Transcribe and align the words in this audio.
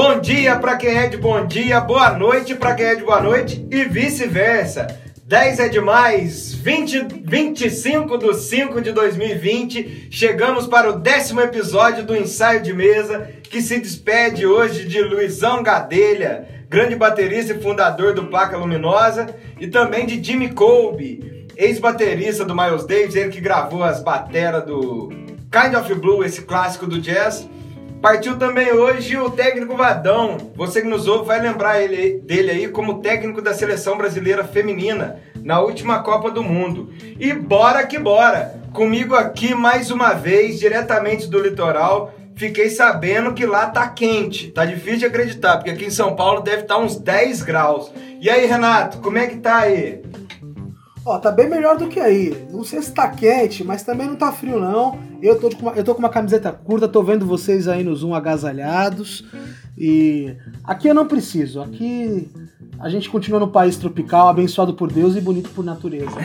Bom 0.00 0.20
dia 0.20 0.54
para 0.54 0.76
quem 0.76 0.96
é 0.96 1.08
de 1.08 1.16
bom 1.16 1.44
dia, 1.44 1.80
boa 1.80 2.16
noite 2.16 2.54
para 2.54 2.72
quem 2.72 2.86
é 2.86 2.94
de 2.94 3.02
boa 3.02 3.20
noite 3.20 3.66
e 3.68 3.82
vice-versa. 3.82 4.86
10 5.24 5.58
é 5.58 5.68
demais, 5.68 6.54
20, 6.54 7.24
25 7.24 8.16
de 8.16 8.32
5 8.32 8.80
de 8.80 8.92
2020, 8.92 10.06
chegamos 10.08 10.68
para 10.68 10.88
o 10.88 11.00
décimo 11.00 11.40
episódio 11.40 12.06
do 12.06 12.16
Ensaio 12.16 12.62
de 12.62 12.72
Mesa, 12.72 13.28
que 13.42 13.60
se 13.60 13.80
despede 13.80 14.46
hoje 14.46 14.86
de 14.86 15.02
Luizão 15.02 15.64
Gadelha, 15.64 16.46
grande 16.68 16.94
baterista 16.94 17.52
e 17.52 17.60
fundador 17.60 18.14
do 18.14 18.26
Placa 18.26 18.56
Luminosa, 18.56 19.34
e 19.58 19.66
também 19.66 20.06
de 20.06 20.22
Jimmy 20.22 20.52
Colby, 20.52 21.48
ex-baterista 21.56 22.44
do 22.44 22.54
Miles 22.54 22.86
Davis, 22.86 23.16
ele 23.16 23.30
que 23.30 23.40
gravou 23.40 23.82
as 23.82 24.00
bateras 24.00 24.64
do 24.64 25.08
Kind 25.50 25.74
of 25.76 25.92
Blue, 25.96 26.22
esse 26.22 26.42
clássico 26.42 26.86
do 26.86 27.00
jazz. 27.00 27.48
Partiu 28.00 28.38
também 28.38 28.72
hoje 28.72 29.16
o 29.16 29.28
técnico 29.28 29.76
Vadão. 29.76 30.52
Você 30.54 30.82
que 30.82 30.86
nos 30.86 31.08
ouve 31.08 31.26
vai 31.26 31.40
lembrar 31.40 31.82
ele, 31.82 32.20
dele 32.20 32.52
aí 32.52 32.68
como 32.68 33.00
técnico 33.00 33.42
da 33.42 33.52
seleção 33.52 33.98
brasileira 33.98 34.44
feminina 34.44 35.20
na 35.42 35.60
última 35.60 36.00
Copa 36.00 36.30
do 36.30 36.42
Mundo. 36.42 36.92
E 37.18 37.32
bora 37.32 37.84
que 37.86 37.98
bora! 37.98 38.56
Comigo 38.72 39.16
aqui 39.16 39.52
mais 39.52 39.90
uma 39.90 40.12
vez, 40.12 40.60
diretamente 40.60 41.26
do 41.26 41.40
litoral. 41.40 42.14
Fiquei 42.36 42.70
sabendo 42.70 43.34
que 43.34 43.44
lá 43.44 43.66
tá 43.66 43.88
quente. 43.88 44.52
Tá 44.52 44.64
difícil 44.64 45.00
de 45.00 45.06
acreditar, 45.06 45.56
porque 45.56 45.70
aqui 45.70 45.86
em 45.86 45.90
São 45.90 46.14
Paulo 46.14 46.40
deve 46.40 46.62
estar 46.62 46.76
tá 46.76 46.80
uns 46.80 46.96
10 46.96 47.42
graus. 47.42 47.90
E 48.20 48.30
aí, 48.30 48.46
Renato, 48.46 48.98
como 48.98 49.18
é 49.18 49.26
que 49.26 49.38
tá 49.38 49.56
aí? 49.56 50.02
Ó, 51.08 51.18
tá 51.18 51.30
bem 51.30 51.48
melhor 51.48 51.78
do 51.78 51.88
que 51.88 51.98
aí. 51.98 52.46
Não 52.50 52.62
sei 52.62 52.82
se 52.82 52.92
tá 52.92 53.08
quente, 53.08 53.64
mas 53.64 53.82
também 53.82 54.06
não 54.06 54.14
tá 54.14 54.30
frio 54.30 54.60
não. 54.60 54.98
Eu 55.22 55.40
tô, 55.40 55.48
com 55.48 55.62
uma, 55.62 55.72
eu 55.72 55.82
tô 55.82 55.94
com 55.94 56.00
uma 56.00 56.10
camiseta 56.10 56.52
curta, 56.52 56.86
tô 56.86 57.02
vendo 57.02 57.24
vocês 57.24 57.66
aí 57.66 57.82
no 57.82 57.96
Zoom 57.96 58.14
agasalhados. 58.14 59.24
E 59.76 60.36
aqui 60.62 60.86
eu 60.86 60.94
não 60.94 61.08
preciso. 61.08 61.62
Aqui 61.62 62.30
a 62.78 62.90
gente 62.90 63.08
continua 63.08 63.40
no 63.40 63.48
país 63.48 63.78
tropical, 63.78 64.28
abençoado 64.28 64.74
por 64.74 64.92
Deus 64.92 65.16
e 65.16 65.22
bonito 65.22 65.48
por 65.48 65.64
natureza. 65.64 66.18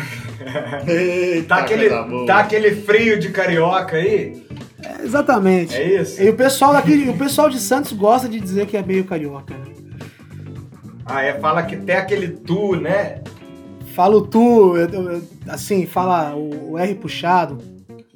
Eita, 0.86 1.48
tá, 1.48 1.62
aquele, 1.62 1.90
tá 2.26 2.40
aquele 2.40 2.76
frio 2.76 3.18
de 3.18 3.30
carioca 3.30 3.96
aí? 3.96 4.46
É, 4.84 5.02
exatamente. 5.02 5.76
É 5.76 6.02
isso? 6.02 6.22
E 6.22 6.28
o 6.28 6.36
pessoal 6.36 6.74
daqui, 6.74 7.08
o 7.10 7.18
pessoal 7.18 7.50
de 7.50 7.58
Santos 7.58 7.94
gosta 7.94 8.28
de 8.28 8.38
dizer 8.38 8.68
que 8.68 8.76
é 8.76 8.84
meio 8.84 9.06
carioca. 9.06 9.56
Ah, 11.06 11.24
é, 11.24 11.40
fala 11.40 11.64
que 11.64 11.78
tem 11.78 11.96
aquele 11.96 12.28
tu, 12.28 12.76
né? 12.76 13.22
Falo 13.96 14.22
tu, 14.22 14.74
assim, 15.48 15.86
fala 15.86 16.36
o, 16.36 16.72
o 16.72 16.78
R 16.80 16.96
puxado, 16.96 17.60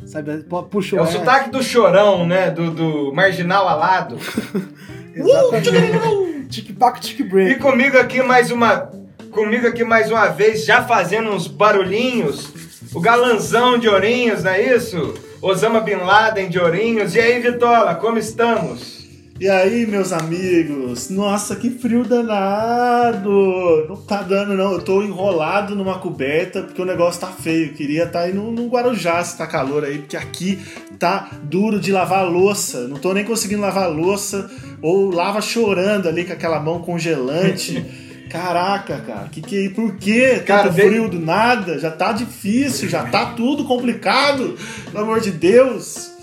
sabe? 0.05 0.43
Puxa 0.71 0.95
o 0.95 0.99
É 0.99 1.01
o 1.01 1.05
R. 1.05 1.11
sotaque 1.11 1.49
do 1.51 1.61
chorão, 1.61 2.25
né? 2.25 2.49
Do, 2.49 2.71
do 2.71 3.13
marginal 3.13 3.67
alado. 3.67 4.17
Exatamente. 5.13 6.47
Tic-pac, 6.49 6.99
tic-break. 7.01 7.51
E 7.51 7.55
comigo 7.55 7.97
aqui 7.97 8.21
mais 8.23 8.51
uma. 8.51 8.91
Comigo 9.31 9.67
aqui 9.67 9.83
mais 9.83 10.09
uma 10.09 10.27
vez, 10.27 10.65
já 10.65 10.83
fazendo 10.83 11.29
uns 11.29 11.47
barulhinhos. 11.47 12.51
O 12.93 12.99
galanzão 12.99 13.77
de 13.77 13.87
Ourinhos, 13.87 14.43
não 14.43 14.51
é 14.51 14.75
isso? 14.75 15.13
Osama 15.41 15.81
Bin 15.81 15.95
Laden 15.95 16.49
de 16.49 16.57
Ourinhos. 16.57 17.13
E 17.13 17.19
aí, 17.19 17.39
Vitola, 17.39 17.93
como 17.95 18.17
estamos? 18.17 18.96
E 19.39 19.47
aí, 19.47 19.85
meus 19.85 20.11
amigos? 20.11 21.11
Nossa, 21.11 21.55
que 21.55 21.69
frio 21.69 22.03
danado! 22.03 23.85
Não 23.87 23.95
tá 23.95 24.23
dando, 24.23 24.55
não. 24.55 24.71
Eu 24.71 24.81
tô 24.81 25.03
enrolado 25.03 25.75
numa 25.75 25.99
coberta 25.99 26.63
porque 26.63 26.81
o 26.81 26.85
negócio 26.85 27.21
tá 27.21 27.27
feio. 27.27 27.71
queria 27.73 28.05
estar 28.05 28.21
tá 28.21 28.25
aí 28.25 28.33
no, 28.33 28.51
no 28.51 28.67
Guarujá 28.67 29.23
se 29.23 29.37
tá 29.37 29.45
calor 29.45 29.83
aí, 29.83 29.99
porque 29.99 30.17
aqui 30.17 30.57
tá 30.97 31.29
duro 31.43 31.79
de 31.79 31.91
lavar 31.91 32.27
louça. 32.27 32.87
Não 32.87 32.97
tô 32.97 33.13
nem 33.13 33.23
conseguindo 33.23 33.61
lavar 33.61 33.91
louça. 33.91 34.49
Ou 34.81 35.11
lava 35.11 35.39
chorando 35.39 36.09
ali 36.09 36.25
com 36.25 36.33
aquela 36.33 36.59
mão 36.59 36.79
congelante. 36.79 37.85
Caraca, 38.31 38.99
cara, 39.05 39.29
que 39.29 39.39
que, 39.39 39.69
por 39.69 39.95
que 39.97 40.39
tanto 40.45 40.73
frio 40.73 41.07
do 41.07 41.19
nada? 41.19 41.79
Já 41.79 41.91
tá 41.91 42.11
difícil, 42.11 42.89
já 42.89 43.05
tá 43.05 43.27
tudo 43.27 43.63
complicado, 43.63 44.57
pelo 44.91 45.03
amor 45.03 45.21
de 45.21 45.31
Deus. 45.31 46.16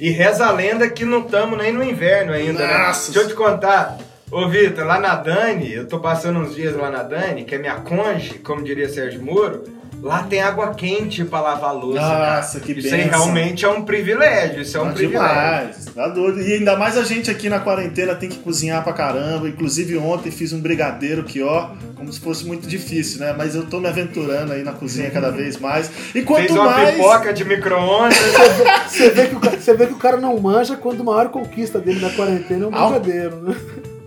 E 0.00 0.08
reza 0.10 0.46
a 0.46 0.50
lenda 0.50 0.88
que 0.88 1.04
não 1.04 1.20
estamos 1.20 1.58
nem 1.58 1.72
no 1.72 1.84
inverno 1.84 2.32
ainda, 2.32 2.66
né? 2.66 2.78
Nossa. 2.78 3.08
né? 3.08 3.14
Deixa 3.14 3.20
eu 3.20 3.28
te 3.28 3.34
contar. 3.34 3.98
Ô, 4.30 4.48
Vitor, 4.48 4.86
lá 4.86 4.98
na 4.98 5.14
Dani, 5.16 5.74
eu 5.74 5.86
tô 5.86 6.00
passando 6.00 6.38
uns 6.38 6.54
dias 6.54 6.74
lá 6.74 6.90
na 6.90 7.02
Dani, 7.02 7.44
que 7.44 7.54
é 7.54 7.58
minha 7.58 7.74
conge, 7.76 8.38
como 8.38 8.64
diria 8.64 8.88
Sérgio 8.88 9.22
Moro, 9.22 9.64
Lá 10.02 10.22
tem 10.22 10.40
água 10.40 10.74
quente 10.74 11.24
pra 11.24 11.40
lavar 11.40 11.70
a 11.70 11.72
louça. 11.72 12.00
Nossa, 12.00 12.60
cara. 12.60 12.72
que 12.72 12.80
Isso 12.80 12.94
aí 12.94 13.02
realmente 13.02 13.64
é 13.64 13.68
um 13.68 13.82
privilégio. 13.82 14.62
Isso 14.62 14.76
é 14.76 14.80
um 14.80 14.86
tá 14.86 14.92
privilégio. 14.92 15.28
Demais. 15.28 15.84
Tá 15.94 16.08
doido. 16.08 16.40
E 16.40 16.54
ainda 16.54 16.76
mais 16.76 16.96
a 16.96 17.04
gente 17.04 17.30
aqui 17.30 17.48
na 17.48 17.60
quarentena 17.60 18.14
tem 18.14 18.28
que 18.28 18.38
cozinhar 18.38 18.82
pra 18.82 18.92
caramba. 18.92 19.48
Inclusive 19.48 19.98
ontem 19.98 20.30
fiz 20.30 20.52
um 20.52 20.60
brigadeiro 20.60 21.22
que, 21.24 21.42
ó, 21.42 21.68
como 21.96 22.10
se 22.12 22.18
fosse 22.20 22.46
muito 22.46 22.66
difícil, 22.66 23.20
né? 23.20 23.34
Mas 23.36 23.54
eu 23.54 23.66
tô 23.66 23.78
me 23.78 23.88
aventurando 23.88 24.52
aí 24.52 24.62
na 24.62 24.72
cozinha 24.72 25.10
cada 25.10 25.30
vez 25.32 25.58
mais. 25.58 25.90
E 26.14 26.22
quanto 26.22 26.40
Fez 26.46 26.52
uma 26.52 26.64
mais. 26.70 26.94
pipoca 26.94 27.32
de 27.32 27.44
micro-ondas. 27.44 28.16
você, 28.88 29.10
vê 29.10 29.26
que 29.26 29.36
o, 29.36 29.40
você 29.40 29.74
vê 29.74 29.86
que 29.86 29.92
o 29.92 29.98
cara 29.98 30.16
não 30.16 30.38
manja 30.40 30.76
quando 30.76 31.02
a 31.02 31.04
maior 31.04 31.28
conquista 31.28 31.78
dele 31.78 32.00
na 32.00 32.10
quarentena 32.10 32.64
é 32.64 32.68
um 32.68 32.70
brigadeiro, 32.70 33.36
né? 33.42 33.56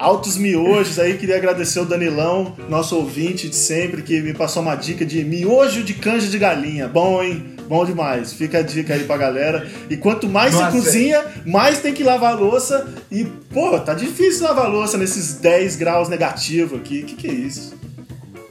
Altos 0.04 0.38
miojos 0.38 1.00
aí. 1.00 1.18
Queria 1.18 1.38
agradecer 1.38 1.80
o 1.80 1.86
Danilão, 1.86 2.56
nosso 2.68 2.98
ouvinte 2.98 3.48
de 3.48 3.56
sempre, 3.56 4.02
que 4.02 4.22
me 4.22 4.34
passou 4.34 4.62
uma 4.62 4.76
dica 4.76 5.06
de 5.06 5.24
miojo 5.24 5.82
de 5.82 5.94
canja 5.94 6.28
de 6.28 6.38
galinha. 6.38 6.88
Bom, 6.90 7.24
hein? 7.24 7.56
Bom 7.70 7.86
demais. 7.86 8.34
Fica 8.34 8.60
a 8.60 8.62
dica 8.62 8.94
aí 8.94 9.06
pra 9.06 9.16
galera. 9.16 9.66
E 9.90 9.96
quanto 9.96 10.28
mais 10.28 10.54
Nossa, 10.54 10.72
você 10.72 10.78
cozinha, 10.78 11.26
mais 11.46 11.80
tem 11.80 11.94
que 11.94 12.04
lavar 12.04 12.34
a 12.34 12.36
louça. 12.36 12.86
E, 13.10 13.24
pô, 13.24 13.80
tá 13.80 13.94
difícil 13.94 14.44
lavar 14.44 14.66
a 14.66 14.68
louça 14.68 14.98
nesses 14.98 15.36
10 15.36 15.78
graus 15.78 16.10
negativos 16.10 16.80
aqui. 16.80 17.04
Que 17.04 17.16
que 17.16 17.28
é 17.28 17.34
isso? 17.34 17.74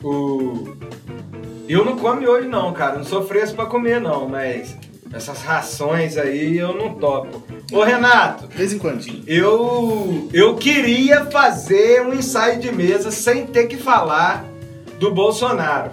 O... 0.03 0.75
Eu 1.69 1.85
não 1.85 1.97
como 1.97 2.27
hoje 2.27 2.49
não, 2.49 2.73
cara. 2.73 2.97
Não 2.97 3.05
sou 3.05 3.27
fresco 3.27 3.57
pra 3.57 3.67
comer, 3.67 4.01
não, 4.01 4.27
mas 4.27 4.75
essas 5.13 5.43
rações 5.43 6.17
aí 6.17 6.57
eu 6.59 6.75
não 6.75 6.95
topo. 6.95 7.43
Ô 7.73 7.83
Renato, 7.83 8.49
de 8.49 8.57
vez 8.57 8.73
em 8.73 8.79
quando. 8.79 9.05
Eu 9.27 10.29
eu 10.33 10.57
queria 10.57 11.27
fazer 11.27 12.03
um 12.03 12.15
ensaio 12.15 12.61
de 12.61 12.73
mesa 12.73 13.11
sem 13.11 13.47
ter 13.47 13.67
que 13.67 13.77
falar 13.77 14.45
do 14.99 15.13
Bolsonaro. 15.13 15.91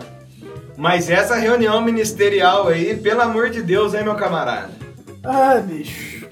Mas 0.77 1.09
essa 1.09 1.35
reunião 1.35 1.81
ministerial 1.81 2.69
aí, 2.69 2.95
pelo 2.95 3.21
amor 3.21 3.49
de 3.49 3.61
Deus, 3.61 3.93
hein, 3.93 4.03
meu 4.03 4.15
camarada? 4.15 4.69
Ah, 5.23 5.55
bicho. 5.55 6.25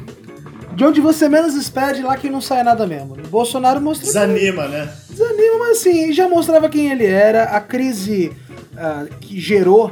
De 0.73 0.85
onde 0.85 1.01
você 1.01 1.27
menos 1.27 1.55
espera, 1.55 1.93
de 1.93 2.03
lá 2.03 2.15
que 2.15 2.29
não 2.29 2.39
sai 2.39 2.63
nada 2.63 2.87
mesmo. 2.87 3.15
O 3.15 3.27
Bolsonaro 3.27 3.81
mostrou. 3.81 4.07
Desanima, 4.07 4.63
que... 4.63 4.69
né? 4.69 4.93
Desanima, 5.09 5.59
mas 5.59 5.79
assim, 5.79 6.13
já 6.13 6.29
mostrava 6.29 6.69
quem 6.69 6.91
ele 6.91 7.05
era. 7.05 7.43
A 7.45 7.59
crise 7.59 8.31
uh, 8.73 9.13
que 9.19 9.37
gerou 9.37 9.91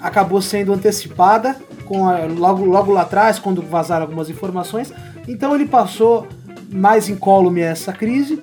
acabou 0.00 0.40
sendo 0.40 0.72
antecipada 0.72 1.56
com 1.84 2.08
a, 2.08 2.24
logo, 2.24 2.64
logo 2.64 2.92
lá 2.92 3.02
atrás, 3.02 3.38
quando 3.38 3.62
vazaram 3.62 4.02
algumas 4.02 4.30
informações. 4.30 4.92
Então 5.28 5.54
ele 5.54 5.66
passou 5.66 6.26
mais 6.72 7.08
incólume 7.08 7.60
essa 7.60 7.92
crise 7.92 8.40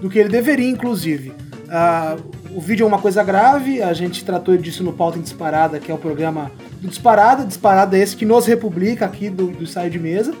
do 0.00 0.08
que 0.08 0.18
ele 0.18 0.28
deveria, 0.28 0.68
inclusive. 0.68 1.30
Uh, 1.30 2.40
o 2.54 2.60
vídeo 2.60 2.84
é 2.84 2.86
uma 2.86 2.98
coisa 2.98 3.22
grave, 3.22 3.80
a 3.80 3.92
gente 3.92 4.24
tratou 4.24 4.56
disso 4.56 4.82
no 4.82 4.92
Pauta 4.92 5.18
em 5.18 5.22
Disparada, 5.22 5.78
que 5.78 5.90
é 5.90 5.94
o 5.94 5.98
programa 5.98 6.50
do 6.80 6.88
Disparada, 6.88 7.44
Disparada 7.44 7.96
é 7.96 8.00
esse 8.00 8.16
que 8.16 8.26
nos 8.26 8.46
republica 8.46 9.04
aqui 9.04 9.30
do, 9.30 9.48
do 9.48 9.66
Saio 9.66 9.90
de 9.90 9.98
Mesa. 9.98 10.34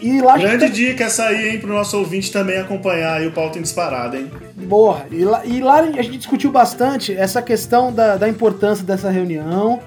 E 0.00 0.20
lá 0.20 0.36
Grande 0.36 0.66
gente... 0.66 0.74
dica 0.74 1.04
essa 1.04 1.26
aí, 1.26 1.50
hein, 1.50 1.60
pro 1.60 1.72
nosso 1.72 1.96
ouvinte 1.98 2.32
também 2.32 2.58
acompanhar 2.58 3.22
o 3.22 3.32
Pauta 3.32 3.58
em 3.58 3.62
Disparada, 3.62 4.16
hein? 4.16 4.30
Boa, 4.66 5.06
e 5.10 5.24
lá, 5.24 5.44
e 5.44 5.60
lá 5.60 5.80
a 5.80 6.02
gente 6.02 6.18
discutiu 6.18 6.50
bastante 6.50 7.14
essa 7.14 7.40
questão 7.42 7.92
da, 7.92 8.16
da 8.16 8.28
importância 8.28 8.84
dessa 8.84 9.10
reunião, 9.10 9.80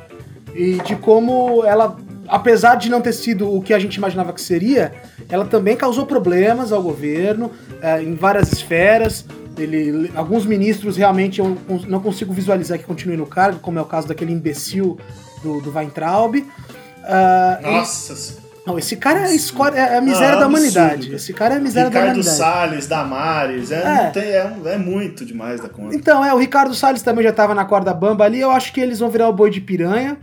e 0.54 0.80
de 0.84 0.96
como 0.96 1.64
ela, 1.66 1.98
apesar 2.28 2.76
de 2.76 2.90
não 2.90 3.02
ter 3.02 3.14
sido 3.14 3.52
o 3.52 3.62
que 3.62 3.74
a 3.74 3.80
gente 3.80 3.96
imaginava 3.96 4.34
que 4.34 4.42
seria, 4.42 4.94
ela 5.30 5.46
também 5.46 5.76
causou 5.76 6.06
problemas 6.06 6.72
ao 6.72 6.82
governo 6.82 7.52
é, 7.82 8.02
em 8.02 8.16
várias 8.16 8.52
esferas. 8.52 9.26
Ele, 9.58 10.12
alguns 10.16 10.46
ministros 10.46 10.98
realmente 10.98 11.40
eu 11.40 11.58
não 11.88 12.00
consigo 12.00 12.34
visualizar 12.34 12.78
que 12.80 12.86
continuem 12.86 13.18
no 13.18 13.28
cargo, 13.28 13.60
como 13.60 13.78
é 13.78 13.82
o 13.82 13.86
caso 13.86 14.08
daquele 14.08 14.32
imbecil 14.32 14.98
do, 15.44 15.62
do 15.62 15.72
Weintraub. 15.72 16.36
Uh, 16.38 17.62
Nossa! 17.62 18.43
Não, 18.66 18.80
esse 18.80 18.96
cara 18.96 19.20
é 19.20 19.24
a, 19.26 19.34
escória, 19.36 19.78
é 19.78 19.98
a 19.98 20.02
miséria 20.02 20.34
não, 20.34 20.40
da 20.40 20.48
humanidade. 20.48 21.14
Esse 21.14 21.34
cara 21.34 21.56
é 21.56 21.58
a 21.58 21.60
miséria 21.60 21.90
Ricardo 21.90 22.06
da 22.06 22.12
humanidade. 22.12 22.38
Salles, 22.38 22.88
Damares, 22.88 23.72
é, 23.72 23.84
é. 23.84 24.10
Tem, 24.10 24.24
é, 24.24 24.54
é, 24.66 24.78
muito 24.78 25.26
demais 25.26 25.60
da 25.60 25.68
conta. 25.68 25.94
Então, 25.94 26.24
é, 26.24 26.34
o 26.34 26.38
Ricardo 26.38 26.74
Salles 26.74 27.02
também 27.02 27.24
já 27.24 27.32
estava 27.32 27.54
na 27.54 27.66
corda 27.66 27.94
bamba 27.94 28.24
ali. 28.24 28.40
Eu 28.40 28.52
acho 28.52 28.72
que 28.72 28.80
eles 28.80 29.00
vão 29.00 29.10
virar 29.10 29.28
o 29.28 29.34
boi 29.34 29.50
de 29.50 29.60
piranha. 29.60 30.18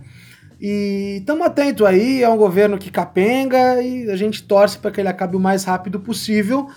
E 0.60 1.18
estamos 1.20 1.46
atentos 1.46 1.86
aí, 1.86 2.22
é 2.22 2.28
um 2.28 2.36
governo 2.36 2.76
que 2.76 2.90
capenga 2.90 3.82
e 3.82 4.10
a 4.10 4.16
gente 4.16 4.42
torce 4.42 4.78
para 4.78 4.90
que 4.90 5.00
ele 5.00 5.08
acabe 5.08 5.34
o 5.34 5.40
mais 5.40 5.64
rápido 5.64 5.98
possível, 5.98 6.68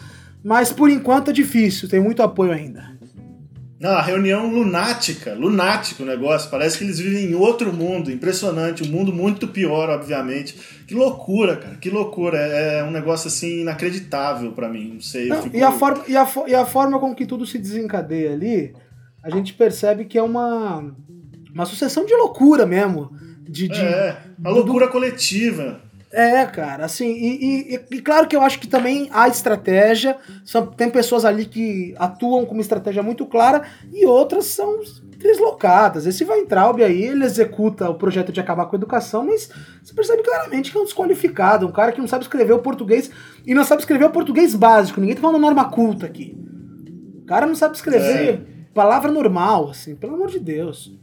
mas 0.42 0.72
por 0.72 0.90
enquanto 0.90 1.32
é 1.32 1.34
difícil, 1.34 1.90
tem 1.90 2.00
muito 2.00 2.24
apoio 2.24 2.54
ainda. 2.54 2.94
Não, 3.84 3.92
a 3.92 4.02
reunião 4.02 4.50
lunática, 4.50 5.34
lunático 5.34 6.04
o 6.04 6.06
negócio. 6.06 6.50
Parece 6.50 6.78
que 6.78 6.86
eles 6.86 7.00
vivem 7.00 7.26
em 7.26 7.36
outro 7.36 7.74
mundo, 7.74 8.10
impressionante, 8.10 8.82
um 8.82 8.90
mundo 8.90 9.12
muito 9.12 9.46
pior, 9.46 9.90
obviamente. 9.90 10.56
Que 10.88 10.96
loucura, 10.96 11.58
cara, 11.58 11.76
que 11.76 11.90
loucura. 11.90 12.38
É 12.38 12.82
um 12.82 12.92
negócio 12.92 13.28
assim 13.28 13.60
inacreditável 13.60 14.54
para 14.54 14.70
mim. 14.70 14.94
Não 14.94 15.02
sei. 15.02 15.28
Não, 15.28 15.44
fico... 15.44 15.58
e, 15.58 15.62
a 15.62 15.74
forma, 15.74 16.02
e, 16.08 16.16
a, 16.16 16.26
e 16.48 16.56
a 16.56 16.66
forma 16.66 16.98
com 16.98 17.14
que 17.14 17.26
tudo 17.26 17.46
se 17.46 17.58
desencadeia 17.58 18.32
ali, 18.32 18.74
a 19.22 19.30
gente 19.30 19.54
percebe 19.54 20.06
que 20.06 20.18
é 20.18 20.24
uma, 20.24 20.96
uma 21.54 21.66
sucessão 21.66 22.06
de 22.06 22.16
loucura 22.16 22.66
mesmo. 22.66 23.12
De, 23.42 23.68
de, 23.68 23.82
é, 23.82 24.18
uma 24.40 24.52
loucura 24.52 24.86
do... 24.86 24.94
coletiva. 24.94 25.82
É, 26.16 26.46
cara, 26.46 26.86
assim, 26.86 27.12
e, 27.12 27.74
e, 27.74 27.86
e, 27.90 28.00
claro 28.00 28.28
que 28.28 28.36
eu 28.36 28.42
acho 28.44 28.60
que 28.60 28.68
também 28.68 29.10
há 29.12 29.28
estratégia, 29.28 30.16
são, 30.46 30.68
tem 30.68 30.88
pessoas 30.88 31.26
ali 31.26 31.44
que 31.44 31.96
atuam 31.98 32.46
com 32.46 32.54
uma 32.54 32.62
estratégia 32.62 33.02
muito 33.02 33.26
clara 33.26 33.64
e 33.92 34.06
outras 34.06 34.46
são 34.46 34.80
deslocadas. 35.18 36.06
Esse 36.06 36.24
vai 36.24 36.38
Weintraub 36.38 36.84
aí, 36.84 37.02
ele 37.02 37.26
executa 37.26 37.90
o 37.90 37.96
projeto 37.96 38.32
de 38.32 38.40
acabar 38.40 38.68
com 38.68 38.76
a 38.76 38.78
educação, 38.78 39.26
mas 39.26 39.50
você 39.82 39.92
percebe 39.92 40.22
claramente 40.22 40.72
que 40.72 40.78
é 40.78 40.82
um 40.82 40.84
desqualificado, 40.84 41.66
um 41.66 41.72
cara 41.72 41.92
que 41.92 42.00
não 42.00 42.08
sabe 42.08 42.26
escrever 42.26 42.54
o 42.54 42.60
português 42.60 43.10
e 43.44 43.56
não 43.56 43.64
sabe 43.64 43.82
escrever 43.82 44.06
o 44.06 44.12
português 44.12 44.54
básico, 44.54 45.02
ninguém 45.02 45.16
tá 45.16 45.22
falando 45.22 45.42
norma 45.42 45.68
culta 45.72 46.06
aqui. 46.06 46.38
O 47.24 47.26
cara 47.26 47.48
não 47.48 47.56
sabe 47.56 47.76
escrever 47.76 48.30
é. 48.30 48.42
palavra 48.72 49.12
normal, 49.12 49.72
assim, 49.72 49.96
pelo 49.96 50.14
amor 50.14 50.30
de 50.30 50.40
Deus. 50.40 50.96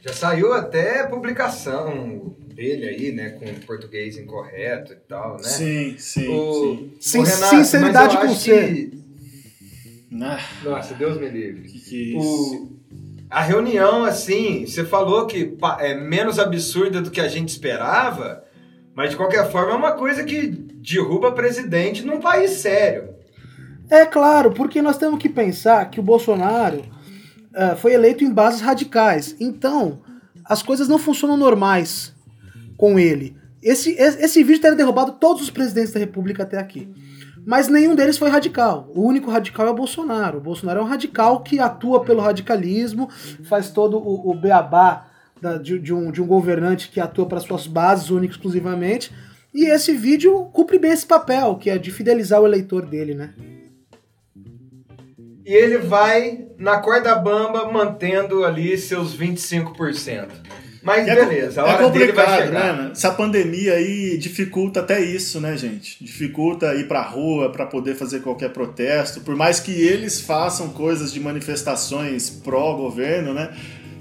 Já 0.00 0.14
saiu 0.14 0.54
até 0.54 1.06
publicação 1.06 2.34
dele 2.60 2.86
aí, 2.86 3.10
né, 3.10 3.30
com 3.30 3.46
português 3.66 4.18
incorreto 4.18 4.92
e 4.92 4.96
tal, 4.96 5.38
né? 5.38 5.44
Sim, 5.44 5.94
sim, 5.96 6.28
o, 6.28 6.90
sim. 7.00 7.20
O 7.20 7.22
Renato, 7.22 7.56
Sinceridade 7.56 8.18
com 8.18 8.28
você. 8.28 8.66
Que... 8.66 9.00
Nossa, 10.10 10.94
Deus 10.94 11.18
me 11.18 11.30
livre. 11.30 11.62
Que 11.62 11.78
que 11.78 11.96
é 11.96 12.18
isso? 12.18 12.54
O... 12.54 12.80
A 13.30 13.42
reunião, 13.42 14.04
assim, 14.04 14.66
você 14.66 14.84
falou 14.84 15.26
que 15.26 15.56
é 15.78 15.94
menos 15.94 16.38
absurda 16.38 17.00
do 17.00 17.10
que 17.10 17.20
a 17.20 17.28
gente 17.28 17.48
esperava, 17.48 18.44
mas 18.94 19.10
de 19.10 19.16
qualquer 19.16 19.50
forma 19.50 19.72
é 19.72 19.76
uma 19.76 19.92
coisa 19.92 20.22
que 20.22 20.48
derruba 20.48 21.32
presidente 21.32 22.04
num 22.04 22.20
país 22.20 22.50
sério. 22.50 23.08
É 23.88 24.04
claro, 24.04 24.52
porque 24.52 24.82
nós 24.82 24.98
temos 24.98 25.18
que 25.18 25.28
pensar 25.28 25.88
que 25.90 25.98
o 25.98 26.02
Bolsonaro 26.02 26.80
uh, 27.54 27.76
foi 27.76 27.94
eleito 27.94 28.22
em 28.22 28.32
bases 28.32 28.60
radicais. 28.60 29.34
Então, 29.40 30.02
as 30.44 30.62
coisas 30.62 30.88
não 30.88 30.98
funcionam 30.98 31.36
normais 31.36 32.12
com 32.80 32.98
ele. 32.98 33.36
Esse, 33.62 33.90
esse 33.90 34.42
vídeo 34.42 34.62
teria 34.62 34.74
derrubado 34.74 35.12
todos 35.12 35.42
os 35.42 35.50
presidentes 35.50 35.92
da 35.92 36.00
República 36.00 36.44
até 36.44 36.56
aqui. 36.56 36.88
Mas 37.44 37.68
nenhum 37.68 37.94
deles 37.94 38.16
foi 38.16 38.30
radical. 38.30 38.90
O 38.94 39.02
único 39.02 39.30
radical 39.30 39.66
é 39.66 39.70
o 39.70 39.74
Bolsonaro. 39.74 40.38
O 40.38 40.40
Bolsonaro 40.40 40.80
é 40.80 40.82
um 40.82 40.86
radical 40.86 41.42
que 41.42 41.58
atua 41.58 42.02
pelo 42.02 42.22
radicalismo, 42.22 43.10
faz 43.44 43.70
todo 43.70 43.98
o, 43.98 44.30
o 44.30 44.34
beabá 44.34 45.08
da, 45.42 45.58
de, 45.58 45.78
de, 45.78 45.92
um, 45.92 46.10
de 46.10 46.22
um 46.22 46.26
governante 46.26 46.88
que 46.88 46.98
atua 46.98 47.26
para 47.26 47.40
suas 47.40 47.66
bases 47.66 48.08
única 48.08 48.32
exclusivamente. 48.32 49.12
E 49.52 49.66
esse 49.66 49.92
vídeo 49.92 50.46
cumpre 50.46 50.78
bem 50.78 50.92
esse 50.92 51.04
papel, 51.04 51.56
que 51.56 51.68
é 51.68 51.76
de 51.76 51.90
fidelizar 51.90 52.40
o 52.40 52.46
eleitor 52.46 52.86
dele, 52.86 53.14
né? 53.14 53.34
E 55.44 55.52
ele 55.52 55.76
vai 55.76 56.46
na 56.56 56.78
corda 56.78 57.14
bamba 57.14 57.70
mantendo 57.70 58.42
ali 58.42 58.78
seus 58.78 59.14
25%. 59.14 60.28
Mas 60.82 61.06
é, 61.06 61.14
beleza, 61.14 61.60
é 61.60 61.70
é 61.70 61.76
complicado, 61.76 62.50
né? 62.52 62.90
Essa 62.92 63.10
pandemia 63.10 63.74
aí 63.74 64.16
dificulta 64.16 64.80
até 64.80 65.00
isso, 65.00 65.40
né, 65.40 65.56
gente? 65.56 66.02
Dificulta 66.02 66.74
ir 66.74 66.88
pra 66.88 67.02
rua 67.02 67.50
para 67.50 67.66
poder 67.66 67.94
fazer 67.94 68.20
qualquer 68.20 68.50
protesto. 68.50 69.20
Por 69.20 69.36
mais 69.36 69.60
que 69.60 69.72
eles 69.72 70.20
façam 70.20 70.70
coisas 70.70 71.12
de 71.12 71.20
manifestações 71.20 72.30
pró-governo, 72.30 73.34
né? 73.34 73.50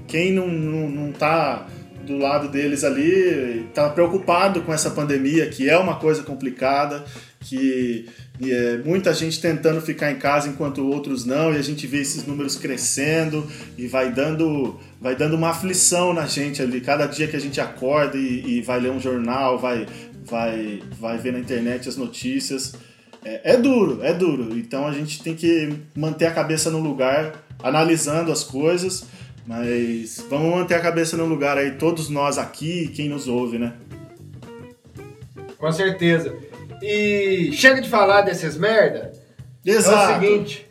Quem 0.08 0.32
não, 0.34 0.48
não, 0.48 0.90
não 0.90 1.12
tá 1.12 1.68
do 2.06 2.18
lado 2.18 2.48
deles 2.48 2.84
ali 2.84 3.68
tá 3.74 3.90
preocupado 3.90 4.62
com 4.62 4.74
essa 4.74 4.90
pandemia, 4.90 5.48
que 5.48 5.70
é 5.70 5.78
uma 5.78 5.98
coisa 5.98 6.24
complicada, 6.24 7.04
que 7.50 8.06
é, 8.42 8.78
muita 8.86 9.12
gente 9.12 9.42
tentando 9.42 9.82
ficar 9.82 10.12
em 10.12 10.20
casa 10.20 10.48
enquanto 10.48 10.86
outros 10.86 11.26
não, 11.26 11.52
e 11.52 11.58
a 11.58 11.62
gente 11.64 11.88
vê 11.88 12.00
esses 12.00 12.26
números 12.26 12.56
crescendo 12.56 13.46
e 13.76 13.88
vai 13.88 14.12
dando 14.12 14.80
vai 15.02 15.16
dando 15.16 15.36
uma 15.36 15.50
aflição 15.50 16.14
na 16.14 16.28
gente 16.28 16.62
ali. 16.62 16.80
Cada 16.80 17.08
dia 17.08 17.28
que 17.28 17.36
a 17.36 17.40
gente 17.40 17.60
acorda 17.60 18.18
e, 18.18 18.58
e 18.58 18.62
vai 18.62 18.80
ler 18.80 18.92
um 18.92 19.00
jornal, 19.00 19.58
vai, 19.58 19.88
vai, 20.26 20.84
vai 21.00 21.18
ver 21.18 21.34
na 21.34 21.40
internet 21.40 21.90
as 21.90 21.98
notícias. 21.98 22.76
É, 23.26 23.54
é, 23.54 23.58
duro, 23.58 24.04
é 24.04 24.14
duro. 24.14 24.58
Então 24.58 24.86
a 24.86 24.92
gente 24.92 25.24
tem 25.24 25.36
que 25.36 25.74
manter 25.96 26.28
a 26.28 26.32
cabeça 26.32 26.70
no 26.70 26.80
lugar, 26.80 27.44
analisando 27.64 28.32
as 28.32 28.44
coisas. 28.44 29.06
Mas 29.48 30.24
vamos 30.30 30.54
manter 30.54 30.76
a 30.76 30.80
cabeça 30.80 31.18
no 31.18 31.26
lugar 31.26 31.58
aí, 31.58 31.72
todos 31.72 32.08
nós 32.10 32.38
aqui 32.38 32.84
e 32.84 32.88
quem 32.90 33.10
nos 33.10 33.28
ouve, 33.28 33.58
né? 33.58 33.74
Com 35.58 35.72
certeza. 35.72 36.49
E 36.82 37.52
chega 37.54 37.82
de 37.82 37.90
falar 37.90 38.22
desses 38.22 38.58
merda. 38.58 39.12
Exato. 39.66 40.14
É 40.14 40.18
o 40.18 40.22
seguinte, 40.22 40.70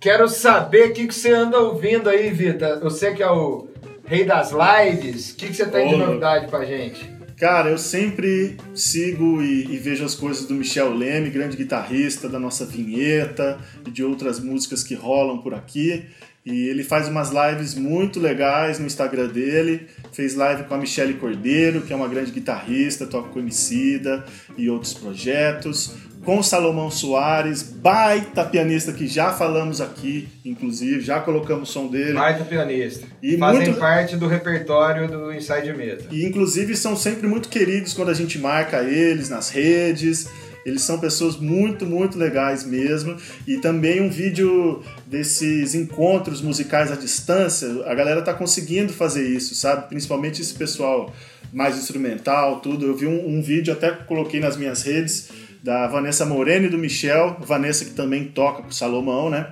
Quero 0.00 0.26
saber 0.28 0.88
o 0.88 0.92
que, 0.94 1.06
que 1.06 1.14
você 1.14 1.30
anda 1.30 1.58
ouvindo 1.58 2.08
aí, 2.08 2.30
Vita. 2.30 2.80
Você 2.80 3.12
que 3.12 3.22
é 3.22 3.30
o 3.30 3.68
rei 4.06 4.24
das 4.24 4.50
lives, 4.50 5.32
o 5.32 5.36
que, 5.36 5.48
que 5.48 5.54
você 5.54 5.66
tem 5.66 5.88
Ô, 5.88 5.90
de 5.90 5.96
novidade 5.98 6.48
pra 6.48 6.64
gente? 6.64 7.06
Cara, 7.36 7.68
eu 7.68 7.76
sempre 7.76 8.56
sigo 8.74 9.42
e, 9.42 9.74
e, 9.74 9.76
vejo 9.76 10.02
as 10.02 10.14
coisas 10.14 10.46
do 10.46 10.54
Michel 10.54 10.94
Leme, 10.94 11.28
grande 11.28 11.54
guitarrista 11.54 12.30
da 12.30 12.38
nossa 12.38 12.64
vinheta 12.64 13.58
e 13.86 13.90
de 13.90 14.02
outras 14.02 14.40
músicas 14.40 14.82
que 14.82 14.94
rolam 14.94 15.42
por 15.42 15.52
aqui. 15.52 16.06
E 16.50 16.68
ele 16.68 16.82
faz 16.82 17.08
umas 17.08 17.30
lives 17.30 17.74
muito 17.74 18.18
legais 18.20 18.78
no 18.78 18.86
Instagram 18.86 19.28
dele. 19.28 19.86
Fez 20.12 20.34
live 20.34 20.64
com 20.64 20.74
a 20.74 20.78
Michelle 20.78 21.14
Cordeiro, 21.14 21.82
que 21.82 21.92
é 21.92 21.96
uma 21.96 22.08
grande 22.08 22.30
guitarrista, 22.30 23.06
toca 23.06 23.28
com 23.28 23.38
Emicida 23.38 24.24
e 24.56 24.68
outros 24.68 24.94
projetos 24.94 25.94
com 26.24 26.42
Salomão 26.42 26.90
Soares, 26.90 27.62
baita 27.62 28.44
pianista 28.44 28.92
que 28.92 29.06
já 29.06 29.32
falamos 29.32 29.80
aqui, 29.80 30.28
inclusive, 30.44 31.00
já 31.00 31.20
colocamos 31.20 31.70
o 31.70 31.72
som 31.72 31.86
dele. 31.86 32.12
Baita 32.12 32.44
pianista. 32.44 33.06
E 33.22 33.38
Fazem 33.38 33.62
muito... 33.62 33.78
parte 33.78 34.16
do 34.16 34.26
repertório 34.26 35.08
do 35.08 35.32
Inside 35.32 35.72
Mesa. 35.72 36.04
E 36.10 36.26
inclusive 36.26 36.76
são 36.76 36.94
sempre 36.94 37.26
muito 37.26 37.48
queridos 37.48 37.94
quando 37.94 38.10
a 38.10 38.14
gente 38.14 38.38
marca 38.38 38.82
eles 38.82 39.30
nas 39.30 39.48
redes. 39.50 40.28
Eles 40.64 40.82
são 40.82 40.98
pessoas 40.98 41.36
muito, 41.36 41.86
muito 41.86 42.18
legais 42.18 42.64
mesmo. 42.64 43.16
E 43.46 43.58
também 43.58 44.00
um 44.00 44.10
vídeo 44.10 44.82
desses 45.06 45.74
encontros 45.74 46.40
musicais 46.40 46.90
à 46.90 46.96
distância. 46.96 47.68
A 47.86 47.94
galera 47.94 48.22
tá 48.22 48.34
conseguindo 48.34 48.92
fazer 48.92 49.26
isso, 49.26 49.54
sabe? 49.54 49.88
Principalmente 49.88 50.40
esse 50.40 50.54
pessoal 50.54 51.12
mais 51.52 51.76
instrumental, 51.76 52.60
tudo. 52.60 52.86
Eu 52.86 52.96
vi 52.96 53.06
um, 53.06 53.38
um 53.38 53.42
vídeo, 53.42 53.72
até 53.72 53.90
coloquei 53.90 54.40
nas 54.40 54.56
minhas 54.56 54.82
redes 54.82 55.30
da 55.62 55.86
Vanessa 55.86 56.24
Moreno 56.24 56.66
e 56.66 56.68
do 56.70 56.78
Michel, 56.78 57.36
Vanessa 57.40 57.84
que 57.84 57.90
também 57.90 58.24
toca 58.24 58.62
pro 58.62 58.72
Salomão, 58.72 59.28
né? 59.28 59.50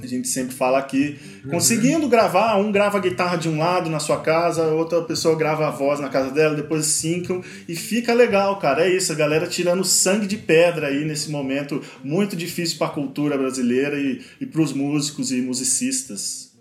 A 0.00 0.06
gente 0.06 0.26
sempre 0.26 0.54
fala 0.54 0.78
aqui, 0.78 1.18
conseguindo 1.50 2.08
gravar, 2.08 2.56
um 2.56 2.72
grava 2.72 2.96
a 2.96 3.00
guitarra 3.00 3.36
de 3.36 3.46
um 3.46 3.58
lado 3.58 3.90
na 3.90 4.00
sua 4.00 4.20
casa, 4.20 4.68
outra 4.68 5.02
pessoa 5.02 5.36
grava 5.36 5.68
a 5.68 5.70
voz 5.70 6.00
na 6.00 6.08
casa 6.08 6.30
dela, 6.30 6.54
depois 6.54 6.86
sincam 6.86 7.42
e 7.68 7.76
fica 7.76 8.14
legal, 8.14 8.58
cara. 8.58 8.86
É 8.86 8.90
isso, 8.90 9.12
a 9.12 9.14
galera 9.14 9.46
tirando 9.46 9.84
sangue 9.84 10.26
de 10.26 10.38
pedra 10.38 10.86
aí 10.86 11.04
nesse 11.04 11.30
momento 11.30 11.82
muito 12.02 12.34
difícil 12.34 12.78
para 12.78 12.86
a 12.86 12.90
cultura 12.90 13.36
brasileira 13.36 13.98
e, 13.98 14.22
e 14.40 14.46
para 14.46 14.62
os 14.62 14.72
músicos 14.72 15.30
e 15.30 15.42
musicistas. 15.42 16.52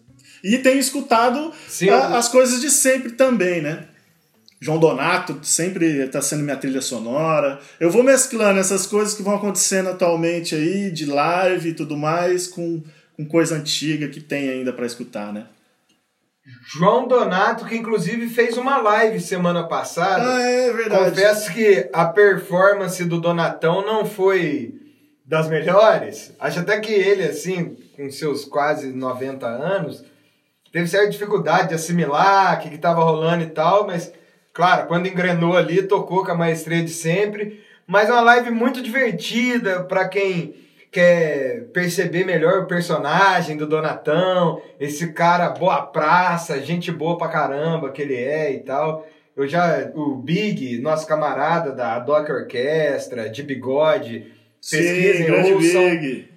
E 0.44 0.58
tenho 0.58 0.80
escutado 0.80 1.54
Sim, 1.70 1.90
a, 1.90 2.18
as 2.18 2.28
coisas 2.28 2.60
de 2.60 2.70
sempre 2.70 3.14
também, 3.14 3.62
né? 3.62 3.86
João 4.60 4.78
Donato 4.78 5.40
sempre 5.42 6.04
está 6.04 6.22
sendo 6.22 6.44
minha 6.44 6.56
trilha 6.56 6.82
sonora. 6.82 7.60
Eu 7.80 7.90
vou 7.90 8.04
mesclando 8.04 8.60
essas 8.60 8.86
coisas 8.86 9.16
que 9.16 9.24
vão 9.24 9.36
acontecendo 9.36 9.90
atualmente 9.90 10.54
aí, 10.54 10.92
de 10.92 11.06
live 11.08 11.70
e 11.70 11.74
tudo 11.74 11.98
mais, 11.98 12.46
com, 12.46 12.84
com 13.24 13.30
coisa 13.30 13.56
antiga 13.56 14.08
que 14.08 14.20
tem 14.20 14.50
ainda 14.50 14.74
para 14.74 14.86
escutar, 14.86 15.32
né? 15.32 15.46
João 16.74 17.08
Donato, 17.08 17.66
que 17.66 17.76
inclusive 17.76 18.28
fez 18.28 18.58
uma 18.58 18.78
live 18.78 19.20
semana 19.20 19.68
passada. 19.68 20.36
Ah, 20.36 20.42
é 20.42 20.74
verdade. 20.74 21.12
Confesso 21.12 21.54
que 21.54 21.90
a 21.94 22.06
performance 22.06 23.04
do 23.06 23.22
Donatão 23.22 23.86
não 23.86 24.06
foi 24.06 24.74
das 25.26 25.48
melhores. 25.48 26.34
Acho 26.40 26.60
até 26.60 26.80
que 26.80 26.92
ele, 26.92 27.24
assim, 27.24 27.76
com 27.96 28.10
seus 28.10 28.44
quase 28.44 28.92
90 28.92 29.46
anos, 29.46 30.04
teve 30.74 30.88
certa 30.88 31.10
dificuldade 31.10 31.70
de 31.70 31.76
assimilar 31.76 32.58
o 32.58 32.62
que 32.62 32.76
estava 32.76 33.04
rolando 33.04 33.44
e 33.44 33.50
tal, 33.50 33.86
mas 33.86 34.12
Claro, 34.54 34.88
quando 34.88 35.08
engrenou 35.08 35.56
ali, 35.56 35.84
tocou 35.84 36.26
com 36.26 36.32
a 36.32 36.36
maestria 36.36 36.84
de 36.84 36.92
sempre. 36.92 37.64
Mas 37.88 38.10
é 38.10 38.12
uma 38.12 38.22
live 38.22 38.52
muito 38.52 38.82
divertida 38.82 39.84
para 39.84 40.08
quem 40.08 40.56
quer 40.92 41.70
perceber 41.74 42.26
melhor 42.26 42.60
o 42.64 42.68
personagem 42.68 43.56
do 43.56 43.66
Donatão, 43.66 44.62
esse 44.78 45.14
cara 45.14 45.50
boa 45.50 45.82
praça, 45.84 46.62
gente 46.62 46.92
boa 46.92 47.18
pra 47.18 47.30
caramba 47.30 47.92
que 47.92 48.02
ele 48.02 48.16
é 48.16 48.54
e 48.54 48.60
tal. 48.60 49.08
Eu 49.36 49.48
já, 49.48 49.90
o 49.96 50.16
Big, 50.18 50.80
nosso 50.80 51.08
camarada 51.08 51.72
da 51.72 51.98
Doc 52.00 52.30
Orquestra, 52.30 53.30
de 53.30 53.42
bigode, 53.42 54.32
pesquisem, 54.60 55.26
Sim, 55.26 55.54
ouçam. 55.54 55.90
Big. 55.92 56.30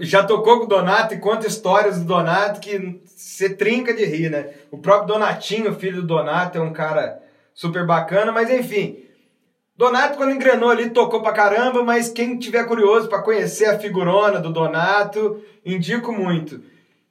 Já 0.00 0.24
tocou 0.24 0.58
com 0.58 0.64
o 0.64 0.68
Donato 0.68 1.14
e 1.14 1.18
conta 1.18 1.46
histórias 1.46 1.98
do 1.98 2.04
Donato 2.04 2.60
que 2.60 3.00
você 3.04 3.48
trinca 3.48 3.94
de 3.94 4.04
rir, 4.04 4.30
né? 4.30 4.50
O 4.70 4.78
próprio 4.78 5.14
Donatinho, 5.14 5.74
filho 5.74 6.02
do 6.02 6.06
Donato, 6.06 6.58
é 6.58 6.60
um 6.60 6.72
cara 6.72 7.20
super 7.54 7.86
bacana, 7.86 8.32
mas 8.32 8.50
enfim. 8.50 9.04
Donato, 9.76 10.16
quando 10.18 10.32
engrenou 10.34 10.70
ali, 10.70 10.90
tocou 10.90 11.22
pra 11.22 11.32
caramba, 11.32 11.82
mas 11.82 12.08
quem 12.10 12.38
tiver 12.38 12.64
curioso 12.64 13.08
pra 13.08 13.22
conhecer 13.22 13.66
a 13.66 13.78
figurona 13.78 14.38
do 14.38 14.52
Donato, 14.52 15.40
indico 15.64 16.12
muito. 16.12 16.60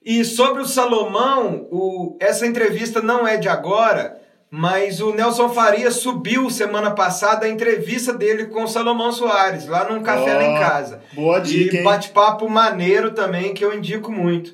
E 0.04 0.24
sobre 0.24 0.62
o 0.62 0.66
Salomão, 0.68 1.68
o- 1.72 2.18
essa 2.20 2.46
entrevista 2.46 3.02
não 3.02 3.28
é 3.28 3.38
de 3.38 3.50
agora, 3.50 4.20
mas 4.50 5.00
o 5.02 5.14
Nelson 5.14 5.50
Faria 5.50 5.90
subiu 5.92 6.50
semana 6.50 6.92
passada 6.92 7.46
a 7.46 7.50
entrevista 7.50 8.14
dele 8.14 8.46
com 8.48 8.64
o 8.64 8.68
Salomão 8.68 9.12
Soares, 9.12 9.68
lá 9.68 9.90
num 9.90 10.02
café 10.04 10.34
lá 10.36 10.44
em 10.44 10.60
casa. 10.60 11.02
Boa 11.14 11.40
dica, 11.40 11.78
E 11.78 11.84
bate-papo 11.84 12.48
maneiro 12.50 13.12
também, 13.12 13.54
que 13.54 13.64
eu 13.66 13.74
indico 13.74 14.12
muito. 14.12 14.54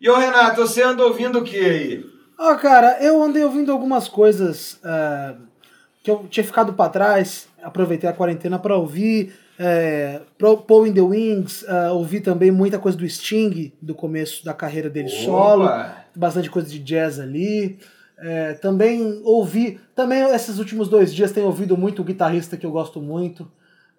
E 0.00 0.08
ô 0.08 0.16
Renato, 0.16 0.60
você 0.66 0.82
anda 0.82 1.04
ouvindo 1.04 1.38
o 1.40 1.44
que 1.44 1.58
aí? 1.58 2.04
Ó, 2.38 2.54
cara, 2.56 2.98
eu 3.00 3.22
andei 3.22 3.44
ouvindo 3.44 3.70
algumas 3.72 4.08
coisas 4.08 4.78
ah, 4.84 5.34
que 6.02 6.10
eu 6.10 6.26
tinha 6.28 6.44
ficado 6.44 6.72
pra 6.72 6.88
trás, 6.88 7.46
aproveitei 7.62 8.08
a 8.08 8.12
quarentena 8.12 8.58
pra 8.58 8.76
ouvir. 8.76 9.34
É, 9.58 10.20
Paul 10.66 10.86
in 10.86 10.92
the 10.92 11.00
Wings, 11.00 11.64
ah, 11.68 11.92
ouvi 11.92 12.20
também 12.20 12.50
muita 12.50 12.78
coisa 12.78 12.98
do 12.98 13.08
Sting, 13.08 13.72
do 13.80 13.94
começo 13.94 14.44
da 14.44 14.52
carreira 14.52 14.90
dele 14.90 15.08
solo, 15.08 15.64
Opa! 15.66 15.96
bastante 16.16 16.50
coisa 16.50 16.68
de 16.68 16.78
jazz 16.80 17.20
ali. 17.20 17.78
É, 18.18 18.54
também 18.54 19.20
ouvi, 19.24 19.80
também 19.94 20.22
esses 20.34 20.58
últimos 20.58 20.88
dois 20.88 21.12
dias 21.14 21.32
tenho 21.32 21.46
ouvido 21.46 21.76
muito 21.76 22.02
o 22.02 22.04
guitarrista 22.04 22.56
que 22.56 22.64
eu 22.66 22.70
gosto 22.70 23.00
muito, 23.00 23.50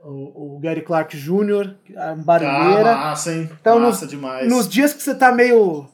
o, 0.01 0.55
o 0.55 0.60
Gary 0.60 0.81
Clark 0.81 1.15
Jr., 1.15 1.75
Ah, 1.95 2.15
barulheira. 2.15 2.95
massa, 2.98 3.33
hein? 3.33 3.50
Então, 3.62 3.79
massa 3.79 4.01
nos- 4.05 4.10
demais. 4.10 4.50
Nos 4.50 4.67
dias 4.67 4.93
que 4.93 5.01
você 5.03 5.13
tá 5.15 5.31
meio, 5.31 5.86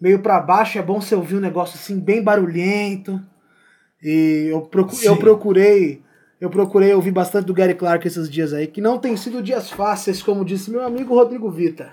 meio 0.00 0.18
para 0.20 0.40
baixo, 0.40 0.78
é 0.78 0.82
bom 0.82 1.00
você 1.00 1.14
ouvir 1.14 1.36
um 1.36 1.40
negócio 1.40 1.76
assim, 1.76 1.98
bem 1.98 2.22
barulhento. 2.22 3.20
E 4.02 4.48
eu, 4.50 4.62
procu 4.62 4.94
Sim. 4.94 5.06
eu 5.06 5.16
procurei. 5.16 6.02
Eu 6.38 6.50
procurei 6.50 6.92
ouvir 6.92 7.12
bastante 7.12 7.46
do 7.46 7.54
Gary 7.54 7.74
Clark 7.74 8.06
esses 8.06 8.28
dias 8.28 8.52
aí, 8.52 8.66
que 8.66 8.80
não 8.80 8.98
tem 8.98 9.16
sido 9.16 9.42
dias 9.42 9.70
fáceis, 9.70 10.22
como 10.22 10.44
disse 10.44 10.70
meu 10.70 10.82
amigo 10.82 11.14
Rodrigo 11.14 11.50
Vita. 11.50 11.90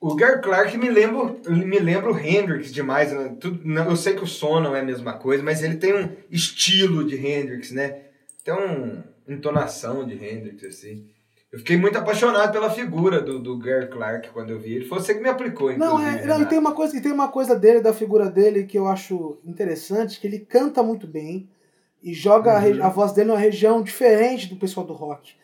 O 0.00 0.14
Gary 0.14 0.42
Clark 0.42 0.76
me 0.76 0.90
lembra, 0.90 1.34
me 1.48 1.78
lembra 1.78 2.12
o 2.12 2.18
Hendrix 2.18 2.72
demais. 2.72 3.10
Né? 3.10 3.36
Tudo, 3.40 3.68
eu 3.72 3.96
sei 3.96 4.14
que 4.14 4.22
o 4.22 4.26
som 4.26 4.60
não 4.60 4.76
é 4.76 4.80
a 4.80 4.84
mesma 4.84 5.14
coisa, 5.14 5.42
mas 5.42 5.62
ele 5.62 5.76
tem 5.76 5.94
um 5.94 6.10
estilo 6.30 7.04
de 7.04 7.16
Hendrix, 7.16 7.72
né? 7.72 8.02
Tem 8.44 8.54
uma 8.54 9.04
entonação 9.26 10.06
de 10.06 10.14
Hendrix, 10.14 10.62
assim. 10.64 11.06
Eu 11.50 11.58
fiquei 11.60 11.78
muito 11.78 11.96
apaixonado 11.96 12.52
pela 12.52 12.68
figura 12.70 13.22
do, 13.22 13.38
do 13.38 13.56
Gary 13.58 13.88
Clark 13.88 14.28
quando 14.30 14.50
eu 14.50 14.58
vi 14.60 14.74
ele. 14.74 14.84
Foi 14.84 14.98
você 15.00 15.14
que 15.14 15.20
me 15.20 15.30
aplicou, 15.30 15.76
Não, 15.78 15.98
é, 15.98 16.24
não, 16.26 16.42
e 16.42 16.46
tem 16.46 16.58
uma 16.58 16.72
coisa, 16.72 16.96
e 16.96 17.00
tem 17.00 17.10
uma 17.10 17.28
coisa 17.28 17.56
dele, 17.58 17.80
da 17.80 17.94
figura 17.94 18.28
dele, 18.30 18.64
que 18.64 18.78
eu 18.78 18.86
acho 18.86 19.38
interessante, 19.44 20.20
que 20.20 20.26
ele 20.26 20.40
canta 20.40 20.82
muito 20.82 21.06
bem 21.06 21.48
e 22.02 22.12
joga 22.12 22.58
a, 22.58 22.64
Uhum. 22.64 22.84
a 22.84 22.88
voz 22.90 23.12
dele 23.12 23.28
numa 23.28 23.38
região 23.38 23.82
diferente 23.82 24.46
do 24.48 24.56
pessoal 24.56 24.86
do 24.86 24.92
rock. 24.92 25.34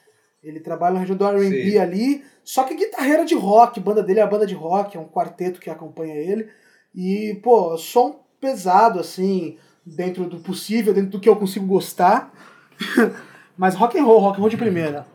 Ele 0.42 0.60
trabalha 0.60 0.94
na 0.94 1.00
região 1.00 1.16
do 1.16 1.24
R&B 1.26 1.78
ali, 1.78 2.22
só 2.44 2.64
que 2.64 2.74
guitarreira 2.74 3.24
de 3.24 3.34
rock, 3.34 3.80
banda 3.80 4.02
dele 4.02 4.20
é 4.20 4.22
a 4.22 4.26
banda 4.26 4.46
de 4.46 4.54
rock, 4.54 4.94
é 4.98 5.00
um 5.00 5.08
quarteto 5.08 5.58
que 5.58 5.70
acompanha 5.70 6.16
ele. 6.16 6.48
E, 6.94 7.40
pô, 7.42 7.78
som 7.78 8.20
pesado, 8.38 9.00
assim, 9.00 9.56
dentro 9.86 10.26
do 10.26 10.38
possível, 10.40 10.92
dentro 10.92 11.12
do 11.12 11.18
que 11.20 11.30
eu 11.30 11.34
consigo 11.36 11.64
gostar. 11.66 12.30
Mas 13.56 13.74
rock 13.74 13.98
and 13.98 14.04
roll, 14.04 14.20
rock 14.20 14.36
and 14.36 14.40
roll 14.40 14.50
de 14.50 14.56
primeira. 14.58 15.06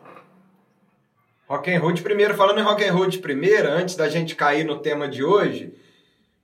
Rock 1.50 1.72
and 1.72 1.80
roll 1.80 1.94
de 1.94 2.04
primeira, 2.04 2.36
falando 2.36 2.60
em 2.60 2.64
rock 2.64 2.84
and 2.84 2.94
roll 2.94 3.08
de 3.08 3.18
primeira, 3.18 3.74
antes 3.74 3.96
da 3.96 4.08
gente 4.08 4.36
cair 4.36 4.64
no 4.64 4.78
tema 4.78 5.08
de 5.10 5.24
hoje, 5.24 5.74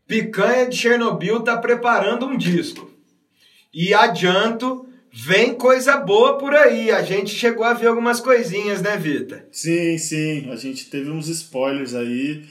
Picanha 0.07 0.67
de 0.67 0.75
Chernobyl 0.75 1.41
tá 1.41 1.57
preparando 1.57 2.25
um 2.25 2.35
disco. 2.35 2.89
E 3.71 3.93
adianto, 3.93 4.87
vem 5.11 5.53
coisa 5.53 5.97
boa 5.97 6.39
por 6.39 6.55
aí. 6.55 6.89
A 6.89 7.03
gente 7.03 7.29
chegou 7.29 7.63
a 7.63 7.73
ver 7.73 7.85
algumas 7.85 8.19
coisinhas, 8.19 8.81
né, 8.81 8.97
Vita? 8.97 9.47
Sim, 9.51 9.95
sim. 9.99 10.49
A 10.51 10.55
gente 10.55 10.89
teve 10.89 11.11
uns 11.11 11.27
spoilers 11.27 11.93
aí. 11.93 12.43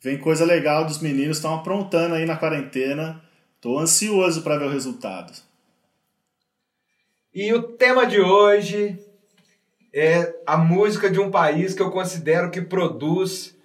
Vem 0.00 0.18
coisa 0.18 0.44
legal 0.44 0.84
dos 0.84 1.00
meninos, 1.00 1.36
estão 1.36 1.54
aprontando 1.54 2.16
aí 2.16 2.26
na 2.26 2.36
quarentena. 2.36 3.22
Tô 3.60 3.78
ansioso 3.78 4.42
para 4.42 4.58
ver 4.58 4.66
o 4.66 4.72
resultado. 4.72 5.32
E 7.32 7.52
o 7.52 7.62
tema 7.62 8.04
de 8.04 8.20
hoje 8.20 8.98
é 9.94 10.34
a 10.44 10.56
música 10.56 11.08
de 11.08 11.20
um 11.20 11.30
país 11.30 11.72
que 11.72 11.80
eu 11.80 11.90
considero 11.90 12.50
que 12.50 12.60
produz 12.60 13.56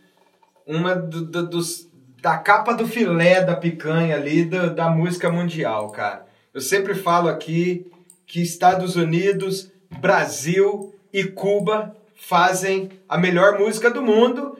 uma 0.65 0.95
do- 0.95 1.25
do- 1.25 1.47
dos, 1.49 1.89
da 2.21 2.37
capa 2.37 2.73
do 2.73 2.87
filé 2.87 3.41
da 3.41 3.55
picanha 3.55 4.15
ali 4.15 4.45
do- 4.45 4.69
da 4.73 4.89
música 4.89 5.31
mundial, 5.31 5.89
cara. 5.89 6.25
Eu 6.53 6.61
sempre 6.61 6.93
falo 6.93 7.27
aqui 7.29 7.91
que 8.27 8.41
Estados 8.41 8.95
Unidos, 8.95 9.71
Brasil 9.99 10.93
e 11.11 11.23
Cuba 11.23 11.95
fazem 12.15 12.89
a 13.07 13.17
melhor 13.17 13.57
música 13.57 13.89
do 13.89 14.03
mundo 14.03 14.55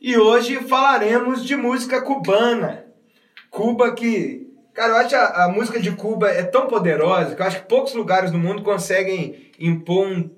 e 0.00 0.18
hoje 0.18 0.56
falaremos 0.56 1.42
de 1.44 1.56
música 1.56 2.02
cubana. 2.02 2.84
Cuba 3.50 3.94
que. 3.94 4.46
Cara, 4.74 4.92
eu 4.92 4.96
acho 4.96 5.14
a, 5.16 5.44
a 5.44 5.48
música 5.48 5.80
de 5.80 5.92
Cuba 5.92 6.28
é 6.28 6.42
tão 6.42 6.66
poderosa 6.66 7.34
que 7.34 7.40
eu 7.40 7.46
acho 7.46 7.62
que 7.62 7.68
poucos 7.68 7.94
lugares 7.94 8.30
no 8.32 8.38
mundo 8.38 8.62
conseguem 8.62 9.50
impor 9.58 10.06
um 10.08 10.28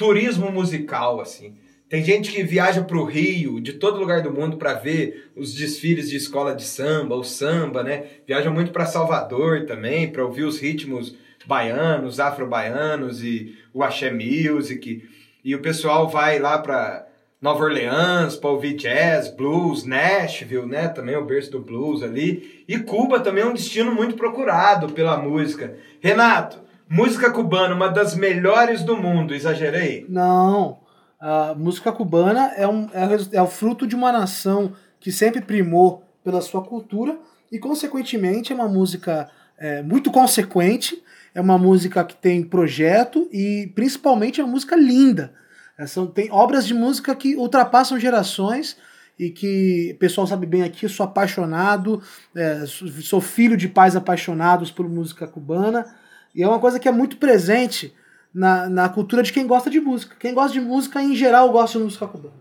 turismo 0.00 0.50
musical, 0.50 1.20
assim. 1.20 1.56
Tem 1.86 2.02
gente 2.02 2.32
que 2.32 2.42
viaja 2.42 2.82
pro 2.82 3.04
Rio, 3.04 3.60
de 3.60 3.74
todo 3.74 4.00
lugar 4.00 4.22
do 4.22 4.32
mundo, 4.32 4.56
para 4.56 4.72
ver 4.72 5.30
os 5.36 5.52
desfiles 5.52 6.08
de 6.08 6.16
escola 6.16 6.54
de 6.54 6.62
samba, 6.62 7.16
o 7.16 7.22
samba, 7.22 7.82
né? 7.82 8.04
Viaja 8.26 8.50
muito 8.50 8.72
para 8.72 8.86
Salvador 8.86 9.66
também, 9.66 10.10
para 10.10 10.24
ouvir 10.24 10.44
os 10.44 10.58
ritmos 10.58 11.14
baianos, 11.44 12.18
afro-baianos 12.18 13.22
e 13.22 13.58
o 13.74 13.82
axé 13.82 14.10
music. 14.10 15.06
E 15.44 15.54
o 15.54 15.60
pessoal 15.60 16.08
vai 16.08 16.38
lá 16.38 16.56
para 16.56 17.06
Nova 17.38 17.64
Orleans 17.64 18.36
para 18.36 18.48
ouvir 18.48 18.76
jazz, 18.76 19.28
blues, 19.28 19.84
Nashville, 19.84 20.64
né? 20.64 20.88
Também 20.88 21.14
é 21.14 21.18
o 21.18 21.26
berço 21.26 21.50
do 21.50 21.60
blues 21.60 22.02
ali. 22.02 22.64
E 22.66 22.78
Cuba 22.78 23.20
também 23.20 23.44
é 23.44 23.46
um 23.46 23.52
destino 23.52 23.94
muito 23.94 24.14
procurado 24.14 24.94
pela 24.94 25.18
música. 25.18 25.76
Renato, 26.00 26.69
música 26.90 27.30
cubana, 27.30 27.72
uma 27.72 27.88
das 27.88 28.16
melhores 28.16 28.82
do 28.82 28.96
mundo, 28.96 29.32
exagerei? 29.32 30.04
Não. 30.08 30.80
A 31.20 31.54
música 31.54 31.92
cubana 31.92 32.52
é, 32.56 32.66
um, 32.66 32.88
é, 32.92 33.36
é 33.36 33.42
o 33.42 33.46
fruto 33.46 33.86
de 33.86 33.94
uma 33.94 34.10
nação 34.10 34.72
que 34.98 35.12
sempre 35.12 35.40
primou 35.40 36.02
pela 36.24 36.40
sua 36.40 36.64
cultura 36.64 37.16
e, 37.52 37.60
consequentemente, 37.60 38.52
é 38.52 38.54
uma 38.56 38.68
música 38.68 39.30
é, 39.56 39.82
muito 39.82 40.10
consequente, 40.10 41.00
é 41.32 41.40
uma 41.40 41.56
música 41.56 42.02
que 42.04 42.16
tem 42.16 42.42
projeto 42.42 43.28
e, 43.32 43.70
principalmente, 43.74 44.40
é 44.40 44.44
uma 44.44 44.52
música 44.52 44.74
linda. 44.74 45.32
É, 45.78 45.86
são, 45.86 46.08
tem 46.08 46.28
obras 46.32 46.66
de 46.66 46.74
música 46.74 47.14
que 47.14 47.36
ultrapassam 47.36 48.00
gerações 48.00 48.76
e 49.16 49.30
que 49.30 49.92
o 49.94 49.98
pessoal 49.98 50.26
sabe 50.26 50.44
bem 50.44 50.62
aqui, 50.62 50.88
sou 50.88 51.04
apaixonado, 51.04 52.02
é, 52.34 52.64
sou 52.66 53.20
filho 53.20 53.56
de 53.56 53.68
pais 53.68 53.94
apaixonados 53.94 54.72
por 54.72 54.88
música 54.88 55.26
cubana 55.28 55.86
e 56.34 56.42
é 56.42 56.48
uma 56.48 56.58
coisa 56.58 56.78
que 56.78 56.88
é 56.88 56.92
muito 56.92 57.16
presente 57.16 57.94
na, 58.32 58.68
na 58.68 58.88
cultura 58.88 59.22
de 59.22 59.32
quem 59.32 59.46
gosta 59.46 59.68
de 59.68 59.80
música. 59.80 60.14
Quem 60.18 60.34
gosta 60.34 60.52
de 60.52 60.60
música, 60.60 61.02
em 61.02 61.14
geral, 61.14 61.50
gosta 61.50 61.78
de 61.78 61.84
música 61.84 62.06
cubana. 62.06 62.34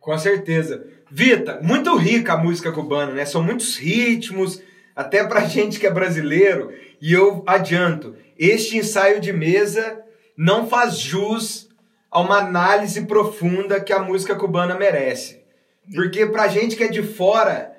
Com 0.00 0.16
certeza. 0.18 0.86
Vita, 1.10 1.60
muito 1.62 1.94
rica 1.96 2.34
a 2.34 2.36
música 2.36 2.72
cubana, 2.72 3.12
né? 3.12 3.24
São 3.24 3.42
muitos 3.42 3.76
ritmos, 3.76 4.62
até 4.94 5.24
pra 5.24 5.44
gente 5.46 5.80
que 5.80 5.86
é 5.86 5.90
brasileiro. 5.90 6.72
E 7.00 7.12
eu 7.12 7.42
adianto, 7.46 8.14
este 8.38 8.76
ensaio 8.76 9.20
de 9.20 9.32
mesa 9.32 10.00
não 10.36 10.66
faz 10.66 10.98
jus 10.98 11.68
a 12.10 12.20
uma 12.20 12.38
análise 12.38 13.06
profunda 13.06 13.80
que 13.80 13.92
a 13.92 13.98
música 13.98 14.36
cubana 14.36 14.76
merece. 14.76 15.42
Porque 15.92 16.26
pra 16.26 16.48
gente 16.48 16.76
que 16.76 16.84
é 16.84 16.88
de 16.88 17.02
fora, 17.02 17.73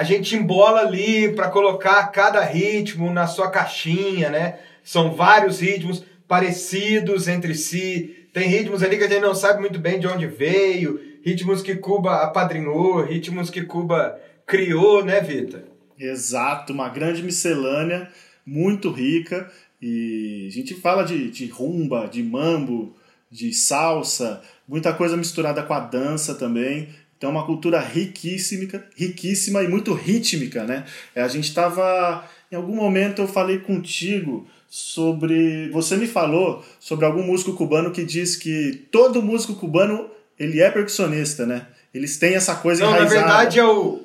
a 0.00 0.02
gente 0.02 0.34
embola 0.34 0.80
ali 0.80 1.30
pra 1.34 1.50
colocar 1.50 2.06
cada 2.06 2.42
ritmo 2.42 3.12
na 3.12 3.26
sua 3.26 3.50
caixinha, 3.50 4.30
né? 4.30 4.58
São 4.82 5.14
vários 5.14 5.60
ritmos 5.60 6.02
parecidos 6.26 7.28
entre 7.28 7.54
si. 7.54 8.26
Tem 8.32 8.48
ritmos 8.48 8.82
ali 8.82 8.96
que 8.96 9.04
a 9.04 9.08
gente 9.08 9.20
não 9.20 9.34
sabe 9.34 9.60
muito 9.60 9.78
bem 9.78 10.00
de 10.00 10.06
onde 10.06 10.26
veio, 10.26 10.98
ritmos 11.22 11.60
que 11.60 11.74
Cuba 11.74 12.22
apadrinhou, 12.22 13.04
ritmos 13.04 13.50
que 13.50 13.60
Cuba 13.60 14.18
criou, 14.46 15.04
né, 15.04 15.20
Vita? 15.20 15.64
Exato, 15.98 16.72
uma 16.72 16.88
grande 16.88 17.22
miscelânea, 17.22 18.08
muito 18.46 18.90
rica. 18.90 19.52
E 19.82 20.46
a 20.48 20.50
gente 20.50 20.72
fala 20.76 21.04
de, 21.04 21.30
de 21.30 21.44
rumba, 21.44 22.08
de 22.08 22.22
mambo, 22.22 22.96
de 23.30 23.52
salsa, 23.52 24.40
muita 24.66 24.94
coisa 24.94 25.14
misturada 25.14 25.62
com 25.62 25.74
a 25.74 25.80
dança 25.80 26.34
também. 26.34 26.88
Então 27.20 27.28
é 27.28 27.32
uma 27.34 27.44
cultura 27.44 27.78
riquíssima, 27.80 28.82
riquíssima 28.96 29.62
e 29.62 29.68
muito 29.68 29.92
rítmica, 29.92 30.64
né? 30.64 30.86
É, 31.14 31.20
A 31.20 31.28
gente 31.28 31.44
estava... 31.44 32.24
Em 32.50 32.56
algum 32.56 32.74
momento 32.74 33.20
eu 33.20 33.28
falei 33.28 33.58
contigo 33.58 34.46
sobre... 34.70 35.68
Você 35.68 35.96
me 35.96 36.06
falou 36.06 36.64
sobre 36.80 37.04
algum 37.04 37.22
músico 37.22 37.52
cubano 37.52 37.90
que 37.90 38.06
diz 38.06 38.36
que 38.36 38.86
todo 38.90 39.20
músico 39.22 39.54
cubano 39.54 40.08
ele 40.38 40.62
é 40.62 40.70
percussionista, 40.70 41.44
né? 41.44 41.66
Eles 41.92 42.16
têm 42.16 42.36
essa 42.36 42.54
coisa 42.54 42.84
Não, 42.84 42.92
na 42.92 42.96
enraizada. 43.00 43.20
verdade 43.20 43.58
é 43.58 43.66
o, 43.66 44.00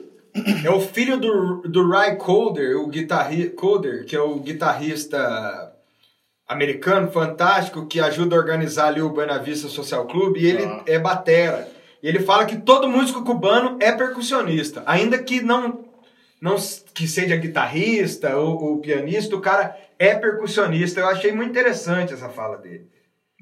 é 0.65 0.69
o 0.69 0.81
filho 0.81 1.17
do, 1.17 1.61
do 1.69 1.89
Ry 1.89 2.17
Coder, 2.17 2.75
o 2.77 2.87
guitarri, 2.87 3.49
Coder, 3.51 4.05
que 4.05 4.13
é 4.13 4.19
o 4.19 4.39
guitarrista 4.41 5.71
americano 6.47 7.09
fantástico 7.11 7.85
que 7.87 8.01
ajuda 8.01 8.35
a 8.35 8.39
organizar 8.39 8.87
ali 8.87 9.01
o 9.01 9.09
Buena 9.09 9.37
Vista 9.39 9.69
Social 9.69 10.05
Club 10.05 10.35
e 10.35 10.45
ele 10.47 10.65
Ah. 10.65 10.83
é 10.85 10.99
batera. 10.99 11.73
E 12.05 12.07
ele 12.07 12.19
fala 12.19 12.45
que 12.45 12.57
todo 12.57 12.87
músico 12.87 13.23
cubano 13.23 13.79
é 13.81 13.91
percussionista, 13.91 14.83
ainda 14.85 15.17
que 15.17 15.41
não 15.41 15.83
não 16.39 16.55
que 16.93 17.07
seja 17.07 17.35
guitarrista 17.35 18.37
ou, 18.37 18.63
ou 18.63 18.79
pianista, 18.79 19.35
o 19.35 19.41
cara 19.41 19.75
é 19.97 20.13
percussionista. 20.13 20.99
Eu 20.99 21.07
achei 21.07 21.31
muito 21.31 21.49
interessante 21.49 22.13
essa 22.13 22.29
fala 22.29 22.57
dele. 22.57 22.85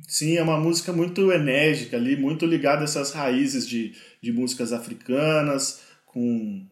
Sim, 0.07 0.37
é 0.37 0.41
uma 0.41 0.57
música 0.57 0.93
muito 0.93 1.29
enérgica 1.29 1.97
ali, 1.97 2.15
muito 2.15 2.45
ligada 2.45 2.79
a 2.79 2.83
essas 2.85 3.11
raízes 3.11 3.67
de, 3.67 3.97
de 4.21 4.31
músicas 4.31 4.71
africanas, 4.71 5.81
com, 6.05 6.65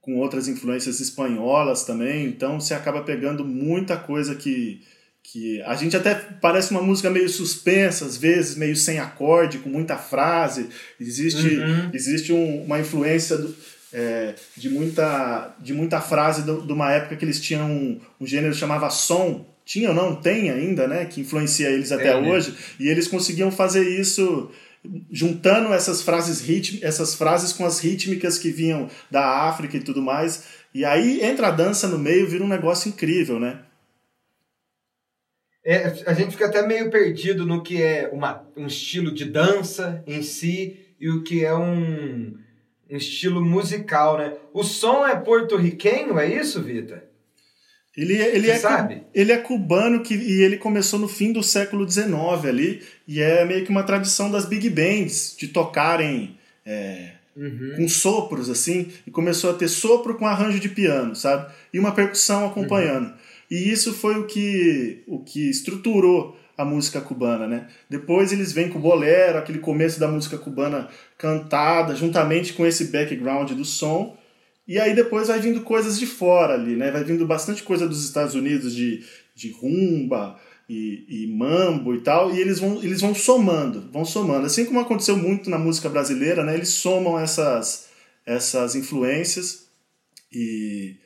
com 0.00 0.16
outras 0.16 0.48
influências 0.48 1.00
espanholas 1.00 1.84
também. 1.84 2.24
Então 2.24 2.58
você 2.58 2.72
acaba 2.72 3.02
pegando 3.02 3.44
muita 3.44 3.98
coisa 3.98 4.34
que, 4.34 4.80
que 5.32 5.60
a 5.62 5.74
gente 5.74 5.96
até 5.96 6.14
parece 6.14 6.70
uma 6.70 6.80
música 6.82 7.10
meio 7.10 7.28
suspensa, 7.28 8.04
às 8.04 8.16
vezes, 8.16 8.56
meio 8.56 8.76
sem 8.76 8.98
acorde, 8.98 9.58
com 9.58 9.68
muita 9.68 9.96
frase. 9.96 10.68
Existe, 11.00 11.56
Uhum. 11.58 11.90
existe 11.92 12.32
um- 12.32 12.62
uma 12.64 12.78
influência 12.80 13.36
do- 13.36 13.54
é, 13.92 14.34
de, 14.56 14.68
muita, 14.68 15.54
de 15.60 15.72
muita 15.74 16.00
frase 16.00 16.42
do- 16.42 16.62
de 16.66 16.72
uma 16.72 16.92
época 16.92 17.16
que 17.16 17.24
eles 17.24 17.40
tinham 17.40 17.70
um, 17.70 18.00
um 18.20 18.26
gênero 18.26 18.52
que 18.52 18.58
chamava 18.60 18.88
som. 18.90 19.44
Tinha 19.64 19.88
ou 19.88 19.94
não? 19.94 20.14
Tem 20.14 20.48
ainda, 20.50 20.86
né? 20.86 21.06
Que 21.06 21.22
influencia 21.22 21.68
eles 21.70 21.90
até 21.90 22.18
né? 22.20 22.28
hoje. 22.28 22.54
E 22.78 22.88
eles 22.88 23.08
conseguiam 23.08 23.50
fazer 23.50 23.82
isso 23.82 24.50
juntando 25.10 25.72
essas 25.72 26.02
frases 26.02 26.40
ritm, 26.40 26.78
essas 26.82 27.14
frases 27.16 27.52
com 27.52 27.64
as 27.66 27.80
rítmicas 27.80 28.38
que 28.38 28.50
vinham 28.50 28.88
da 29.10 29.24
África 29.48 29.76
e 29.76 29.80
tudo 29.80 30.00
mais. 30.00 30.44
E 30.72 30.84
aí 30.84 31.20
entra 31.22 31.48
a 31.48 31.50
dança 31.50 31.88
no 31.88 31.98
meio, 31.98 32.28
vira 32.28 32.44
um 32.44 32.48
negócio 32.48 32.88
incrível, 32.88 33.40
né? 33.40 33.58
É, 35.68 36.04
a 36.06 36.14
gente 36.14 36.30
fica 36.30 36.46
até 36.46 36.64
meio 36.64 36.88
perdido 36.92 37.44
no 37.44 37.60
que 37.60 37.82
é 37.82 38.08
uma, 38.12 38.46
um 38.56 38.68
estilo 38.68 39.12
de 39.12 39.24
dança 39.24 40.00
em 40.06 40.22
si 40.22 40.76
e 41.00 41.10
o 41.10 41.24
que 41.24 41.44
é 41.44 41.52
um, 41.52 42.38
um 42.88 42.96
estilo 42.96 43.44
musical, 43.44 44.16
né? 44.16 44.34
O 44.54 44.62
som 44.62 45.04
é 45.04 45.16
porto-riquenho, 45.16 46.20
é 46.20 46.32
isso, 46.32 46.62
Vitor? 46.62 47.00
Ele, 47.96 48.14
ele, 48.14 48.46
Você 48.46 48.52
é, 48.52 48.58
sabe? 48.58 49.02
ele 49.12 49.32
é 49.32 49.38
cubano 49.38 50.04
que, 50.04 50.14
e 50.14 50.42
ele 50.42 50.56
começou 50.56 51.00
no 51.00 51.08
fim 51.08 51.32
do 51.32 51.42
século 51.42 51.90
XIX 51.90 52.14
ali, 52.46 52.82
e 53.08 53.20
é 53.20 53.44
meio 53.44 53.64
que 53.64 53.70
uma 53.70 53.82
tradição 53.82 54.30
das 54.30 54.46
big 54.46 54.70
bands 54.70 55.34
de 55.36 55.48
tocarem 55.48 56.38
é, 56.64 57.10
com 57.74 57.88
sopros 57.88 58.48
assim, 58.48 58.92
e 59.04 59.10
começou 59.10 59.50
a 59.50 59.54
ter 59.54 59.66
sopro 59.66 60.14
com 60.14 60.26
arranjo 60.26 60.60
de 60.60 60.68
piano, 60.68 61.16
sabe? 61.16 61.52
E 61.72 61.78
uma 61.80 61.92
percussão 61.92 62.46
acompanhando. 62.46 63.12
E 63.50 63.70
isso 63.70 63.92
foi 63.92 64.18
o 64.18 64.26
que, 64.26 65.04
o 65.06 65.22
que 65.22 65.48
estruturou 65.48 66.36
a 66.56 66.64
música 66.64 67.00
cubana, 67.00 67.46
né? 67.46 67.68
Depois 67.88 68.32
eles 68.32 68.52
vêm 68.52 68.68
com 68.68 68.78
o 68.78 68.82
bolero, 68.82 69.38
aquele 69.38 69.58
começo 69.58 70.00
da 70.00 70.08
música 70.08 70.38
cubana 70.38 70.88
cantada, 71.18 71.94
juntamente 71.94 72.54
com 72.54 72.66
esse 72.66 72.86
background 72.86 73.52
do 73.52 73.64
som. 73.64 74.16
E 74.66 74.80
aí 74.80 74.94
depois 74.94 75.28
vai 75.28 75.38
vindo 75.38 75.60
coisas 75.60 75.98
de 75.98 76.06
fora 76.06 76.54
ali, 76.54 76.74
né? 76.74 76.90
Vai 76.90 77.04
vindo 77.04 77.26
bastante 77.26 77.62
coisa 77.62 77.86
dos 77.86 78.04
Estados 78.04 78.34
Unidos 78.34 78.74
de, 78.74 79.04
de 79.34 79.50
rumba 79.50 80.38
e, 80.68 81.04
e 81.08 81.26
mambo 81.26 81.94
e 81.94 82.00
tal, 82.00 82.34
e 82.34 82.40
eles 82.40 82.58
vão, 82.58 82.82
eles 82.82 83.00
vão 83.00 83.14
somando, 83.14 83.88
vão 83.92 84.04
somando. 84.04 84.46
Assim 84.46 84.64
como 84.64 84.80
aconteceu 84.80 85.16
muito 85.16 85.48
na 85.50 85.58
música 85.58 85.88
brasileira, 85.88 86.42
né? 86.42 86.54
Eles 86.54 86.70
somam 86.70 87.18
essas, 87.18 87.88
essas 88.24 88.74
influências 88.74 89.66
e, 90.32 90.96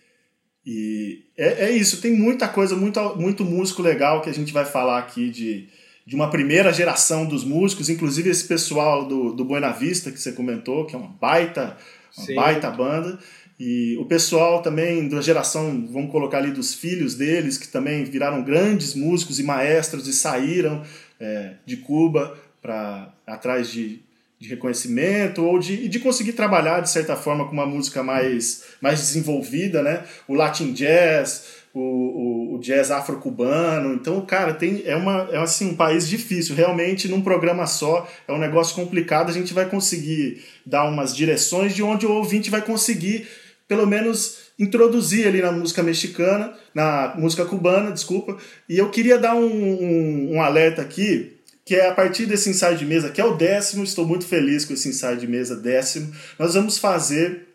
e 0.72 1.24
é, 1.36 1.64
é 1.64 1.70
isso. 1.72 2.00
Tem 2.00 2.14
muita 2.14 2.46
coisa, 2.46 2.76
muito, 2.76 3.00
muito 3.16 3.44
músico 3.44 3.82
legal 3.82 4.22
que 4.22 4.30
a 4.30 4.32
gente 4.32 4.52
vai 4.52 4.64
falar 4.64 5.00
aqui 5.00 5.28
de, 5.28 5.66
de 6.06 6.14
uma 6.14 6.30
primeira 6.30 6.72
geração 6.72 7.26
dos 7.26 7.42
músicos, 7.42 7.90
inclusive 7.90 8.30
esse 8.30 8.46
pessoal 8.46 9.04
do, 9.04 9.32
do 9.32 9.44
Buena 9.44 9.72
Vista 9.72 10.12
que 10.12 10.20
você 10.20 10.30
comentou, 10.30 10.87
que 10.87 10.94
é 10.94 10.98
uma 10.98 11.09
baita, 11.09 11.76
uma 12.16 12.24
Sim. 12.24 12.35
baita 12.37 12.70
banda. 12.70 13.18
E 13.59 13.96
o 13.98 14.04
pessoal 14.04 14.62
também 14.62 15.09
da 15.09 15.20
geração, 15.20 15.88
vamos 15.90 16.12
colocar 16.12 16.38
ali 16.38 16.52
dos 16.52 16.72
filhos 16.72 17.16
deles, 17.16 17.59
que 17.59 17.66
também 17.66 18.04
viraram 18.04 18.40
grandes 18.44 18.94
músicos 18.94 19.40
e 19.40 19.42
maestros 19.42 20.06
e 20.06 20.12
saíram 20.12 20.85
é, 21.18 21.54
de 21.66 21.78
Cuba 21.78 22.38
para 22.62 23.12
atrás 23.26 23.72
de, 23.72 24.04
de 24.40 24.48
reconhecimento 24.48 25.44
ou 25.44 25.59
de, 25.59 25.87
de 25.87 26.00
conseguir 26.00 26.33
trabalhar 26.33 26.81
de 26.81 26.88
certa 26.88 27.14
forma 27.14 27.44
com 27.46 27.53
uma 27.53 27.66
música 27.66 28.03
mais, 28.03 28.64
mais 28.81 28.98
desenvolvida, 28.98 29.83
né? 29.83 30.03
O 30.26 30.35
Latin 30.35 30.72
Jazz, 30.72 31.61
o, 31.74 31.81
o, 31.81 32.55
o 32.55 32.59
jazz 32.59 32.90
afro-cubano. 32.90 33.94
Então, 33.94 34.20
cara, 34.22 34.55
tem, 34.55 34.83
é, 34.87 34.96
uma, 34.96 35.29
é 35.31 35.37
assim, 35.37 35.70
um 35.70 35.76
país 35.76 36.09
difícil. 36.09 36.55
Realmente, 36.55 37.07
num 37.07 37.20
programa 37.20 37.66
só, 37.66 38.09
é 38.26 38.33
um 38.33 38.38
negócio 38.38 38.74
complicado. 38.74 39.29
A 39.29 39.33
gente 39.33 39.53
vai 39.53 39.68
conseguir 39.68 40.42
dar 40.64 40.88
umas 40.88 41.14
direções 41.14 41.74
de 41.74 41.83
onde 41.83 42.07
o 42.07 42.12
ouvinte 42.12 42.50
vai 42.50 42.62
conseguir 42.62 43.29
pelo 43.68 43.87
menos 43.87 44.50
introduzir 44.59 45.29
ali 45.29 45.40
na 45.40 45.53
música 45.53 45.83
mexicana, 45.83 46.53
na 46.74 47.14
música 47.16 47.44
cubana, 47.44 47.92
desculpa. 47.92 48.37
E 48.68 48.76
eu 48.76 48.90
queria 48.90 49.16
dar 49.16 49.35
um, 49.35 49.46
um, 49.46 50.35
um 50.35 50.42
alerta 50.42 50.83
aqui, 50.83 51.39
que 51.70 51.76
é 51.76 51.87
a 51.87 51.94
partir 51.94 52.26
desse 52.26 52.50
ensaio 52.50 52.76
de 52.76 52.85
mesa, 52.85 53.11
que 53.11 53.20
é 53.20 53.24
o 53.24 53.37
décimo, 53.37 53.85
estou 53.85 54.04
muito 54.04 54.26
feliz 54.26 54.64
com 54.64 54.72
esse 54.72 54.88
ensaio 54.88 55.16
de 55.16 55.28
mesa 55.28 55.54
décimo, 55.54 56.12
nós 56.37 56.54
vamos 56.54 56.78
fazer 56.78 57.46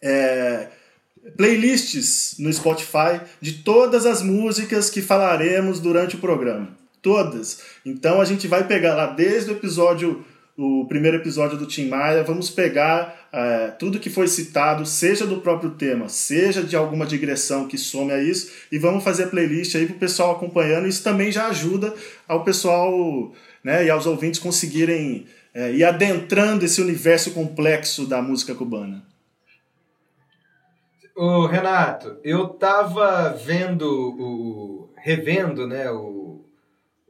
é, 0.00 0.68
playlists 1.36 2.36
no 2.38 2.50
Spotify 2.50 3.20
de 3.42 3.58
todas 3.58 4.06
as 4.06 4.22
músicas 4.22 4.88
que 4.88 5.02
falaremos 5.02 5.80
durante 5.80 6.16
o 6.16 6.18
programa. 6.18 6.74
Todas. 7.02 7.60
Então 7.84 8.22
a 8.22 8.24
gente 8.24 8.48
vai 8.48 8.66
pegar 8.66 8.94
lá 8.94 9.08
desde 9.08 9.50
o 9.50 9.52
episódio 9.52 10.24
o 10.56 10.86
primeiro 10.88 11.18
episódio 11.18 11.58
do 11.58 11.66
Tim 11.66 11.88
Maia, 11.88 12.24
vamos 12.24 12.48
pegar 12.48 13.17
é, 13.32 13.68
tudo 13.72 13.98
que 13.98 14.10
foi 14.10 14.26
citado, 14.28 14.86
seja 14.86 15.26
do 15.26 15.40
próprio 15.40 15.70
tema, 15.70 16.08
seja 16.08 16.62
de 16.62 16.76
alguma 16.76 17.06
digressão 17.06 17.68
que 17.68 17.76
some 17.76 18.12
a 18.12 18.22
isso, 18.22 18.50
e 18.72 18.78
vamos 18.78 19.04
fazer 19.04 19.24
a 19.24 19.28
playlist 19.28 19.74
aí 19.74 19.86
pro 19.86 19.96
pessoal 19.96 20.32
acompanhando. 20.32 20.88
Isso 20.88 21.02
também 21.02 21.30
já 21.30 21.46
ajuda 21.48 21.94
ao 22.26 22.44
pessoal 22.44 23.32
né, 23.62 23.84
e 23.84 23.90
aos 23.90 24.06
ouvintes 24.06 24.40
conseguirem 24.40 25.26
é, 25.54 25.72
ir 25.72 25.84
adentrando 25.84 26.64
esse 26.64 26.80
universo 26.80 27.32
complexo 27.32 28.06
da 28.06 28.22
música 28.22 28.54
cubana. 28.54 29.02
Ô, 31.16 31.46
Renato, 31.46 32.16
eu 32.22 32.48
tava 32.48 33.30
vendo 33.30 33.84
o. 33.84 34.90
revendo, 34.96 35.66
né, 35.66 35.90
o 35.90 36.18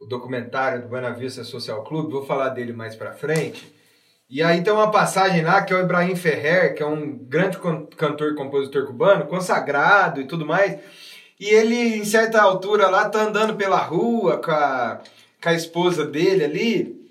o 0.00 0.06
documentário 0.06 0.82
do 0.82 0.88
Buena 0.88 1.10
Vista 1.10 1.44
Social 1.44 1.82
Club, 1.84 2.10
vou 2.10 2.24
falar 2.24 2.50
dele 2.50 2.72
mais 2.72 2.94
pra 2.94 3.12
frente. 3.12 3.72
E 4.30 4.42
aí 4.42 4.62
tem 4.62 4.72
uma 4.72 4.90
passagem 4.90 5.42
lá 5.42 5.62
que 5.62 5.72
é 5.72 5.76
o 5.76 5.80
Ibrahim 5.80 6.14
Ferrer, 6.14 6.74
que 6.74 6.82
é 6.82 6.86
um 6.86 7.16
grande 7.16 7.56
can- 7.56 7.86
cantor 7.96 8.32
e 8.32 8.36
compositor 8.36 8.86
cubano, 8.86 9.26
consagrado 9.26 10.20
e 10.20 10.26
tudo 10.26 10.44
mais. 10.44 10.78
E 11.40 11.46
ele, 11.46 11.96
em 11.96 12.04
certa 12.04 12.42
altura 12.42 12.90
lá, 12.90 13.08
tá 13.08 13.22
andando 13.22 13.56
pela 13.56 13.78
rua 13.78 14.36
com 14.38 14.50
a, 14.50 15.00
com 15.42 15.48
a 15.48 15.54
esposa 15.54 16.04
dele 16.04 16.44
ali. 16.44 17.10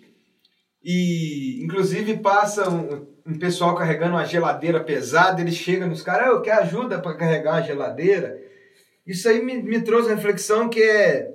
E, 0.84 1.64
inclusive, 1.64 2.18
passa 2.18 2.70
um, 2.70 3.08
um 3.26 3.40
pessoal 3.40 3.74
carregando 3.76 4.12
uma 4.12 4.26
geladeira 4.26 4.80
pesada. 4.80 5.42
Ele 5.42 5.52
chega 5.52 5.88
nos 5.88 6.04
caras, 6.04 6.28
eu 6.28 6.42
quero 6.42 6.62
ajuda 6.62 7.00
para 7.00 7.16
carregar 7.16 7.56
a 7.56 7.62
geladeira. 7.62 8.38
Isso 9.08 9.28
aí 9.28 9.42
me, 9.42 9.56
me 9.64 9.82
trouxe 9.82 10.12
a 10.12 10.16
reflexão 10.16 10.70
que 10.70 10.84
é 10.84 11.32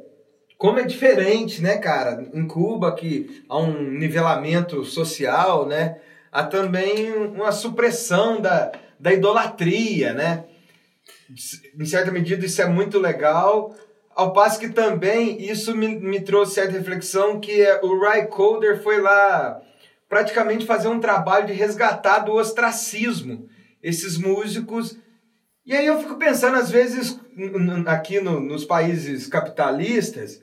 como 0.63 0.79
é 0.79 0.85
diferente, 0.85 1.61
né, 1.61 1.77
cara? 1.79 2.25
Em 2.33 2.47
Cuba, 2.47 2.95
que 2.95 3.43
há 3.49 3.59
um 3.59 3.83
nivelamento 3.99 4.85
social, 4.85 5.67
né? 5.67 5.97
Há 6.31 6.45
também 6.45 7.11
uma 7.13 7.51
supressão 7.51 8.41
da, 8.41 8.71
da 8.97 9.13
idolatria, 9.13 10.13
né? 10.13 10.45
Em 11.77 11.85
certa 11.85 12.13
medida, 12.13 12.47
isso 12.47 12.63
é 12.63 12.67
muito 12.67 13.01
legal. 13.01 13.75
Ao 14.15 14.33
passo 14.33 14.61
que 14.61 14.69
também 14.69 15.43
isso 15.43 15.75
me, 15.75 15.99
me 15.99 16.21
trouxe 16.21 16.55
certa 16.55 16.79
reflexão 16.79 17.41
que 17.41 17.61
é, 17.61 17.81
o 17.83 17.99
Ry 17.99 18.29
Coder 18.29 18.81
foi 18.85 19.01
lá 19.01 19.61
praticamente 20.09 20.65
fazer 20.65 20.87
um 20.87 21.01
trabalho 21.01 21.49
de 21.49 21.55
resgatar 21.55 22.21
do 22.21 22.35
ostracismo 22.35 23.49
esses 23.83 24.17
músicos. 24.17 24.97
E 25.67 25.75
aí 25.75 25.87
eu 25.87 25.99
fico 25.99 26.15
pensando, 26.15 26.57
às 26.57 26.71
vezes, 26.71 27.19
aqui 27.87 28.21
no- 28.21 28.39
nos 28.39 28.65
países 28.65 29.27
capitalistas, 29.27 30.41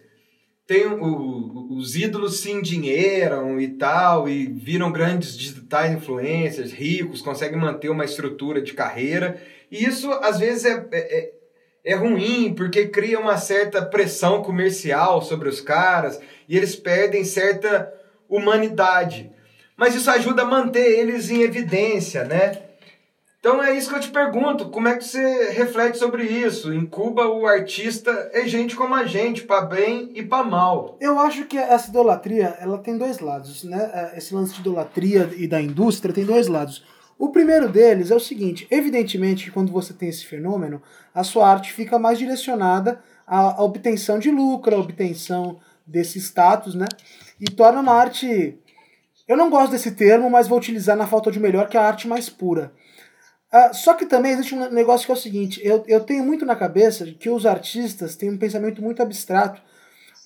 tem 0.70 0.86
o- 0.86 1.68
os 1.72 1.96
ídolos 1.96 2.42
se 2.42 2.52
endinheiram 2.52 3.60
e 3.60 3.70
tal, 3.70 4.30
e 4.30 4.46
viram 4.46 4.92
grandes 4.92 5.36
digitais 5.36 5.92
influencers, 5.92 6.72
ricos, 6.72 7.24
conseguem 7.24 7.58
manter 7.58 7.90
uma 7.90 8.06
estrutura 8.06 8.62
de 8.62 8.74
carreira. 8.74 9.42
E 9.72 9.84
isso, 9.84 10.12
às 10.12 10.38
vezes, 10.38 10.66
é, 10.66 10.88
é, 10.92 11.32
é 11.84 11.96
ruim, 11.96 12.54
porque 12.54 12.86
cria 12.86 13.20
uma 13.20 13.36
certa 13.36 13.82
pressão 13.84 14.44
comercial 14.44 15.24
sobre 15.24 15.50
os 15.50 15.60
caras, 15.60 16.20
e 16.48 16.56
eles 16.56 16.76
perdem 16.76 17.24
certa 17.24 17.92
humanidade. 18.30 19.32
mas 19.76 19.96
isso 19.96 20.12
ajuda 20.12 20.42
a 20.42 20.46
manter 20.46 21.00
eles 21.00 21.30
em 21.32 21.42
evidência, 21.42 22.26
né? 22.26 22.69
Então 23.40 23.64
é 23.64 23.74
isso 23.74 23.90
que 23.90 23.96
eu 23.96 24.02
te 24.02 24.10
pergunto, 24.10 24.70
como 24.70 24.90
é 24.90 24.98
que 24.98 25.06
você 25.06 25.52
reflete 25.52 25.98
sobre 25.98 26.24
isso? 26.24 26.74
Em 26.74 26.86
Cuba 26.86 27.26
o 27.26 27.48
artista 27.48 28.12
é 28.34 28.46
gente 28.46 28.76
como 28.76 28.94
a 28.94 29.06
gente, 29.06 29.44
para 29.44 29.62
bem 29.62 30.12
e 30.14 30.22
para 30.22 30.44
mal. 30.44 30.98
Eu 31.00 31.18
acho 31.18 31.46
que 31.46 31.58
essa 31.58 31.90
idolatria, 31.90 32.58
ela 32.60 32.78
tem 32.80 32.98
dois 32.98 33.20
lados, 33.20 33.64
né? 33.64 34.12
Esse 34.18 34.36
lance 34.36 34.56
de 34.56 34.60
idolatria 34.60 35.30
e 35.38 35.48
da 35.48 35.62
indústria 35.62 36.14
tem 36.14 36.26
dois 36.26 36.48
lados. 36.48 36.84
O 37.18 37.30
primeiro 37.30 37.70
deles 37.70 38.12
é 38.12 38.16
o 38.16 38.20
seguinte, 38.20 38.68
evidentemente 38.70 39.46
que 39.46 39.52
quando 39.52 39.72
você 39.72 39.94
tem 39.94 40.10
esse 40.10 40.26
fenômeno, 40.26 40.82
a 41.16 41.24
sua 41.24 41.50
arte 41.50 41.72
fica 41.72 41.98
mais 41.98 42.20
direcionada 42.20 43.02
à 43.26 43.64
obtenção 43.64 44.20
de 44.20 44.30
lucro, 44.30 44.76
à 44.76 44.80
obtenção 44.80 45.62
desse 45.88 46.20
status, 46.20 46.76
né? 46.76 46.88
E 47.40 47.46
torna 47.46 47.80
uma 47.80 47.94
arte 47.94 48.60
eu 49.30 49.38
não 49.38 49.52
gosto 49.52 49.72
desse 49.74 49.92
termo, 49.92 50.28
mas 50.28 50.48
vou 50.48 50.58
utilizar 50.58 50.98
na 50.98 51.06
falta 51.06 51.32
de 51.32 51.40
melhor, 51.40 51.70
que 51.70 51.78
é 51.78 51.80
a 51.80 51.86
arte 51.86 52.08
mais 52.08 52.28
pura. 52.28 52.72
Uh, 53.52 53.74
só 53.74 53.96
que 53.96 54.06
também 54.06 54.34
existe 54.34 54.54
um 54.54 54.70
negócio 54.70 55.06
que 55.06 55.12
é 55.12 55.16
o 55.16 55.18
seguinte: 55.18 55.60
eu, 55.64 55.84
eu 55.88 56.02
tenho 56.02 56.24
muito 56.24 56.46
na 56.46 56.56
cabeça 56.56 57.06
que 57.06 57.30
os 57.30 57.46
artistas 57.46 58.16
têm 58.16 58.30
um 58.30 58.38
pensamento 58.38 58.82
muito 58.82 59.02
abstrato 59.02 59.62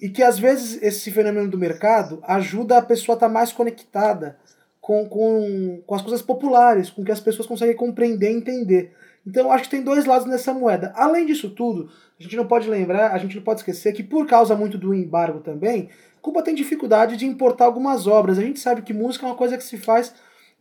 e 0.01 0.09
que 0.09 0.21
às 0.21 0.37
vezes 0.37 0.81
esse 0.81 1.09
fenômeno 1.11 1.49
do 1.49 1.57
mercado 1.57 2.21
ajuda 2.23 2.77
a 2.77 2.81
pessoa 2.81 3.15
a 3.15 3.17
estar 3.17 3.27
tá 3.27 3.33
mais 3.33 3.53
conectada 3.53 4.37
com, 4.81 5.07
com, 5.07 5.81
com 5.87 5.95
as 5.95 6.01
coisas 6.01 6.21
populares, 6.21 6.89
com 6.89 7.05
que 7.05 7.11
as 7.11 7.21
pessoas 7.21 7.47
conseguem 7.47 7.75
compreender 7.75 8.29
e 8.29 8.35
entender. 8.35 8.93
Então 9.25 9.45
eu 9.45 9.51
acho 9.51 9.63
que 9.63 9.69
tem 9.69 9.81
dois 9.81 10.05
lados 10.05 10.27
nessa 10.27 10.53
moeda. 10.53 10.91
Além 10.93 11.25
disso 11.25 11.49
tudo, 11.49 11.89
a 12.19 12.23
gente 12.23 12.35
não 12.35 12.45
pode 12.45 12.69
lembrar, 12.69 13.13
a 13.13 13.17
gente 13.17 13.37
não 13.37 13.43
pode 13.43 13.61
esquecer 13.61 13.93
que 13.93 14.03
por 14.03 14.27
causa 14.27 14.55
muito 14.57 14.77
do 14.77 14.93
embargo 14.93 15.39
também, 15.39 15.89
Cuba 16.21 16.43
tem 16.43 16.53
dificuldade 16.53 17.15
de 17.15 17.25
importar 17.25 17.65
algumas 17.65 18.07
obras. 18.07 18.37
A 18.37 18.41
gente 18.41 18.59
sabe 18.59 18.81
que 18.81 18.93
música 18.93 19.25
é 19.25 19.29
uma 19.29 19.35
coisa 19.35 19.57
que 19.57 19.63
se 19.63 19.77
faz 19.77 20.13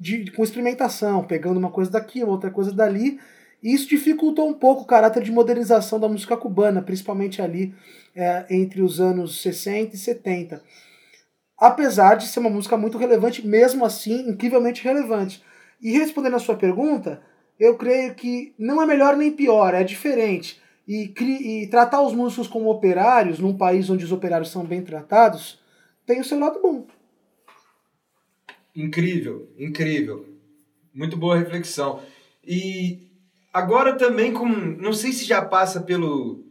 de, 0.02 0.32
com 0.32 0.42
experimentação, 0.42 1.22
pegando 1.22 1.58
uma 1.58 1.70
coisa 1.70 1.88
daqui, 1.88 2.24
outra 2.24 2.50
coisa 2.50 2.72
dali. 2.72 3.20
E 3.62 3.72
isso 3.72 3.88
dificultou 3.88 4.48
um 4.48 4.52
pouco 4.52 4.82
o 4.82 4.86
caráter 4.86 5.22
de 5.22 5.30
modernização 5.30 6.00
da 6.00 6.08
música 6.08 6.36
cubana, 6.36 6.82
principalmente 6.82 7.40
ali 7.40 7.72
é, 8.16 8.44
entre 8.50 8.82
os 8.82 9.00
anos 9.00 9.40
60 9.40 9.94
e 9.94 9.98
70. 9.98 10.60
Apesar 11.56 12.16
de 12.16 12.26
ser 12.26 12.40
uma 12.40 12.50
música 12.50 12.76
muito 12.76 12.98
relevante, 12.98 13.46
mesmo 13.46 13.84
assim, 13.84 14.28
incrivelmente 14.28 14.82
relevante. 14.82 15.40
E 15.80 15.92
respondendo 15.92 16.34
a 16.34 16.40
sua 16.40 16.56
pergunta, 16.56 17.22
eu 17.58 17.76
creio 17.76 18.16
que 18.16 18.52
não 18.58 18.82
é 18.82 18.86
melhor 18.86 19.16
nem 19.16 19.30
pior, 19.30 19.72
é 19.72 19.84
diferente. 19.84 20.60
E, 20.88 21.14
e 21.20 21.68
tratar 21.68 22.02
os 22.02 22.12
músicos 22.12 22.48
como 22.48 22.68
operários, 22.68 23.38
num 23.38 23.56
país 23.56 23.88
onde 23.88 24.04
os 24.04 24.10
operários 24.10 24.50
são 24.50 24.64
bem 24.64 24.82
tratados, 24.82 25.60
tem 26.04 26.20
o 26.20 26.24
seu 26.24 26.40
lado 26.40 26.60
bom. 26.60 26.86
Incrível, 28.74 29.48
incrível. 29.58 30.26
Muito 30.94 31.16
boa 31.16 31.36
reflexão. 31.36 32.02
E 32.44 33.08
agora 33.52 33.94
também 33.94 34.32
com, 34.32 34.48
não 34.48 34.92
sei 34.92 35.12
se 35.12 35.24
já 35.24 35.42
passa 35.42 35.80
pelo 35.80 36.44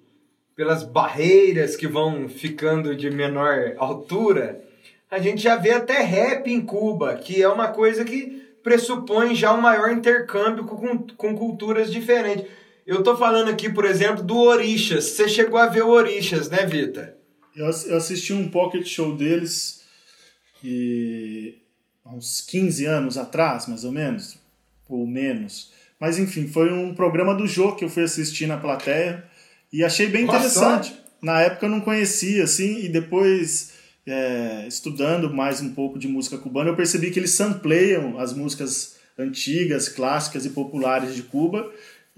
pelas 0.56 0.84
barreiras 0.84 1.76
que 1.76 1.88
vão 1.88 2.28
ficando 2.30 2.96
de 2.96 3.10
menor 3.10 3.74
altura, 3.78 4.62
a 5.10 5.18
gente 5.18 5.42
já 5.42 5.56
vê 5.56 5.72
até 5.72 6.02
rap 6.02 6.48
em 6.48 6.62
Cuba, 6.62 7.16
que 7.16 7.42
é 7.42 7.48
uma 7.48 7.70
coisa 7.70 8.06
que 8.06 8.42
pressupõe 8.62 9.34
já 9.34 9.54
um 9.54 9.62
maior 9.62 9.92
intercâmbio 9.92 10.66
com, 10.66 11.00
com 11.18 11.36
culturas 11.36 11.92
diferentes. 11.92 12.46
Eu 12.86 13.02
tô 13.02 13.18
falando 13.18 13.50
aqui, 13.50 13.72
por 13.72 13.86
exemplo, 13.86 14.24
do 14.24 14.38
Orixas. 14.38 15.06
Você 15.06 15.28
chegou 15.28 15.60
a 15.60 15.68
ver 15.68 15.84
o 15.84 15.90
Orixas, 15.90 16.50
né, 16.50 16.66
Vita? 16.66 17.18
Eu 17.56 17.68
assisti 17.68 18.32
um 18.32 18.50
pocket 18.50 18.86
show 18.86 19.16
deles 19.16 19.84
e 20.64 21.61
uns 22.06 22.42
15 22.42 22.86
anos 22.86 23.18
atrás, 23.18 23.68
mais 23.68 23.84
ou 23.84 23.92
menos, 23.92 24.38
ou 24.90 25.06
menos. 25.08 25.72
Mas 26.00 26.18
enfim, 26.18 26.48
foi 26.48 26.72
um 26.72 26.94
programa 26.96 27.36
do 27.36 27.48
Jô 27.48 27.76
que 27.76 27.86
eu 27.86 27.90
fui 27.90 28.04
assistir 28.04 28.48
na 28.48 28.58
plateia 28.58 29.24
e 29.72 29.84
achei 29.84 30.08
bem 30.08 30.24
interessante. 30.24 30.96
Na 31.22 31.42
época 31.42 31.68
eu 31.68 31.70
não 31.70 31.82
conhecia, 31.82 32.44
assim, 32.44 32.80
e 32.80 32.90
depois, 32.90 33.74
é, 34.08 34.66
estudando 34.68 35.32
mais 35.32 35.62
um 35.62 35.74
pouco 35.74 36.00
de 36.00 36.08
música 36.08 36.38
cubana, 36.38 36.72
eu 36.72 36.76
percebi 36.76 37.12
que 37.12 37.20
eles 37.20 37.32
sampleiam 37.32 38.20
as 38.20 38.34
músicas 38.34 38.96
antigas, 39.18 39.88
clássicas 39.88 40.46
e 40.46 40.50
populares 40.50 41.16
de 41.16 41.22
Cuba 41.22 41.72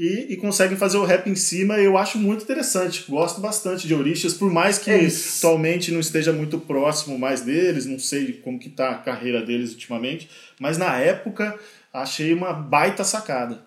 e, 0.04 0.34
e, 0.34 0.36
conseguem 0.36 0.76
fazer 0.76 0.98
o 0.98 1.06
rap 1.06 1.30
em 1.30 1.36
cima. 1.36 1.78
Eu 1.80 1.98
acho 1.98 2.18
muito 2.18 2.44
interessante. 2.44 3.06
Gosto 3.10 3.40
bastante 3.40 3.88
de 3.88 3.96
Orixas, 3.96 4.34
por 4.34 4.52
mais 4.52 4.78
que 4.78 4.92
é 4.92 5.08
atualmente 5.38 5.94
não 5.94 6.02
esteja 6.02 6.34
muito 6.34 6.60
próximo 6.60 7.18
mais 7.18 7.40
deles, 7.40 7.86
não 7.86 7.98
sei 7.98 8.34
como 8.34 8.60
que 8.60 8.70
tá 8.70 8.90
a 8.90 8.98
carreira 8.98 9.42
deles 9.42 9.72
ultimamente, 9.72 10.30
mas 10.60 10.78
na 10.78 10.98
época 10.98 11.58
achei 11.94 12.34
uma 12.34 12.52
baita 12.52 13.06
sacada. 13.06 13.64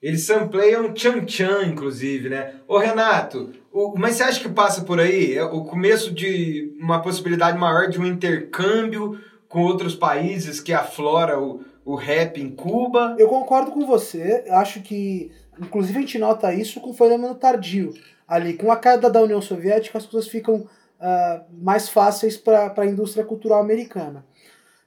Eles 0.00 0.22
sampleiam 0.22 0.94
Chan 0.94 1.26
Chan, 1.26 1.64
inclusive, 1.66 2.28
né? 2.28 2.54
Ô 2.68 2.78
Renato, 2.78 3.52
o, 3.72 3.98
mas 3.98 4.14
você 4.14 4.22
acha 4.22 4.40
que 4.40 4.48
passa 4.48 4.82
por 4.82 5.00
aí? 5.00 5.34
É 5.34 5.42
o 5.42 5.64
começo 5.64 6.14
de 6.14 6.72
uma 6.78 7.02
possibilidade 7.02 7.58
maior 7.58 7.88
de 7.88 7.98
um 7.98 8.06
intercâmbio 8.06 9.18
com 9.48 9.62
outros 9.62 9.96
países 9.96 10.60
que 10.60 10.72
aflora 10.72 11.36
o, 11.40 11.64
o 11.86 11.94
rap 11.94 12.42
em 12.42 12.50
Cuba. 12.50 13.14
Eu 13.16 13.28
concordo 13.28 13.70
com 13.70 13.86
você, 13.86 14.44
acho 14.50 14.82
que, 14.82 15.30
inclusive, 15.58 15.96
a 15.96 16.00
gente 16.00 16.18
nota 16.18 16.52
isso 16.52 16.80
com 16.80 16.90
o 16.90 16.94
fenômeno 16.94 17.36
tardio. 17.36 17.94
Ali, 18.26 18.54
com 18.54 18.72
a 18.72 18.76
queda 18.76 19.08
da 19.08 19.22
União 19.22 19.40
Soviética, 19.40 19.96
as 19.96 20.04
coisas 20.04 20.28
ficam 20.28 20.56
uh, 20.56 21.44
mais 21.52 21.88
fáceis 21.88 22.36
para 22.36 22.74
a 22.76 22.86
indústria 22.86 23.24
cultural 23.24 23.60
americana. 23.60 24.26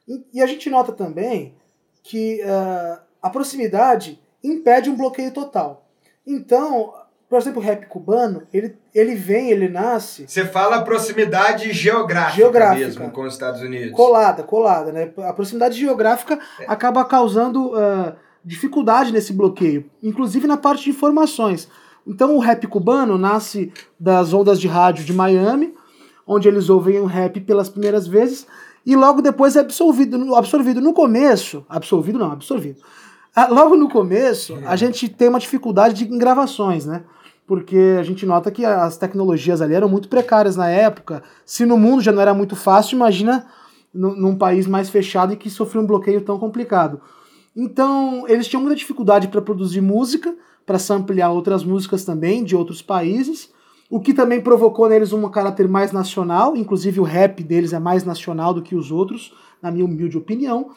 E, 0.05 0.25
e, 0.33 0.41
a 0.41 0.45
gente 0.45 0.69
nota 0.69 0.91
também 0.91 1.55
que 2.03 2.41
uh, 2.43 2.99
a 3.21 3.29
proximidade 3.29 4.19
impede 4.43 4.89
um 4.89 4.97
bloqueio 4.97 5.31
total. 5.31 5.87
Então, 6.27 6.93
por 7.29 7.37
exemplo, 7.37 7.61
o 7.61 7.63
rap 7.63 7.85
cubano, 7.85 8.41
ele, 8.51 8.75
ele 8.93 9.13
vem, 9.13 9.51
ele 9.51 9.69
nasce. 9.69 10.25
Você 10.27 10.45
fala 10.45 10.81
proximidade 10.81 11.71
geográfica, 11.71 12.35
geográfica 12.35 12.85
mesmo 12.87 13.11
com 13.11 13.21
os 13.21 13.33
Estados 13.33 13.61
Unidos. 13.61 13.91
Colada, 13.91 14.41
colada, 14.41 14.91
né? 14.91 15.11
A 15.19 15.31
proximidade 15.31 15.79
geográfica 15.79 16.39
é. 16.59 16.65
acaba 16.67 17.05
causando 17.05 17.67
uh, 17.67 18.13
dificuldade 18.43 19.13
nesse 19.13 19.31
bloqueio, 19.31 19.85
inclusive 20.01 20.47
na 20.47 20.57
parte 20.57 20.85
de 20.85 20.89
informações. 20.89 21.69
Então 22.07 22.35
o 22.35 22.39
rap 22.39 22.65
cubano 22.65 23.15
nasce 23.15 23.71
das 23.99 24.33
ondas 24.33 24.59
de 24.59 24.67
rádio 24.67 25.05
de 25.05 25.13
Miami, 25.13 25.75
onde 26.25 26.47
eles 26.47 26.67
ouvem 26.67 26.99
o 26.99 27.05
rap 27.05 27.39
pelas 27.41 27.69
primeiras 27.69 28.07
vezes, 28.07 28.47
e 28.83 28.95
logo 28.95 29.21
depois 29.21 29.55
é 29.55 29.59
absorvido. 29.59 30.33
Absorvido 30.33 30.81
no 30.81 30.93
começo, 30.93 31.63
absorvido 31.69 32.17
não, 32.17 32.31
absorvido. 32.31 32.81
Ah, 33.35 33.47
logo 33.47 33.75
no 33.75 33.87
começo, 33.87 34.57
a 34.65 34.75
gente 34.75 35.07
tem 35.07 35.29
uma 35.29 35.39
dificuldade 35.39 35.93
de, 35.93 36.17
gravações, 36.17 36.85
né? 36.85 37.03
Porque 37.49 37.97
a 37.99 38.03
gente 38.03 38.27
nota 38.27 38.51
que 38.51 38.63
as 38.63 38.95
tecnologias 38.95 39.59
ali 39.59 39.73
eram 39.73 39.89
muito 39.89 40.07
precárias 40.07 40.55
na 40.55 40.69
época. 40.69 41.23
Se 41.43 41.65
no 41.65 41.79
mundo 41.79 41.99
já 41.99 42.11
não 42.11 42.21
era 42.21 42.31
muito 42.31 42.55
fácil, 42.55 42.95
imagina 42.95 43.47
num 43.91 44.35
país 44.35 44.67
mais 44.67 44.87
fechado 44.87 45.33
e 45.33 45.35
que 45.35 45.49
sofreu 45.49 45.81
um 45.81 45.87
bloqueio 45.87 46.21
tão 46.21 46.37
complicado. 46.37 47.01
Então, 47.55 48.23
eles 48.27 48.47
tinham 48.47 48.61
muita 48.61 48.75
dificuldade 48.75 49.29
para 49.29 49.41
produzir 49.41 49.81
música, 49.81 50.35
para 50.63 50.77
samplear 50.77 51.33
outras 51.33 51.63
músicas 51.63 52.05
também 52.05 52.43
de 52.43 52.55
outros 52.55 52.83
países, 52.83 53.49
o 53.89 53.99
que 53.99 54.13
também 54.13 54.39
provocou 54.39 54.87
neles 54.87 55.11
um 55.11 55.27
caráter 55.27 55.67
mais 55.67 55.91
nacional, 55.91 56.55
inclusive 56.55 56.99
o 56.99 57.03
rap 57.03 57.41
deles 57.41 57.73
é 57.73 57.79
mais 57.79 58.03
nacional 58.03 58.53
do 58.53 58.61
que 58.61 58.75
os 58.75 58.91
outros, 58.91 59.33
na 59.59 59.71
minha 59.71 59.85
humilde 59.85 60.19
opinião. 60.19 60.69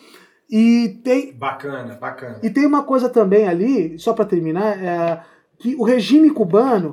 E 0.50 1.00
tem 1.04 1.34
bacana, 1.34 1.96
bacana. 1.96 2.38
E 2.42 2.48
tem 2.48 2.64
uma 2.64 2.82
coisa 2.82 3.10
também 3.10 3.46
ali, 3.46 3.98
só 3.98 4.14
para 4.14 4.24
terminar, 4.24 4.82
é, 4.82 5.22
que 5.62 5.76
o 5.76 5.84
regime 5.84 6.28
cubano 6.28 6.92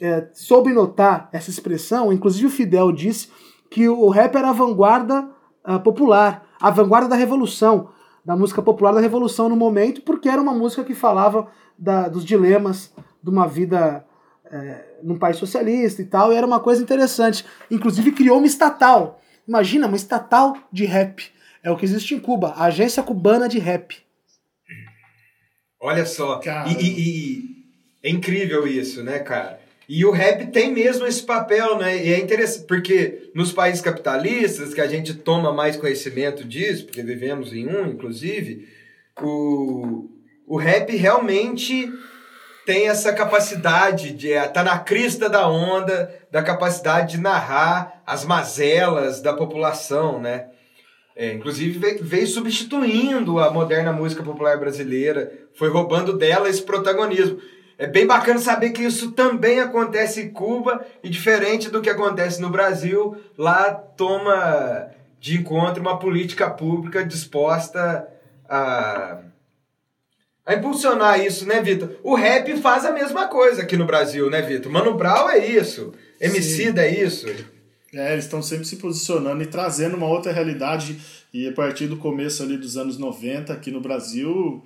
é, 0.00 0.26
soube 0.34 0.72
notar 0.72 1.28
essa 1.32 1.48
expressão, 1.48 2.12
inclusive 2.12 2.48
o 2.48 2.50
Fidel 2.50 2.90
disse 2.90 3.28
que 3.70 3.88
o 3.88 4.08
rap 4.08 4.34
era 4.34 4.50
a 4.50 4.52
vanguarda 4.52 5.30
uh, 5.64 5.78
popular, 5.78 6.44
a 6.60 6.70
vanguarda 6.70 7.10
da 7.10 7.14
revolução, 7.14 7.90
da 8.24 8.36
música 8.36 8.60
popular 8.60 8.92
da 8.92 9.00
revolução 9.00 9.48
no 9.48 9.54
momento, 9.54 10.02
porque 10.02 10.28
era 10.28 10.42
uma 10.42 10.52
música 10.52 10.82
que 10.82 10.92
falava 10.92 11.46
da, 11.78 12.08
dos 12.08 12.24
dilemas 12.24 12.92
de 13.22 13.30
uma 13.30 13.46
vida 13.46 14.04
é, 14.50 14.98
num 15.04 15.16
país 15.16 15.36
socialista 15.36 16.02
e 16.02 16.04
tal, 16.04 16.32
e 16.32 16.36
era 16.36 16.44
uma 16.44 16.58
coisa 16.58 16.82
interessante. 16.82 17.46
Inclusive 17.70 18.10
criou 18.10 18.38
uma 18.38 18.46
estatal. 18.46 19.20
Imagina, 19.46 19.86
uma 19.86 19.96
estatal 19.96 20.56
de 20.72 20.84
rap. 20.84 21.30
É 21.62 21.70
o 21.70 21.76
que 21.76 21.84
existe 21.84 22.12
em 22.12 22.18
Cuba, 22.18 22.54
a 22.56 22.64
Agência 22.64 23.04
Cubana 23.04 23.48
de 23.48 23.60
Rap. 23.60 23.96
Olha 25.80 26.04
só, 26.04 26.40
e, 26.66 26.72
e, 26.72 27.00
e 27.00 27.49
é 28.02 28.10
incrível 28.10 28.66
isso, 28.66 29.02
né, 29.02 29.18
cara? 29.18 29.60
E 29.88 30.04
o 30.04 30.12
rap 30.12 30.46
tem 30.52 30.72
mesmo 30.72 31.04
esse 31.06 31.22
papel, 31.22 31.76
né? 31.76 32.04
E 32.04 32.12
é 32.12 32.18
interessante, 32.20 32.66
porque 32.66 33.30
nos 33.34 33.52
países 33.52 33.80
capitalistas, 33.80 34.72
que 34.72 34.80
a 34.80 34.86
gente 34.86 35.14
toma 35.14 35.52
mais 35.52 35.76
conhecimento 35.76 36.44
disso, 36.44 36.86
porque 36.86 37.02
vivemos 37.02 37.52
em 37.52 37.66
um, 37.66 37.86
inclusive, 37.88 38.68
o, 39.20 40.08
o 40.46 40.56
rap 40.56 40.94
realmente 40.94 41.92
tem 42.64 42.88
essa 42.88 43.12
capacidade 43.12 44.12
de 44.12 44.28
estar 44.28 44.44
é, 44.44 44.48
tá 44.48 44.62
na 44.62 44.78
crista 44.78 45.28
da 45.28 45.48
onda, 45.48 46.14
da 46.30 46.40
capacidade 46.40 47.16
de 47.16 47.20
narrar 47.20 48.00
as 48.06 48.24
mazelas 48.24 49.20
da 49.20 49.32
população, 49.32 50.20
né? 50.20 50.46
É, 51.16 51.32
inclusive 51.32 51.78
veio, 51.78 52.04
veio 52.04 52.26
substituindo 52.28 53.40
a 53.40 53.50
moderna 53.50 53.92
música 53.92 54.22
popular 54.22 54.56
brasileira, 54.58 55.32
foi 55.52 55.68
roubando 55.68 56.16
dela 56.16 56.48
esse 56.48 56.62
protagonismo. 56.62 57.40
É 57.80 57.86
bem 57.86 58.06
bacana 58.06 58.38
saber 58.38 58.72
que 58.72 58.82
isso 58.82 59.12
também 59.12 59.58
acontece 59.58 60.20
em 60.20 60.28
Cuba 60.28 60.84
e 61.02 61.08
diferente 61.08 61.70
do 61.70 61.80
que 61.80 61.88
acontece 61.88 62.38
no 62.38 62.50
Brasil, 62.50 63.16
lá 63.38 63.72
toma 63.72 64.90
de 65.18 65.38
encontro 65.38 65.80
uma 65.80 65.98
política 65.98 66.50
pública 66.50 67.02
disposta 67.02 68.06
a, 68.46 69.20
a 70.44 70.54
impulsionar 70.54 71.24
isso, 71.24 71.46
né, 71.46 71.62
Vitor? 71.62 71.96
O 72.02 72.14
rap 72.14 72.54
faz 72.58 72.84
a 72.84 72.92
mesma 72.92 73.28
coisa 73.28 73.62
aqui 73.62 73.78
no 73.78 73.86
Brasil, 73.86 74.28
né, 74.28 74.42
Vitor? 74.42 74.70
Mano 74.70 74.92
Brown 74.92 75.30
é 75.30 75.38
isso, 75.38 75.94
MC 76.20 76.78
é 76.78 77.02
isso. 77.02 77.28
É, 77.94 78.12
eles 78.12 78.26
estão 78.26 78.42
sempre 78.42 78.66
se 78.66 78.76
posicionando 78.76 79.42
e 79.42 79.46
trazendo 79.46 79.96
uma 79.96 80.06
outra 80.06 80.32
realidade. 80.32 81.00
E 81.32 81.48
a 81.48 81.52
partir 81.52 81.86
do 81.86 81.96
começo 81.96 82.42
ali 82.42 82.58
dos 82.58 82.76
anos 82.76 82.98
90, 82.98 83.54
aqui 83.54 83.70
no 83.70 83.80
Brasil, 83.80 84.62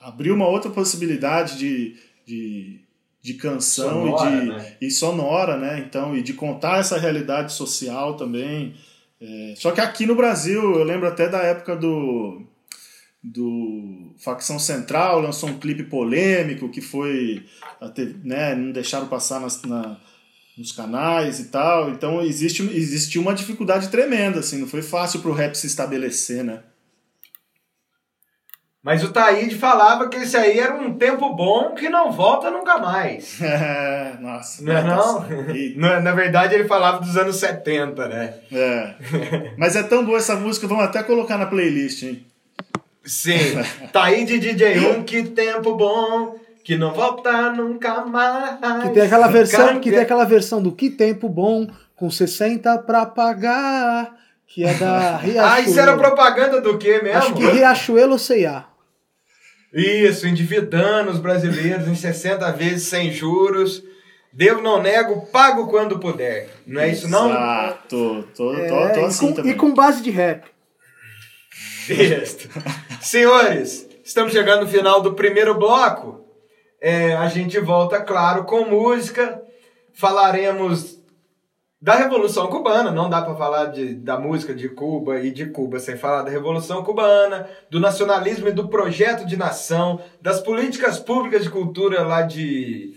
abriu 0.00 0.34
uma 0.34 0.48
outra 0.48 0.70
possibilidade 0.70 1.58
de, 1.58 1.96
de, 2.26 2.80
de 3.22 3.34
canção 3.34 4.06
sonora, 4.06 4.30
e, 4.30 4.40
de, 4.40 4.46
né? 4.46 4.76
e 4.80 4.90
sonora, 4.90 5.56
né? 5.56 5.84
Então, 5.86 6.16
e 6.16 6.22
de 6.22 6.32
contar 6.32 6.80
essa 6.80 6.98
realidade 6.98 7.52
social 7.52 8.16
também. 8.16 8.74
É, 9.20 9.54
só 9.56 9.70
que 9.70 9.80
aqui 9.80 10.06
no 10.06 10.14
Brasil, 10.14 10.60
eu 10.60 10.84
lembro 10.84 11.08
até 11.08 11.28
da 11.28 11.38
época 11.38 11.76
do, 11.76 12.42
do 13.22 14.14
Facção 14.18 14.58
Central, 14.58 15.20
lançou 15.20 15.48
um 15.48 15.58
clipe 15.58 15.84
polêmico 15.84 16.68
que 16.68 16.80
foi. 16.80 17.44
Né, 18.22 18.54
não 18.54 18.72
deixaram 18.72 19.06
passar 19.08 19.40
nas, 19.40 19.62
na 19.62 19.98
nos 20.56 20.72
canais 20.72 21.40
e 21.40 21.44
tal. 21.46 21.90
Então 21.90 22.22
existe, 22.22 22.62
existe 22.62 23.18
uma 23.18 23.34
dificuldade 23.34 23.88
tremenda, 23.88 24.40
assim, 24.40 24.58
não 24.58 24.66
foi 24.66 24.82
fácil 24.82 25.20
pro 25.20 25.32
rap 25.32 25.54
se 25.54 25.66
estabelecer, 25.66 26.44
né? 26.44 26.62
Mas 28.84 29.02
o 29.02 29.10
Taíde 29.10 29.54
falava 29.54 30.10
que 30.10 30.18
esse 30.18 30.36
aí 30.36 30.58
era 30.58 30.74
um 30.74 30.92
tempo 30.92 31.34
bom 31.34 31.70
que 31.70 31.88
não 31.88 32.12
volta 32.12 32.50
nunca 32.50 32.76
mais. 32.76 33.40
É, 33.42 34.12
nossa. 34.20 34.62
Não 34.62 34.76
é 34.76 34.82
não? 34.82 35.24
na, 35.76 36.00
na 36.00 36.12
verdade 36.12 36.54
ele 36.54 36.68
falava 36.68 37.00
dos 37.00 37.16
anos 37.16 37.36
70, 37.36 38.06
né? 38.08 38.34
É. 38.52 38.94
Mas 39.56 39.74
é 39.74 39.82
tão 39.82 40.04
boa 40.04 40.18
essa 40.18 40.36
música, 40.36 40.66
vamos 40.66 40.84
até 40.84 41.02
colocar 41.02 41.38
na 41.38 41.46
playlist, 41.46 42.02
hein? 42.02 42.26
Sim. 43.04 43.56
Taíde 43.92 44.38
DJ1, 44.38 45.04
que 45.04 45.22
tempo 45.22 45.74
bom 45.74 46.36
que 46.64 46.76
não 46.76 46.92
volta 46.92 47.50
nunca 47.52 48.04
mais. 48.06 48.58
Que 48.82 48.90
tem 48.90 49.02
aquela 49.02 49.28
versão, 49.28 49.80
que 49.80 49.90
tem 49.90 50.00
aquela 50.00 50.24
versão 50.24 50.62
do 50.62 50.72
Que 50.72 50.88
Tempo 50.90 51.28
Bom 51.28 51.68
com 51.94 52.10
60 52.10 52.78
pra 52.78 53.04
pagar, 53.04 54.14
que 54.46 54.64
é 54.64 54.72
da 54.74 55.16
Riachuelo. 55.18 55.54
ah, 55.54 55.60
isso 55.60 55.78
era 55.78 55.96
propaganda 55.96 56.60
do 56.62 56.78
quê 56.78 57.00
mesmo? 57.02 57.18
Acho 57.18 57.34
que 57.34 57.44
Riachuelo 57.44 58.18
C&A. 58.18 58.73
Isso, 59.74 60.28
endividando 60.28 61.10
os 61.10 61.18
brasileiros 61.18 61.88
em 61.88 61.94
60 61.96 62.52
vezes 62.52 62.86
sem 62.86 63.10
juros. 63.10 63.82
Devo, 64.32 64.62
não 64.62 64.80
nego, 64.80 65.26
pago 65.26 65.66
quando 65.66 65.98
puder. 65.98 66.48
Não 66.66 66.80
é 66.80 66.88
isso, 66.88 67.08
não? 67.08 67.30
Exato. 67.30 67.88
Tô, 67.88 68.22
tô, 68.34 68.54
é, 68.54 68.88
tô 68.90 69.04
assim 69.04 69.26
e 69.26 69.28
com, 69.28 69.34
também. 69.34 69.52
E 69.52 69.54
com 69.54 69.74
base 69.74 70.02
de 70.02 70.10
rap. 70.10 70.44
Isso. 71.88 72.48
Senhores, 73.00 73.88
estamos 74.04 74.32
chegando 74.32 74.62
no 74.62 74.68
final 74.68 75.00
do 75.00 75.14
primeiro 75.14 75.54
bloco. 75.54 76.24
É, 76.80 77.14
a 77.14 77.28
gente 77.28 77.58
volta, 77.60 78.00
claro, 78.00 78.44
com 78.44 78.64
música. 78.64 79.40
Falaremos 79.92 80.98
da 81.84 81.96
Revolução 81.96 82.46
Cubana. 82.46 82.90
Não 82.90 83.10
dá 83.10 83.20
para 83.20 83.34
falar 83.34 83.66
de, 83.66 83.94
da 83.94 84.18
música 84.18 84.54
de 84.54 84.70
Cuba 84.70 85.20
e 85.20 85.30
de 85.30 85.44
Cuba 85.44 85.78
sem 85.78 85.98
falar 85.98 86.22
da 86.22 86.30
Revolução 86.30 86.82
Cubana, 86.82 87.46
do 87.68 87.78
nacionalismo 87.78 88.48
e 88.48 88.52
do 88.52 88.68
projeto 88.68 89.26
de 89.26 89.36
nação, 89.36 90.00
das 90.18 90.40
políticas 90.40 90.98
públicas 90.98 91.42
de 91.42 91.50
cultura 91.50 92.02
lá 92.02 92.22
de, 92.22 92.94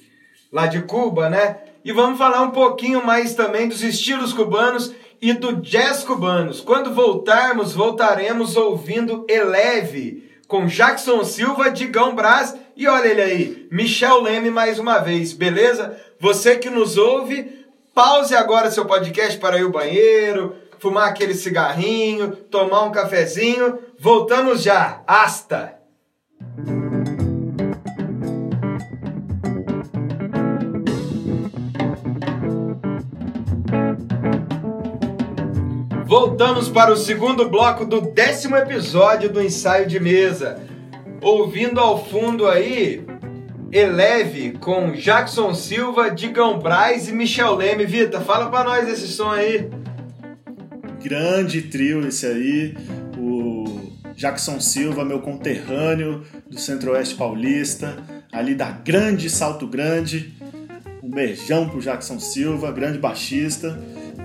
lá 0.54 0.68
de 0.68 0.84
Cuba, 0.84 1.30
né? 1.30 1.58
E 1.84 1.92
vamos 1.92 2.18
falar 2.18 2.42
um 2.42 2.52
pouquinho 2.52 3.06
mais 3.06 3.36
também 3.36 3.68
dos 3.68 3.84
estilos 3.84 4.32
cubanos 4.32 4.94
e 5.22 5.34
do 5.34 5.58
jazz 5.58 6.06
cubanos. 6.06 6.62
Quando 6.62 6.94
voltarmos, 6.94 7.74
voltaremos 7.74 8.56
ouvindo 8.56 9.26
Eleve 9.28 10.32
com 10.48 10.66
Jackson 10.66 11.26
Silva, 11.26 11.70
Digão 11.70 12.16
Brás 12.16 12.56
e 12.74 12.88
olha 12.88 13.08
ele 13.08 13.22
aí, 13.22 13.68
Michel 13.70 14.22
Leme 14.22 14.50
mais 14.50 14.80
uma 14.80 15.00
vez, 15.00 15.34
beleza? 15.34 16.00
Você 16.22 16.56
que 16.56 16.70
nos 16.70 16.98
ouve, 16.98 17.57
pause 17.98 18.36
agora 18.36 18.70
seu 18.70 18.86
podcast 18.86 19.40
para 19.40 19.58
ir 19.58 19.64
ao 19.64 19.72
banheiro, 19.72 20.56
fumar 20.78 21.10
aquele 21.10 21.34
cigarrinho, 21.34 22.30
tomar 22.30 22.84
um 22.84 22.92
cafezinho. 22.92 23.80
Voltamos 24.00 24.62
já. 24.62 25.02
Asta! 25.08 25.74
Voltamos 36.06 36.70
para 36.70 36.94
o 36.94 36.98
segundo 36.98 37.50
bloco 37.50 37.84
do 37.84 38.00
décimo 38.00 38.58
episódio 38.58 39.28
do 39.28 39.42
ensaio 39.42 39.88
de 39.88 40.00
mesa. 40.00 40.62
Ouvindo 41.20 41.80
ao 41.80 42.06
fundo 42.06 42.46
aí, 42.46 43.04
Eleve 43.72 44.54
com 44.54 44.92
Jackson 44.92 45.54
Silva, 45.54 46.10
Digão 46.10 46.60
Braz 46.60 47.10
e 47.10 47.12
Michel 47.12 47.56
Leme. 47.56 47.86
Vita, 47.86 48.22
fala 48.22 48.50
pra 48.50 48.64
nós 48.64 48.88
esse 48.88 49.08
som 49.08 49.30
aí. 49.30 49.70
Grande 51.04 51.64
trio 51.64 52.08
esse 52.08 52.26
aí. 52.26 52.78
O 53.18 53.92
Jackson 54.16 54.60
Silva, 54.60 55.04
meu 55.04 55.20
conterrâneo 55.20 56.24
do 56.50 56.58
Centro-Oeste 56.58 57.16
Paulista, 57.16 57.98
ali 58.32 58.56
da 58.56 58.72
Grande 58.72 59.30
Salto 59.30 59.68
Grande. 59.68 60.34
Um 61.04 61.10
beijão 61.10 61.68
pro 61.70 61.82
Jackson 61.82 62.20
Silva, 62.20 62.72
grande 62.72 62.98
baixista. 62.98 63.78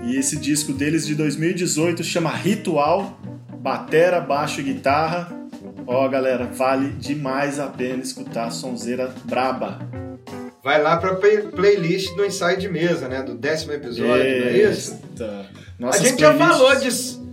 E 0.03 0.15
esse 0.15 0.37
disco 0.37 0.73
deles 0.73 1.05
de 1.05 1.15
2018 1.15 2.03
chama 2.03 2.29
Ritual, 2.29 3.19
batera, 3.59 4.19
baixo 4.19 4.61
e 4.61 4.63
guitarra. 4.63 5.42
Ó, 5.85 6.07
galera, 6.07 6.45
vale 6.45 6.89
demais 6.89 7.59
a 7.59 7.67
pena 7.67 8.01
escutar 8.01 8.47
a 8.47 8.51
sonzeira 8.51 9.13
braba. 9.25 9.79
Vai 10.63 10.81
lá 10.81 10.95
pra 10.95 11.15
play 11.15 11.41
playlist 11.41 12.15
do 12.15 12.25
ensaio 12.25 12.57
de 12.57 12.69
mesa, 12.69 13.09
né? 13.09 13.21
Do 13.21 13.35
décimo 13.35 13.73
episódio, 13.73 14.23
Eita. 14.23 14.45
não 14.45 14.51
é 14.51 14.57
isso? 14.57 15.01
Nossas 15.77 16.01
a 16.01 16.03
gente 16.05 16.17
playlists... 16.17 16.19
já 16.19 16.47
falou 16.47 16.75
de. 16.75 17.23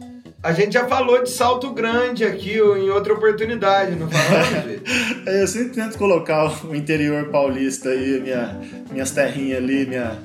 A 0.42 0.52
gente 0.52 0.72
já 0.72 0.88
falou 0.88 1.22
de 1.22 1.30
salto 1.30 1.70
grande 1.70 2.24
aqui 2.24 2.54
em 2.54 2.88
outra 2.88 3.12
oportunidade, 3.12 3.94
não 3.94 4.08
falamos? 4.08 4.80
eu 5.26 5.46
sempre 5.46 5.74
tento 5.74 5.98
colocar 5.98 6.64
o 6.64 6.74
interior 6.74 7.28
paulista 7.28 7.90
aí, 7.90 8.20
minha, 8.20 8.58
minhas 8.90 9.10
terrinhas 9.10 9.58
ali, 9.58 9.84
minha, 9.84 10.18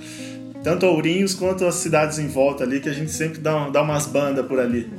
tanto 0.63 0.85
Ourinhos 0.85 1.33
quanto 1.33 1.65
as 1.65 1.75
cidades 1.75 2.17
em 2.17 2.27
volta 2.27 2.63
ali, 2.63 2.79
que 2.79 2.87
a 2.87 2.93
gente 2.93 3.11
sempre 3.11 3.39
dá, 3.39 3.69
dá 3.69 3.81
umas 3.81 4.07
bandas 4.07 4.45
por 4.45 4.57
ali. 4.57 4.89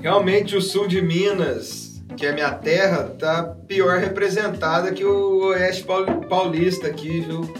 Realmente 0.00 0.56
o 0.56 0.62
sul 0.62 0.88
de 0.88 1.02
Minas, 1.02 1.81
que 2.16 2.26
é 2.26 2.32
minha 2.32 2.50
terra, 2.52 3.14
tá 3.18 3.54
pior 3.66 3.98
representada 3.98 4.92
que 4.92 5.04
o 5.04 5.46
oeste 5.46 5.84
paulista 6.28 6.86
aqui, 6.86 7.20
viu? 7.20 7.52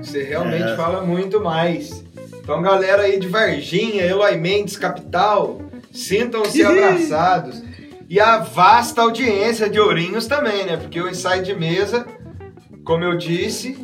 Você 0.00 0.22
realmente 0.22 0.70
é. 0.70 0.76
fala 0.76 1.02
muito 1.02 1.40
mais. 1.40 2.04
Então, 2.34 2.62
galera 2.62 3.02
aí 3.02 3.18
de 3.18 3.26
Varginha, 3.26 4.04
Eloy 4.04 4.36
Mendes, 4.36 4.76
capital, 4.76 5.60
sintam-se 5.92 6.62
abraçados. 6.64 7.62
E 8.08 8.18
a 8.18 8.38
vasta 8.38 9.02
audiência 9.02 9.68
de 9.68 9.78
Ourinhos 9.78 10.26
também, 10.26 10.64
né? 10.64 10.76
Porque 10.76 11.00
o 11.00 11.08
ensaio 11.08 11.42
de 11.42 11.54
mesa, 11.54 12.06
como 12.84 13.04
eu 13.04 13.18
disse, 13.18 13.76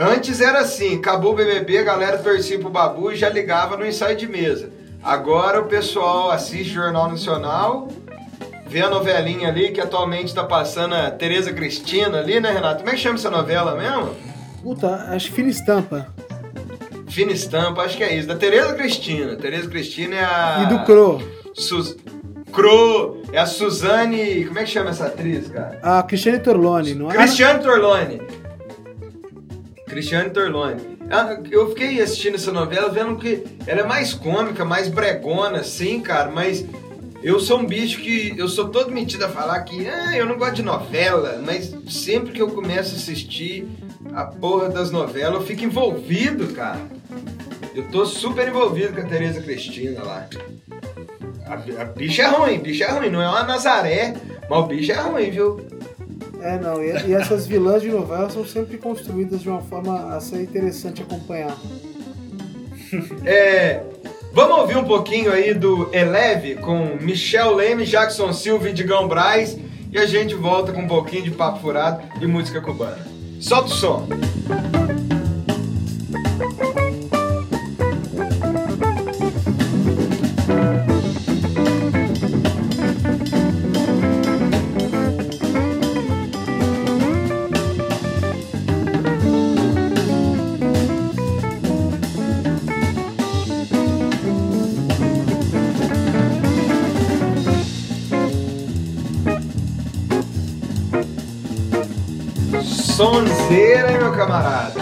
Antes 0.00 0.40
era 0.40 0.60
assim, 0.60 0.94
acabou 0.94 1.32
o 1.32 1.34
BBB, 1.34 1.78
a 1.78 1.82
galera 1.82 2.18
torcia 2.18 2.56
pro 2.56 2.70
Babu 2.70 3.10
e 3.10 3.16
já 3.16 3.28
ligava 3.28 3.76
no 3.76 3.84
ensaio 3.84 4.16
de 4.16 4.28
mesa. 4.28 4.70
Agora 5.02 5.60
o 5.60 5.64
pessoal 5.64 6.30
assiste 6.30 6.72
Jornal 6.72 7.10
Nacional, 7.10 7.88
vê 8.68 8.82
a 8.82 8.90
novelinha 8.90 9.48
ali 9.48 9.70
que 9.70 9.80
atualmente 9.80 10.26
está 10.26 10.44
passando 10.44 10.94
a 10.94 11.10
Tereza 11.10 11.52
Cristina 11.52 12.18
ali, 12.18 12.38
né, 12.40 12.50
Renato? 12.50 12.78
Como 12.78 12.90
é 12.90 12.92
que 12.92 13.00
chama 13.00 13.16
essa 13.16 13.30
novela 13.30 13.74
mesmo? 13.74 14.14
Puta, 14.62 15.06
acho 15.10 15.32
Fina 15.32 15.48
Estampa. 15.48 16.06
Fina 17.08 17.32
Estampa, 17.32 17.82
acho 17.82 17.96
que 17.96 18.04
é 18.04 18.14
isso. 18.14 18.28
Da 18.28 18.36
Tereza 18.36 18.74
Cristina. 18.74 19.36
Tereza 19.36 19.68
Cristina 19.68 20.16
é 20.16 20.24
a. 20.24 20.62
E 20.64 20.66
do 20.66 20.84
Cro. 20.84 21.22
Sus... 21.54 21.96
Cro. 22.52 23.22
É 23.32 23.38
a 23.38 23.46
Suzane. 23.46 24.44
Como 24.44 24.58
é 24.58 24.64
que 24.64 24.70
chama 24.70 24.90
essa 24.90 25.06
atriz, 25.06 25.48
cara? 25.48 25.78
A 25.82 26.02
Cristiane 26.02 26.38
Torlone, 26.38 26.94
não 26.94 27.10
é? 27.10 27.14
Cristiane 27.14 27.62
Torlone. 27.62 28.22
Cristiane 29.86 30.30
Torlone. 30.30 30.98
Ah, 31.10 31.38
eu 31.50 31.70
fiquei 31.70 32.00
assistindo 32.02 32.34
essa 32.34 32.52
novela 32.52 32.90
vendo 32.90 33.16
que 33.16 33.42
ela 33.66 33.80
é 33.80 33.84
mais 33.84 34.12
cômica, 34.12 34.64
mais 34.64 34.88
bregona, 34.88 35.60
assim, 35.60 36.00
cara, 36.00 36.30
mas 36.30 36.66
eu 37.22 37.40
sou 37.40 37.58
um 37.58 37.66
bicho 37.66 38.00
que. 38.00 38.34
Eu 38.36 38.48
sou 38.48 38.68
todo 38.68 38.92
metido 38.92 39.24
a 39.24 39.28
falar 39.28 39.60
que 39.62 39.86
ah, 39.86 40.16
eu 40.16 40.26
não 40.26 40.38
gosto 40.38 40.56
de 40.56 40.62
novela, 40.62 41.42
mas 41.44 41.74
sempre 41.88 42.32
que 42.32 42.40
eu 42.40 42.48
começo 42.50 42.94
a 42.94 42.98
assistir 42.98 43.66
a 44.12 44.24
porra 44.24 44.68
das 44.68 44.90
novelas, 44.90 45.40
eu 45.40 45.46
fico 45.46 45.64
envolvido, 45.64 46.48
cara. 46.54 46.80
Eu 47.74 47.88
tô 47.90 48.06
super 48.06 48.48
envolvido 48.48 48.94
com 48.94 49.00
a 49.00 49.04
Tereza 49.04 49.40
Cristina 49.40 50.02
lá. 50.02 50.28
A, 51.46 51.82
a 51.82 51.84
bicha 51.84 52.22
é 52.22 52.26
ruim, 52.26 52.58
bicha 52.58 52.84
é 52.84 52.90
ruim. 52.90 53.10
Não 53.10 53.20
é 53.20 53.28
uma 53.28 53.44
Nazaré, 53.44 54.14
mas 54.48 54.58
o 54.58 54.62
bicho 54.64 54.92
é 54.92 55.00
ruim, 55.00 55.30
viu? 55.30 55.60
É, 56.40 56.56
não, 56.58 56.82
e, 56.82 56.90
e 57.08 57.14
essas 57.14 57.46
vilãs 57.46 57.82
de 57.82 57.88
novela 57.88 58.30
são 58.30 58.46
sempre 58.46 58.78
construídas 58.78 59.40
de 59.40 59.48
uma 59.48 59.60
forma 59.60 60.14
a 60.14 60.20
ser 60.20 60.42
interessante 60.42 61.02
acompanhar. 61.02 61.56
É, 63.24 63.82
vamos 64.32 64.58
ouvir 64.58 64.76
um 64.76 64.84
pouquinho 64.84 65.32
aí 65.32 65.54
do 65.54 65.88
Eleve 65.92 66.56
com 66.56 66.96
Michel 67.00 67.54
Leme, 67.54 67.84
Jackson 67.84 68.32
Silva 68.32 68.70
e 68.70 68.72
Digão 68.72 69.08
Braz 69.08 69.58
e 69.90 69.98
a 69.98 70.06
gente 70.06 70.34
volta 70.34 70.72
com 70.72 70.82
um 70.82 70.88
pouquinho 70.88 71.24
de 71.24 71.30
papo 71.30 71.60
furado 71.60 72.02
e 72.20 72.26
música 72.26 72.60
cubana. 72.60 73.06
Solta 73.40 73.66
o 73.66 73.74
som! 73.74 74.08
Camarada? 104.38 104.80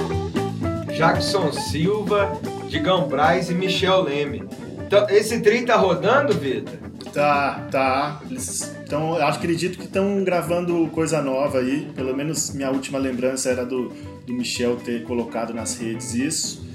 Jackson 0.95 1.53
Silva, 1.53 2.40
Digão 2.69 3.09
Braz 3.09 3.51
e 3.51 3.55
Michel 3.55 4.03
Leme. 4.03 4.45
Então, 4.87 5.09
esse 5.11 5.40
trem 5.40 5.64
tá 5.64 5.77
rodando, 5.77 6.33
Vitor? 6.35 6.75
Tá, 7.12 7.66
tá. 7.71 8.21
Eles 8.31 8.62
estão, 8.62 9.14
acredito 9.16 9.79
que 9.79 9.85
estão 9.85 10.23
gravando 10.23 10.87
coisa 10.88 11.21
nova 11.23 11.59
aí. 11.59 11.90
Pelo 11.95 12.14
menos 12.14 12.53
minha 12.53 12.71
última 12.71 12.99
lembrança 12.99 13.51
era 13.51 13.64
do, 13.64 13.92
do 14.27 14.33
Michel 14.33 14.77
ter 14.77 15.03
colocado 15.05 15.53
nas 15.53 15.79
redes 15.79 16.14
isso. 16.14 16.66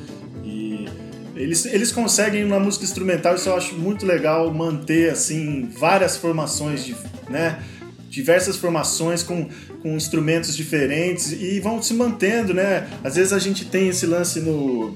E 0.44 0.88
eles, 1.36 1.65
eles 1.65 1.91
conseguem 1.91 2.44
na 2.46 2.60
música 2.60 2.84
instrumental, 2.84 3.36
isso 3.36 3.50
eu 3.50 3.56
acho 3.56 3.76
muito 3.76 4.06
legal, 4.06 4.52
manter 4.54 5.12
assim 5.12 5.70
várias 5.70 6.17
formações 6.17 6.84
de, 6.84 6.96
né? 7.30 7.60
Diversas 8.12 8.58
formações 8.58 9.24
com, 9.24 9.47
com 9.82 9.95
instrumentos 9.95 10.56
diferentes 10.56 11.32
e 11.32 11.62
vão 11.62 11.82
se 11.82 11.93
mantendo, 11.93 12.54
né? 12.54 12.89
Às 13.02 13.15
vezes 13.15 13.32
a 13.32 13.39
gente 13.39 13.63
tem 13.63 13.88
esse 13.88 14.06
lance 14.06 14.41
no 14.41 14.93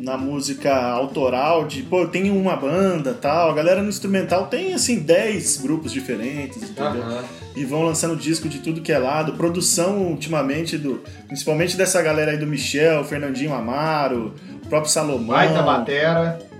na 0.00 0.16
música 0.16 0.74
autoral 0.74 1.64
de, 1.64 1.84
pô, 1.84 2.08
tem 2.08 2.28
uma 2.28 2.56
banda, 2.56 3.14
tal, 3.14 3.52
a 3.52 3.54
galera 3.54 3.80
no 3.80 3.88
instrumental 3.88 4.48
tem 4.48 4.74
assim 4.74 4.98
10 4.98 5.58
grupos 5.58 5.92
diferentes, 5.92 6.60
entendeu? 6.60 7.04
Uhum. 7.04 7.22
E 7.54 7.64
vão 7.64 7.84
lançando 7.84 8.16
disco 8.16 8.48
de 8.48 8.58
tudo 8.58 8.80
que 8.80 8.90
é 8.90 8.98
lado, 8.98 9.34
produção 9.34 9.98
ultimamente 9.98 10.76
do, 10.76 11.00
principalmente 11.28 11.76
dessa 11.76 12.02
galera 12.02 12.32
aí 12.32 12.36
do 12.36 12.48
Michel, 12.48 13.04
Fernandinho 13.04 13.54
Amaro, 13.54 14.34
o 14.64 14.66
próprio 14.66 14.90
Salomão. 14.90 15.36
Baita 15.36 15.62
batera. 15.62 16.51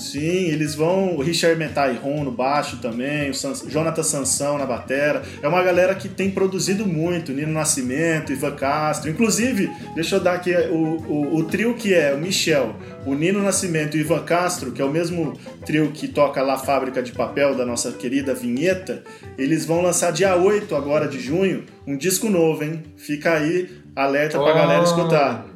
Sim, 0.00 0.46
eles 0.48 0.74
vão. 0.74 1.14
O 1.16 1.20
Richard 1.20 1.58
Metai 1.58 1.94
Ron 1.94 2.24
no 2.24 2.32
baixo 2.32 2.78
também, 2.78 3.28
o 3.28 3.34
Sans, 3.34 3.62
Jonathan 3.68 4.02
Sansão 4.02 4.56
na 4.56 4.64
batera. 4.64 5.22
É 5.42 5.46
uma 5.46 5.62
galera 5.62 5.94
que 5.94 6.08
tem 6.08 6.30
produzido 6.30 6.86
muito, 6.86 7.32
Nino 7.32 7.52
Nascimento, 7.52 8.32
Ivan 8.32 8.52
Castro. 8.52 9.10
Inclusive, 9.10 9.70
deixa 9.94 10.16
eu 10.16 10.20
dar 10.20 10.36
aqui 10.36 10.54
o, 10.54 10.96
o, 11.06 11.36
o 11.36 11.44
trio 11.44 11.74
que 11.74 11.92
é 11.92 12.14
o 12.14 12.18
Michel, 12.18 12.74
o 13.04 13.14
Nino 13.14 13.42
Nascimento 13.42 13.94
e 13.94 14.00
o 14.00 14.02
Ivan 14.02 14.24
Castro, 14.24 14.72
que 14.72 14.80
é 14.80 14.84
o 14.84 14.90
mesmo 14.90 15.38
trio 15.66 15.90
que 15.92 16.08
toca 16.08 16.40
lá 16.40 16.54
a 16.54 16.58
Fábrica 16.58 17.02
de 17.02 17.12
Papel 17.12 17.54
da 17.54 17.66
nossa 17.66 17.92
querida 17.92 18.32
Vinheta. 18.32 19.04
Eles 19.36 19.66
vão 19.66 19.82
lançar 19.82 20.12
dia 20.12 20.34
8 20.34 20.74
agora 20.74 21.06
de 21.06 21.20
junho 21.20 21.64
um 21.86 21.94
disco 21.94 22.30
novo, 22.30 22.64
hein? 22.64 22.82
Fica 22.96 23.34
aí, 23.34 23.68
alerta 23.94 24.38
pra 24.38 24.50
oh. 24.50 24.54
galera 24.54 24.82
escutar. 24.82 25.46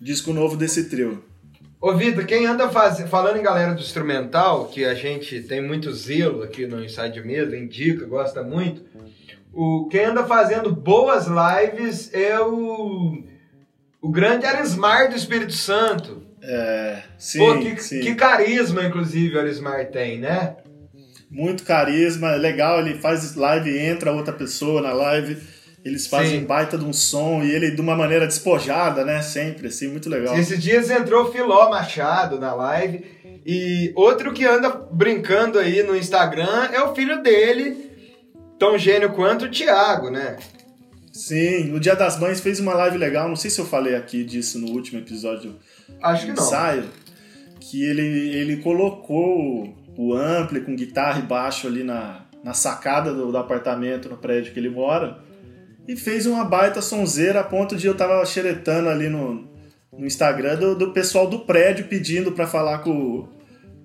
Disco 0.00 0.32
novo 0.32 0.56
desse 0.56 0.84
trio. 0.84 1.22
Ô 1.80 1.92
Vitor, 1.94 2.24
quem 2.24 2.46
anda 2.46 2.68
faz... 2.68 3.00
falando 3.08 3.38
em 3.38 3.42
galera 3.42 3.74
do 3.74 3.80
instrumental, 3.80 4.66
que 4.66 4.84
a 4.84 4.94
gente 4.94 5.42
tem 5.42 5.60
muito 5.60 5.92
zelo 5.92 6.42
aqui 6.42 6.66
no 6.66 6.82
Inside 6.82 7.20
Mesa, 7.20 7.56
indica, 7.56 8.06
gosta 8.06 8.42
muito, 8.42 8.84
o... 9.52 9.88
quem 9.90 10.06
anda 10.06 10.24
fazendo 10.24 10.74
boas 10.74 11.26
lives 11.26 12.12
é 12.14 12.40
o, 12.40 13.22
o 14.00 14.08
grande 14.10 14.46
Arismar 14.46 15.10
do 15.10 15.16
Espírito 15.16 15.52
Santo. 15.52 16.22
É, 16.42 17.02
sim, 17.18 17.38
Pô, 17.38 17.58
que, 17.58 17.82
sim. 17.82 18.00
que 18.00 18.14
carisma, 18.14 18.84
inclusive, 18.84 19.36
o 19.36 19.40
Arismar 19.40 19.86
tem, 19.86 20.18
né? 20.18 20.56
Muito 21.28 21.64
carisma, 21.64 22.32
é 22.32 22.36
legal, 22.36 22.78
ele 22.78 22.98
faz 22.98 23.34
live, 23.34 23.76
entra 23.78 24.12
outra 24.12 24.32
pessoa 24.32 24.80
na 24.80 24.92
live 24.92 25.55
eles 25.86 26.08
fazem 26.08 26.40
Sim. 26.40 26.46
baita 26.46 26.76
de 26.76 26.84
um 26.84 26.92
som 26.92 27.44
e 27.44 27.50
ele 27.52 27.70
de 27.70 27.80
uma 27.80 27.94
maneira 27.94 28.26
despojada, 28.26 29.04
né? 29.04 29.22
Sempre, 29.22 29.68
assim, 29.68 29.86
muito 29.86 30.10
legal. 30.10 30.36
Esses 30.36 30.60
dias 30.60 30.90
entrou 30.90 31.30
Filó 31.30 31.70
Machado 31.70 32.40
na 32.40 32.52
live 32.54 33.04
e 33.46 33.92
outro 33.94 34.32
que 34.32 34.44
anda 34.44 34.68
brincando 34.90 35.60
aí 35.60 35.84
no 35.84 35.96
Instagram 35.96 36.70
é 36.72 36.82
o 36.82 36.92
filho 36.92 37.22
dele, 37.22 37.88
tão 38.58 38.76
gênio 38.76 39.12
quanto 39.12 39.44
o 39.44 39.50
Thiago, 39.50 40.10
né? 40.10 40.36
Sim, 41.12 41.64
no 41.68 41.78
Dia 41.78 41.94
das 41.94 42.18
Mães 42.18 42.40
fez 42.40 42.58
uma 42.58 42.74
live 42.74 42.98
legal, 42.98 43.28
não 43.28 43.36
sei 43.36 43.48
se 43.48 43.60
eu 43.60 43.64
falei 43.64 43.94
aqui 43.94 44.24
disso 44.24 44.58
no 44.58 44.72
último 44.72 44.98
episódio 44.98 45.54
Acho 46.02 46.26
que 46.26 46.32
do 46.32 46.40
ensaio, 46.40 46.84
que 47.60 47.84
ele, 47.84 48.02
ele 48.02 48.56
colocou 48.56 49.72
o 49.96 50.14
ampli 50.14 50.60
com 50.60 50.74
guitarra 50.74 51.20
e 51.20 51.22
baixo 51.22 51.68
ali 51.68 51.84
na, 51.84 52.22
na 52.42 52.52
sacada 52.52 53.14
do, 53.14 53.30
do 53.30 53.38
apartamento, 53.38 54.08
no 54.08 54.16
prédio 54.16 54.52
que 54.52 54.58
ele 54.58 54.68
mora, 54.68 55.24
e 55.86 55.96
fez 55.96 56.26
uma 56.26 56.44
baita 56.44 56.82
sonzeira 56.82 57.40
a 57.40 57.44
ponto 57.44 57.76
de 57.76 57.86
eu 57.86 57.96
tava 57.96 58.24
xeretando 58.24 58.88
ali 58.88 59.08
no, 59.08 59.48
no 59.92 60.06
Instagram 60.06 60.56
do, 60.56 60.74
do 60.74 60.92
pessoal 60.92 61.26
do 61.28 61.40
prédio 61.40 61.86
pedindo 61.86 62.32
para 62.32 62.46
falar 62.46 62.78
com, 62.78 63.28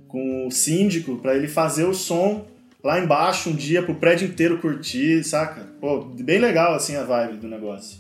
com 0.08 0.48
o 0.48 0.52
síndico 0.52 1.18
para 1.18 1.36
ele 1.36 1.48
fazer 1.48 1.86
o 1.86 1.94
som 1.94 2.46
lá 2.84 3.00
embaixo 3.00 3.50
um 3.50 3.56
dia 3.56 3.84
pro 3.84 3.96
prédio 3.96 4.28
inteiro 4.28 4.60
curtir, 4.60 5.24
saca? 5.24 5.68
Pô, 5.80 6.02
bem 6.02 6.40
legal 6.40 6.74
assim 6.74 6.96
a 6.96 7.04
vibe 7.04 7.38
do 7.38 7.48
negócio. 7.48 8.00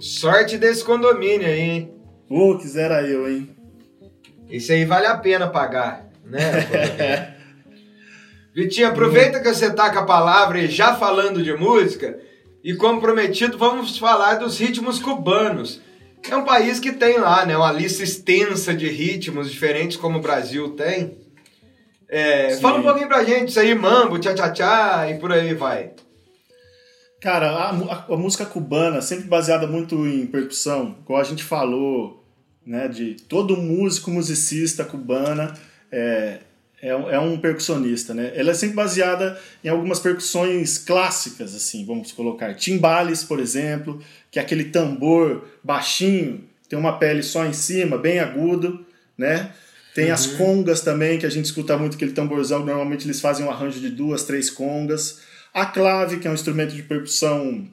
Sorte 0.00 0.56
desse 0.56 0.84
condomínio 0.84 1.46
aí, 1.46 1.60
hein? 1.60 1.94
Pô, 2.28 2.56
quisera 2.56 3.02
eu, 3.02 3.28
hein? 3.28 3.50
Isso 4.48 4.72
aí 4.72 4.84
vale 4.84 5.06
a 5.06 5.16
pena 5.16 5.48
pagar, 5.48 6.08
né? 6.24 7.36
Vitinho, 8.54 8.88
aproveita 8.88 9.40
que 9.40 9.52
você 9.52 9.72
tá 9.72 9.90
com 9.90 10.00
a 10.00 10.06
palavra 10.06 10.60
e 10.60 10.68
já 10.68 10.96
falando 10.96 11.42
de 11.42 11.52
música, 11.54 12.18
e 12.62 12.74
como 12.74 13.00
prometido, 13.00 13.56
vamos 13.56 13.98
falar 13.98 14.34
dos 14.34 14.58
ritmos 14.58 14.98
cubanos. 14.98 15.80
É 16.28 16.36
um 16.36 16.44
país 16.44 16.78
que 16.78 16.92
tem 16.92 17.18
lá, 17.18 17.46
né, 17.46 17.56
uma 17.56 17.72
lista 17.72 18.02
extensa 18.02 18.74
de 18.74 18.88
ritmos 18.88 19.50
diferentes 19.50 19.96
como 19.96 20.18
o 20.18 20.22
Brasil 20.22 20.70
tem. 20.70 21.18
É, 22.08 22.56
fala 22.58 22.80
um 22.80 22.82
pouquinho 22.82 23.08
pra 23.08 23.24
gente 23.24 23.48
isso 23.48 23.60
aí, 23.60 23.74
mambo, 23.74 24.18
tchá-tchá-tchá 24.18 25.08
e 25.10 25.18
por 25.18 25.32
aí 25.32 25.54
vai. 25.54 25.92
Cara, 27.20 27.50
a, 27.50 27.70
a, 27.70 28.04
a, 28.14 28.16
música 28.16 28.44
cubana, 28.44 29.00
sempre 29.00 29.26
baseada 29.26 29.66
muito 29.66 30.06
em 30.06 30.26
percussão, 30.26 30.96
como 31.04 31.18
a 31.18 31.24
gente 31.24 31.44
falou, 31.44 32.24
né, 32.66 32.88
de 32.88 33.14
todo 33.28 33.56
músico, 33.56 34.10
musicista 34.10 34.84
cubana 34.84 35.54
é, 35.92 36.40
é, 36.82 36.88
é 36.88 37.18
um 37.18 37.38
percussionista, 37.38 38.14
né? 38.14 38.32
Ela 38.34 38.52
é 38.52 38.54
sempre 38.54 38.76
baseada 38.76 39.38
em 39.62 39.68
algumas 39.68 40.00
percussões 40.00 40.78
clássicas, 40.78 41.54
assim, 41.54 41.84
vamos 41.84 42.12
colocar. 42.12 42.54
Timbales, 42.54 43.22
por 43.22 43.38
exemplo, 43.38 44.00
que 44.30 44.38
é 44.38 44.42
aquele 44.42 44.64
tambor 44.64 45.46
baixinho, 45.62 46.44
tem 46.68 46.78
uma 46.78 46.98
pele 46.98 47.22
só 47.22 47.44
em 47.44 47.52
cima, 47.52 47.98
bem 47.98 48.18
agudo, 48.18 48.84
né? 49.18 49.52
Tem 49.94 50.06
uhum. 50.06 50.14
as 50.14 50.26
congas 50.26 50.80
também, 50.80 51.18
que 51.18 51.26
a 51.26 51.30
gente 51.30 51.46
escuta 51.46 51.76
muito 51.76 51.96
aquele 51.96 52.12
tamborzão, 52.12 52.64
normalmente 52.64 53.06
eles 53.06 53.20
fazem 53.20 53.44
um 53.44 53.50
arranjo 53.50 53.80
de 53.80 53.90
duas, 53.90 54.22
três 54.22 54.48
congas. 54.48 55.20
A 55.52 55.66
clave, 55.66 56.18
que 56.18 56.28
é 56.28 56.30
um 56.30 56.34
instrumento 56.34 56.74
de 56.74 56.82
percussão, 56.82 57.66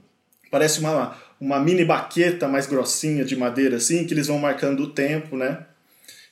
parece 0.50 0.80
uma, 0.80 1.16
uma 1.40 1.60
mini 1.60 1.86
baqueta 1.86 2.48
mais 2.48 2.66
grossinha 2.66 3.24
de 3.24 3.36
madeira, 3.36 3.78
assim, 3.78 4.06
que 4.06 4.14
eles 4.14 4.28
vão 4.28 4.40
marcando 4.40 4.82
o 4.82 4.90
tempo, 4.90 5.38
né? 5.38 5.60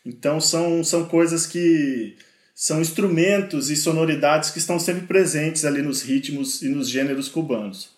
Então 0.04 0.42
são, 0.42 0.84
são 0.84 1.06
coisas 1.06 1.46
que 1.46 2.16
são 2.56 2.80
instrumentos 2.80 3.70
e 3.70 3.76
sonoridades 3.76 4.50
que 4.50 4.60
estão 4.60 4.80
sempre 4.80 5.06
presentes 5.06 5.66
ali 5.66 5.82
nos 5.82 6.02
ritmos 6.02 6.62
e 6.62 6.70
nos 6.70 6.90
gêneros 6.90 7.28
cubanos. 7.28 7.90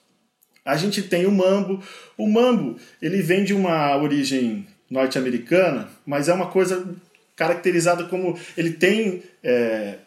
A 0.65 0.75
gente 0.75 1.03
tem 1.03 1.27
o 1.27 1.31
mambo. 1.31 1.81
O 2.17 2.27
mambo 2.27 2.75
ele 2.99 3.21
vem 3.21 3.43
de 3.43 3.53
uma 3.53 3.95
origem 3.95 4.67
norte-americana, 4.89 5.87
mas 6.03 6.27
é 6.27 6.33
uma 6.33 6.47
coisa 6.47 6.95
caracterizada 7.35 8.05
como 8.05 8.37
ele 8.57 8.71
tem 8.71 9.21
é, 9.43 9.99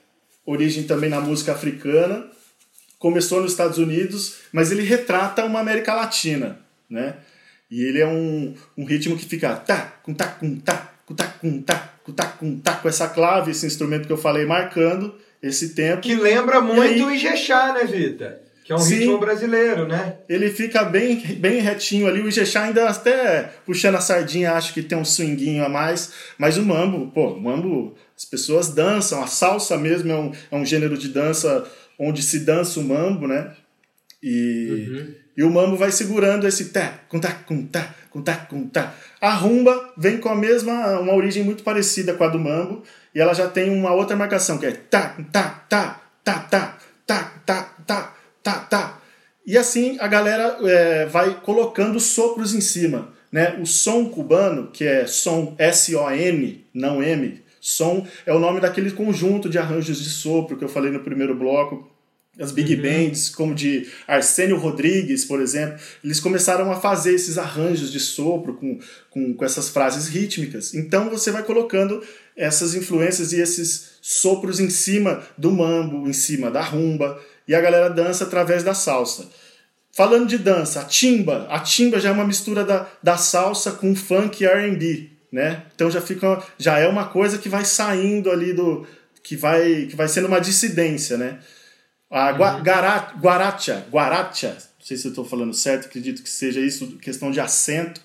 origem 0.45 0.83
também 0.83 1.09
na 1.09 1.21
música 1.21 1.53
africana. 1.53 2.27
Começou 2.99 3.41
nos 3.41 3.53
Estados 3.53 3.79
Unidos, 3.79 4.41
mas 4.53 4.73
ele 4.73 4.83
retrata 4.83 5.45
uma 5.45 5.61
América 5.61 5.95
Latina, 5.95 6.59
né? 6.91 7.15
E 7.71 7.83
ele 7.85 8.01
é 8.01 8.07
um, 8.07 8.53
um 8.77 8.85
ritmo 8.85 9.17
que 9.17 9.25
fica 9.25 9.55
com 9.57 9.65
tá, 9.65 10.27
com 10.27 10.57
tá, 10.59 10.93
com 11.07 11.15
tá, 11.15 11.27
com 11.41 11.63
tá, 11.63 11.95
com 12.13 12.59
tá, 12.59 12.75
com 12.75 12.89
essa 12.89 13.09
clave, 13.09 13.51
esse 13.51 13.67
instrumento 13.67 14.07
que 14.07 14.13
eu 14.13 14.19
falei 14.19 14.45
marcando, 14.45 15.15
esse 15.43 15.75
tempo. 15.75 16.03
Que 16.03 16.15
lembra 16.15 16.61
muito 16.61 17.07
o 17.07 17.11
Ijexá, 17.11 17.73
né, 17.73 17.85
Vita? 17.85 18.41
Que 18.65 18.73
é 18.73 18.77
um 18.77 18.79
Sim. 18.79 18.97
ritmo 18.97 19.19
brasileiro, 19.19 19.89
né? 19.89 20.19
Ele 20.29 20.49
fica 20.51 20.85
bem, 20.85 21.17
bem 21.37 21.61
retinho 21.61 22.07
ali. 22.07 22.21
O 22.21 22.29
Ijexá 22.29 22.65
ainda 22.65 22.89
até 22.89 23.51
puxando 23.67 23.97
a 23.97 24.01
sardinha, 24.01 24.53
acho 24.53 24.73
que 24.73 24.83
tem 24.83 24.97
um 24.97 25.05
swinguinho 25.05 25.65
a 25.65 25.69
mais. 25.69 26.13
Mas 26.39 26.57
o 26.57 26.63
mambo, 26.63 27.11
pô, 27.11 27.33
o 27.33 27.41
mambo, 27.41 27.97
as 28.17 28.25
pessoas 28.25 28.69
dançam. 28.69 29.23
A 29.23 29.27
salsa 29.27 29.77
mesmo 29.77 30.13
é 30.13 30.15
um, 30.15 30.33
é 30.53 30.57
um 30.57 30.65
gênero 30.65 30.97
de 30.97 31.09
dança 31.09 31.69
onde 31.99 32.23
se 32.23 32.41
dança 32.41 32.79
o 32.79 32.85
mambo, 32.85 33.27
né? 33.27 33.53
E, 34.23 35.17
e 35.41 35.43
o 35.43 35.49
mambo 35.49 35.75
vai 35.75 35.91
segurando 35.91 36.47
esse 36.47 36.67
tá, 36.67 37.01
com 37.09 37.19
tá, 37.19 37.33
com 37.33 37.65
tá, 37.65 37.95
com 38.11 38.21
tá, 38.21 38.37
com 38.37 38.69
tá. 38.69 38.93
A 39.19 39.33
rumba 39.33 39.95
vem 39.97 40.19
com 40.19 40.29
a 40.29 40.35
mesma, 40.35 41.01
uma 41.01 41.15
origem 41.15 41.43
muito 41.43 41.63
parecida 41.63 42.13
com 42.13 42.23
a 42.23 42.29
do 42.29 42.39
mambo. 42.39 42.83
E 43.15 43.21
ela 43.23 43.33
já 43.33 43.49
tem 43.49 43.71
uma 43.71 43.91
outra 43.95 44.15
marcação, 44.15 44.59
que 44.59 44.67
é 44.67 44.73
tá, 44.73 45.17
tá, 45.33 45.65
tá, 45.67 46.03
tá, 46.23 46.35
tá, 46.35 46.79
tá, 47.07 47.43
tá, 47.47 47.75
tá, 47.87 48.15
tá, 48.43 48.55
tá. 48.69 49.01
E 49.47 49.57
assim 49.57 49.97
a 49.99 50.07
galera 50.07 50.59
é, 50.63 51.07
vai 51.07 51.41
colocando 51.43 51.99
sopros 51.99 52.55
em 52.55 52.61
cima. 52.61 53.09
Né? 53.33 53.57
O 53.63 53.65
som 53.65 54.11
cubano, 54.11 54.67
que 54.71 54.85
é 54.85 55.07
som 55.07 55.55
S-O-N, 55.57 56.67
não 56.75 57.03
M, 57.03 57.43
som 57.59 58.07
é 58.27 58.35
o 58.35 58.39
nome 58.39 58.61
daquele 58.61 58.91
conjunto 58.91 59.49
de 59.49 59.57
arranjos 59.57 60.05
de 60.05 60.11
sopro 60.11 60.59
que 60.59 60.65
eu 60.65 60.69
falei 60.69 60.91
no 60.91 61.01
primeiro 61.01 61.35
bloco. 61.35 61.91
As 62.39 62.53
big 62.53 62.77
bands, 62.77 63.29
como 63.29 63.55
de 63.55 63.89
Arsênio 64.07 64.57
Rodrigues, 64.57 65.25
por 65.25 65.41
exemplo, 65.41 65.79
eles 66.03 66.21
começaram 66.21 66.71
a 66.71 66.81
fazer 66.81 67.13
esses 67.13 67.37
arranjos 67.37 67.91
de 67.91 67.99
sopro 67.99 68.55
com, 68.55 68.79
com, 69.11 69.35
com 69.35 69.45
essas 69.45 69.69
frases 69.69 70.07
rítmicas. 70.07 70.73
Então 70.73 71.11
você 71.11 71.33
vai 71.33 71.43
colocando 71.43 72.03
essas 72.37 72.75
influências 72.75 73.33
e 73.33 73.41
esses 73.41 73.99
sopros 74.01 74.61
em 74.61 74.71
cima 74.71 75.23
do 75.37 75.51
mambo, 75.51 76.09
em 76.09 76.13
cima 76.13 76.51
da 76.51 76.63
rumba, 76.63 77.21
e 77.49 77.55
a 77.55 77.61
galera 77.61 77.91
dança 77.91 78.25
através 78.25 78.63
da 78.63 78.75
salsa. 78.75 79.29
Falando 79.93 80.29
de 80.29 80.39
dança, 80.39 80.83
a 80.83 80.85
timba, 80.85 81.49
a 81.51 81.59
timba 81.59 81.99
já 81.99 82.11
é 82.11 82.13
uma 82.13 82.27
mistura 82.27 82.65
da, 82.65 82.89
da 83.03 83.17
salsa 83.17 83.73
com 83.73 83.95
funk 83.95 84.43
e 84.43 84.47
R&B, 84.47 85.11
né? 85.33 85.65
Então 85.75 85.91
já 85.91 86.01
fica, 86.01 86.41
já 86.57 86.79
é 86.79 86.87
uma 86.87 87.07
coisa 87.09 87.39
que 87.39 87.49
vai 87.49 87.65
saindo 87.65 88.31
ali 88.31 88.53
do, 88.53 88.87
que 89.21 89.35
vai, 89.35 89.87
que 89.87 89.97
vai 89.97 90.07
sendo 90.07 90.29
uma 90.29 90.41
dissidência, 90.41 91.17
né? 91.19 91.41
A 92.11 92.33
gua, 92.33 92.59
gara, 92.61 93.13
guaracha, 93.21 93.85
guaracha, 93.91 94.49
não 94.49 94.85
sei 94.87 94.97
se 94.97 95.07
eu 95.07 95.11
estou 95.11 95.25
falando 95.25 95.55
certo, 95.55 95.87
acredito 95.87 96.23
que 96.23 96.29
seja 96.31 96.59
isso, 96.61 96.97
questão 96.99 97.31
de 97.31 97.41
acento. 97.41 98.01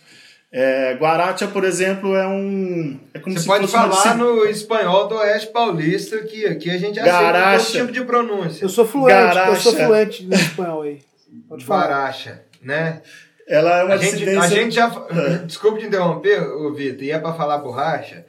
É, 0.52 0.94
guaracha, 0.94 1.48
por 1.48 1.64
exemplo, 1.66 2.16
é 2.16 2.26
um, 2.28 3.00
é 3.14 3.20
como 3.20 3.36
Você 3.36 3.42
se 3.42 3.48
pode 3.48 3.66
uma 3.66 3.68
falar 3.90 3.90
dissi- 4.04 4.18
no 4.18 4.46
espanhol 4.46 5.08
do 5.08 5.16
Oeste 5.16 5.52
Paulista, 5.52 6.20
que 6.20 6.46
aqui 6.46 6.70
a 6.70 6.78
gente 6.78 7.00
aceita 7.00 7.20
Garacha. 7.20 7.66
todo 7.66 7.74
tipo 7.82 7.92
de 7.92 8.06
pronúncia. 8.06 8.64
Eu 8.64 8.70
sou 8.70 8.86
fluente, 8.86 9.12
eu 9.20 9.56
sou 9.58 9.74
Garacha. 9.74 9.86
fluente 9.88 10.24
no 10.26 10.34
espanhol 10.36 10.82
aí. 10.84 11.02
Pode 11.50 11.66
falar. 11.66 11.88
Guaracha, 11.88 12.42
né? 12.62 13.02
Ela 13.48 13.80
é 13.80 13.84
uma 13.84 13.94
A 13.96 13.98
gente, 13.98 14.12
dissidência. 14.14 14.42
a 14.42 14.48
gente 14.48 14.76
já. 14.76 14.88
Desculpa 15.46 15.80
te 15.80 15.88
interromper, 15.88 16.40
Vitor, 16.76 17.04
e 17.04 17.12
é 17.12 17.20
pra 17.20 17.34
falar 17.34 17.58
borracha? 17.58 18.26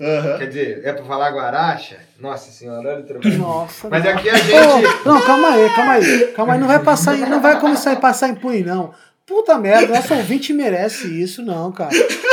Aham. 0.00 0.38
Quer 0.38 0.48
dizer, 0.48 0.80
é 0.84 0.92
pra 0.92 1.04
falar 1.04 1.30
guaracha? 1.30 1.98
Nossa 2.18 2.50
senhora, 2.50 2.88
olha 2.90 3.00
o 3.00 3.06
trocadilho. 3.06 3.38
Nossa. 3.38 3.88
Mas 3.88 4.04
aqui 4.06 4.28
a 4.28 4.34
gente. 4.34 4.52
Ô, 4.52 5.04
não, 5.08 5.20
calma 5.20 5.48
aí, 5.50 5.70
calma 5.70 5.92
aí. 5.92 6.26
Calma 6.34 6.52
aí, 6.54 6.60
não 6.60 6.66
vai 6.66 6.78
passar, 6.80 7.16
não 7.16 7.40
vai 7.40 7.60
começar 7.60 7.92
a 7.92 7.96
passar 7.96 8.28
impune, 8.28 8.64
não. 8.64 8.92
Puta 9.26 9.56
merda, 9.56 9.94
nosso 9.94 10.12
ouvinte 10.14 10.52
merece 10.52 11.06
isso, 11.22 11.42
não, 11.42 11.72
cara. 11.72 11.90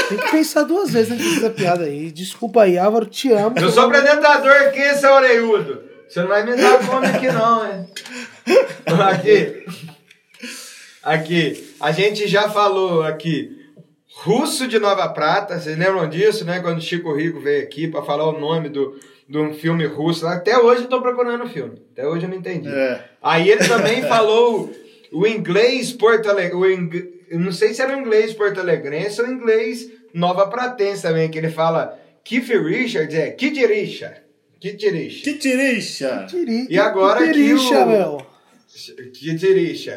Tem 0.09 0.17
que 0.17 0.31
pensar 0.31 0.63
duas 0.63 0.91
vezes 0.91 1.13
antes 1.13 1.35
dessa 1.35 1.49
piada 1.49 1.85
aí. 1.85 2.11
Desculpa 2.11 2.63
aí, 2.63 2.77
Álvaro, 2.77 3.05
te 3.05 3.31
amo. 3.31 3.57
Eu 3.57 3.71
sou 3.71 3.85
apresentador 3.85 4.51
aqui, 4.51 4.95
seu 4.95 5.13
orelhudo. 5.13 5.83
Você 6.09 6.19
não 6.19 6.27
vai 6.27 6.43
me 6.43 6.57
dar 6.57 6.79
fome 6.83 7.07
aqui, 7.07 7.31
não, 7.31 7.63
né? 7.63 7.85
Aqui. 9.09 9.65
Aqui. 11.01 11.75
A 11.79 11.91
gente 11.93 12.27
já 12.27 12.49
falou 12.49 13.03
aqui. 13.03 13.60
Russo 14.23 14.67
de 14.67 14.77
Nova 14.77 15.07
Prata, 15.09 15.59
vocês 15.59 15.77
lembram 15.77 16.07
disso, 16.07 16.45
né? 16.45 16.59
Quando 16.59 16.77
o 16.77 16.81
Chico 16.81 17.13
Rico 17.15 17.39
veio 17.39 17.63
aqui 17.63 17.87
pra 17.87 18.03
falar 18.03 18.29
o 18.29 18.39
nome 18.39 18.69
do, 18.69 18.99
de 19.27 19.37
um 19.37 19.53
filme 19.53 19.85
russo. 19.85 20.27
Até 20.27 20.57
hoje 20.59 20.83
eu 20.83 20.89
tô 20.89 21.01
procurando 21.01 21.45
o 21.45 21.49
filme. 21.49 21.81
Até 21.91 22.07
hoje 22.07 22.25
eu 22.25 22.29
não 22.29 22.37
entendi. 22.37 22.69
É. 22.69 23.03
Aí 23.21 23.49
ele 23.49 23.67
também 23.67 24.03
falou 24.03 24.71
o 25.11 25.25
inglês 25.25 25.91
Porto 25.91 26.29
Alegre. 26.29 26.55
O 26.55 26.69
ing... 26.69 27.11
Eu 27.29 27.39
não 27.39 27.51
sei 27.51 27.73
se 27.73 27.81
era 27.81 27.95
o 27.95 27.99
inglês 27.99 28.33
Porto 28.33 28.59
Alegrense 28.59 29.21
ou 29.21 29.27
o 29.27 29.31
inglês 29.31 29.89
Nova 30.13 30.45
Pratense 30.47 31.01
também, 31.01 31.29
que 31.29 31.37
ele 31.39 31.49
fala 31.49 31.97
Keith 32.23 32.49
Richards, 32.49 33.15
é. 33.15 33.31
Que 33.31 33.49
tirixa! 33.49 34.17
Tiri- 36.29 36.67
E 36.69 36.77
agora 36.77 37.23
que 37.23 37.29
aqui 37.31 37.53
o- 37.53 37.57
Richard. 37.57 37.91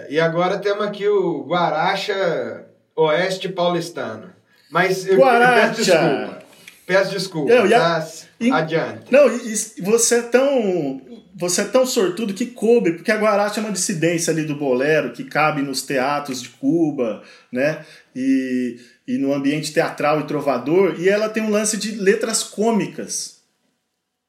E 0.09 0.19
agora 0.19 0.57
temos 0.59 0.87
aqui 0.87 1.07
o 1.07 1.45
Guaracha 1.47 2.64
Oeste 2.97 3.49
Paulistano. 3.49 4.33
Mas 4.71 5.07
eu, 5.07 5.17
Guaracha. 5.19 5.69
peço 5.69 5.83
desculpa. 5.85 6.39
Peço 6.87 7.11
desculpa. 7.11 7.53
Eu, 7.53 7.67
e 7.67 7.75
a- 7.75 8.09
e- 8.41 8.51
Adiante. 8.51 9.05
Não, 9.11 9.29
e, 9.29 9.53
e 9.79 9.83
você 9.83 10.17
é 10.17 10.23
tão. 10.23 11.01
Você 11.37 11.63
é 11.63 11.65
tão 11.65 11.85
sortudo 11.85 12.33
que 12.33 12.47
coube, 12.47 12.93
porque 12.93 13.11
a 13.11 13.17
Guaracha 13.17 13.59
é 13.59 13.65
uma 13.65 13.73
dissidência 13.73 14.33
ali 14.33 14.45
do 14.45 14.55
bolero 14.55 15.13
que 15.13 15.25
cabe 15.25 15.63
nos 15.63 15.83
teatros 15.83 16.41
de 16.41 16.49
Cuba, 16.51 17.23
né? 17.51 17.85
E, 18.15 18.77
e 19.09 19.19
no 19.19 19.33
ambiente 19.35 19.73
teatral 19.73 20.21
e 20.21 20.27
trovador, 20.29 20.95
e 20.97 21.09
ela 21.09 21.29
tem 21.29 21.43
um 21.43 21.51
lance 21.51 21.77
de 21.77 21.93
letras 21.97 22.45
cômicas. 22.45 23.39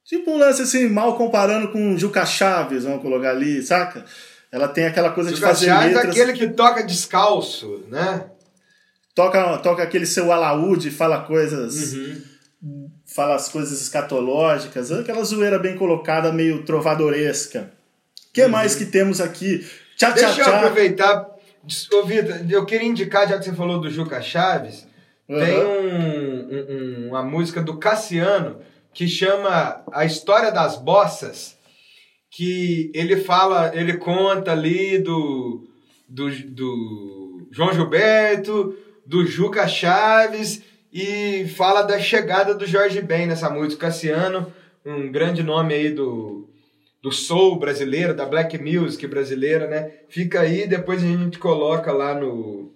Tipo 0.04 0.32
um 0.32 0.38
lance 0.38 0.62
assim, 0.62 0.88
mal 0.88 1.16
comparando 1.16 1.68
com 1.68 1.96
Juca 1.96 2.26
Chaves, 2.26 2.82
vamos 2.84 3.02
colocar 3.02 3.30
ali, 3.30 3.62
saca? 3.62 4.04
Ela 4.50 4.66
tem 4.66 4.86
aquela 4.86 5.10
coisa 5.10 5.30
de 5.30 5.36
Zucca 5.36 5.48
fazer 5.48 5.66
Chaves 5.66 5.84
é 5.92 5.94
letras. 5.94 6.10
aquele 6.10 6.32
que 6.32 6.48
toca 6.48 6.82
descalço, 6.82 7.84
né? 7.88 8.24
Toca, 9.16 9.56
toca 9.58 9.82
aquele 9.82 10.06
seu 10.06 10.30
alaúde, 10.30 10.90
fala 10.92 11.22
coisas. 11.22 11.94
Uhum. 11.94 12.90
fala 13.06 13.34
as 13.36 13.48
coisas 13.48 13.80
escatológicas, 13.80 14.90
aquela 14.92 15.22
zoeira 15.24 15.58
bem 15.58 15.74
colocada, 15.76 16.32
meio 16.32 16.64
trovadoresca. 16.64 17.72
O 18.28 18.32
que 18.32 18.46
mais 18.46 18.74
que 18.74 18.84
temos 18.86 19.20
aqui? 19.20 19.64
Tchá, 19.96 20.12
tchá, 20.12 20.28
Uhum. 20.28 20.34
Deixa 20.34 20.40
eu 20.40 20.44
tchá. 20.44 20.56
aproveitar. 20.58 21.28
Ô, 21.94 22.02
Vitor, 22.04 22.36
eu 22.50 22.66
queria 22.66 22.86
indicar, 22.86 23.26
já 23.28 23.38
que 23.38 23.44
você 23.46 23.52
falou 23.54 23.80
do 23.80 23.90
Juca 23.90 24.20
Chaves, 24.20 24.86
tem 25.26 25.36
Aham. 25.56 25.66
um- 25.66 26.48
um- 26.50 26.66
um- 27.06 27.08
uma 27.10 27.22
música 27.22 27.62
do 27.62 27.78
Cassiano 27.78 28.58
que 28.92 29.08
chama 29.08 29.82
A 29.92 30.04
História 30.04 30.50
das 30.52 30.76
Bossas, 30.76 31.56
que 32.30 32.90
ele 32.94 33.16
fala, 33.16 33.70
ele 33.74 33.96
conta 33.96 34.52
ali 34.52 34.98
do, 34.98 35.66
do, 36.08 36.28
do 36.50 37.48
João 37.50 37.72
Gilberto, 37.72 38.76
do 39.06 39.24
Juca 39.26 39.66
Chaves 39.68 40.62
e 40.92 41.46
fala 41.56 41.82
da 41.82 41.98
chegada 41.98 42.54
do 42.54 42.66
Jorge 42.66 43.00
Ben 43.00 43.26
nessa 43.26 43.48
música. 43.48 43.86
Cassiano, 43.86 44.52
um 44.84 45.10
grande 45.10 45.42
nome 45.42 45.74
aí 45.74 45.90
do, 45.90 46.48
do 47.02 47.12
soul 47.12 47.58
brasileiro, 47.58 48.14
da 48.14 48.26
black 48.26 48.58
music 48.58 49.06
brasileira, 49.06 49.66
né? 49.66 50.00
Fica 50.08 50.40
aí, 50.40 50.66
depois 50.66 51.02
a 51.02 51.06
gente 51.06 51.38
coloca 51.38 51.92
lá 51.92 52.14
no 52.14 52.74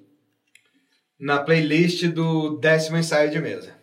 na 1.18 1.38
playlist 1.42 2.06
do 2.06 2.56
décimo 2.58 2.96
ensaio 2.96 3.30
de 3.30 3.38
mesa. 3.38 3.74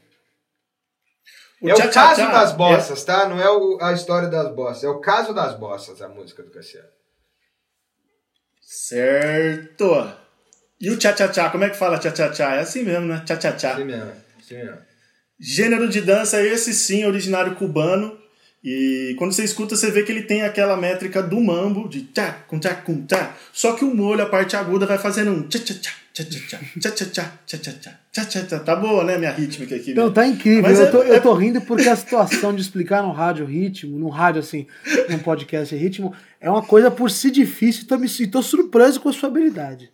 é 1.64 1.74
tchá, 1.74 1.86
o 1.88 1.92
caso 1.94 2.22
tchá 2.22 2.32
das 2.32 2.52
é- 2.52 2.56
bossas, 2.56 3.04
tá? 3.04 3.30
Não 3.30 3.40
é 3.40 3.50
o- 3.50 3.78
a 3.80 3.94
história 3.94 4.28
das 4.28 4.54
bossas, 4.56 4.84
é 4.84 4.90
o 4.90 5.00
caso 5.00 5.34
das 5.36 5.54
bossas, 5.56 6.02
a 6.02 6.08
música 6.10 6.42
do 6.42 6.50
Cassiano. 6.50 6.88
Certo. 8.62 10.27
E 10.80 10.90
o 10.90 10.98
tchá 10.98 11.12
tchá 11.14 11.28
tchá, 11.28 11.50
como 11.50 11.64
é 11.64 11.70
que 11.70 11.78
fala 11.78 11.98
tchá 11.98 12.12
tchá 12.12 12.30
tchá? 12.30 12.56
É 12.56 12.60
assim 12.60 12.84
mesmo, 12.84 13.08
né? 13.08 13.22
Tchá 13.26 13.36
tchá 13.36 13.52
tchá. 13.54 13.74
Assim 13.74 13.84
mesmo, 13.86 14.12
assim 14.40 14.56
mesmo. 14.56 14.78
Gênero 15.40 15.88
de 15.90 16.02
dança, 16.02 16.42
esse 16.42 16.74
sim, 16.74 17.06
originário 17.06 17.56
cubano. 17.56 18.18
E 18.64 19.16
quando 19.18 19.32
você 19.34 19.44
escuta, 19.44 19.76
você 19.76 19.90
vê 19.92 20.04
que 20.04 20.12
ele 20.12 20.24
tem 20.24 20.42
aquela 20.44 20.76
métrica 20.76 21.22
do 21.22 21.40
mambo, 21.40 21.88
de 21.88 22.02
tchá, 22.02 22.44
com 22.48 22.60
tchá, 22.60 22.76
com 22.76 23.06
tchá. 23.06 23.36
Só 23.54 23.74
que 23.74 23.86
o 23.86 23.94
molho, 23.94 24.24
a 24.24 24.26
parte 24.26 24.56
aguda, 24.56 24.86
vai 24.86 24.98
fazendo 24.98 25.32
um 25.32 25.48
tchá 25.48 25.60
tchá 25.60 25.74
tchá, 25.76 25.92
tchá 26.14 26.24
tchá 26.26 26.40
tchá, 26.48 26.60
tchá 26.80 26.92
tchá 26.92 27.06
tchá, 27.06 27.34
tchá 27.46 27.58
tchá 27.58 27.72
tchá, 27.72 28.00
tchá 28.12 28.26
tchá 28.26 28.44
tchá. 28.46 28.60
Tá 28.60 28.76
boa, 28.76 29.04
né, 29.04 29.18
minha 29.18 29.32
rítmica 29.32 29.76
aqui? 29.76 29.94
Não, 29.94 30.08
né? 30.08 30.14
tá 30.14 30.28
incrível. 30.28 30.64
Mas 30.64 30.80
eu, 30.80 30.86
é- 30.86 30.92
tô, 30.92 31.04
é- 31.04 31.16
eu 31.18 31.22
tô 31.22 31.34
rindo 31.34 31.62
porque 31.62 31.88
a 31.88 31.96
situação 31.96 32.54
de 32.54 32.62
explicar 32.62 33.02
no 33.04 33.12
rádio 33.12 33.46
ritmo, 33.46 33.98
num 33.98 34.10
rádio 34.10 34.42
assim, 34.42 34.68
num 35.10 35.20
podcast 35.20 35.76
ritmo, 35.76 36.14
é 36.42 36.50
uma 36.50 36.62
coisa 36.64 36.92
por 36.92 37.10
si 37.10 37.32
difícil 37.32 37.84
e 37.84 37.86
tô, 37.86 37.98
me, 37.98 38.08
e 38.08 38.28
tô 38.28 38.42
surpreso 38.44 39.00
com 39.00 39.10
a 39.10 39.14
sua 39.14 39.30
habilidade. 39.30 39.92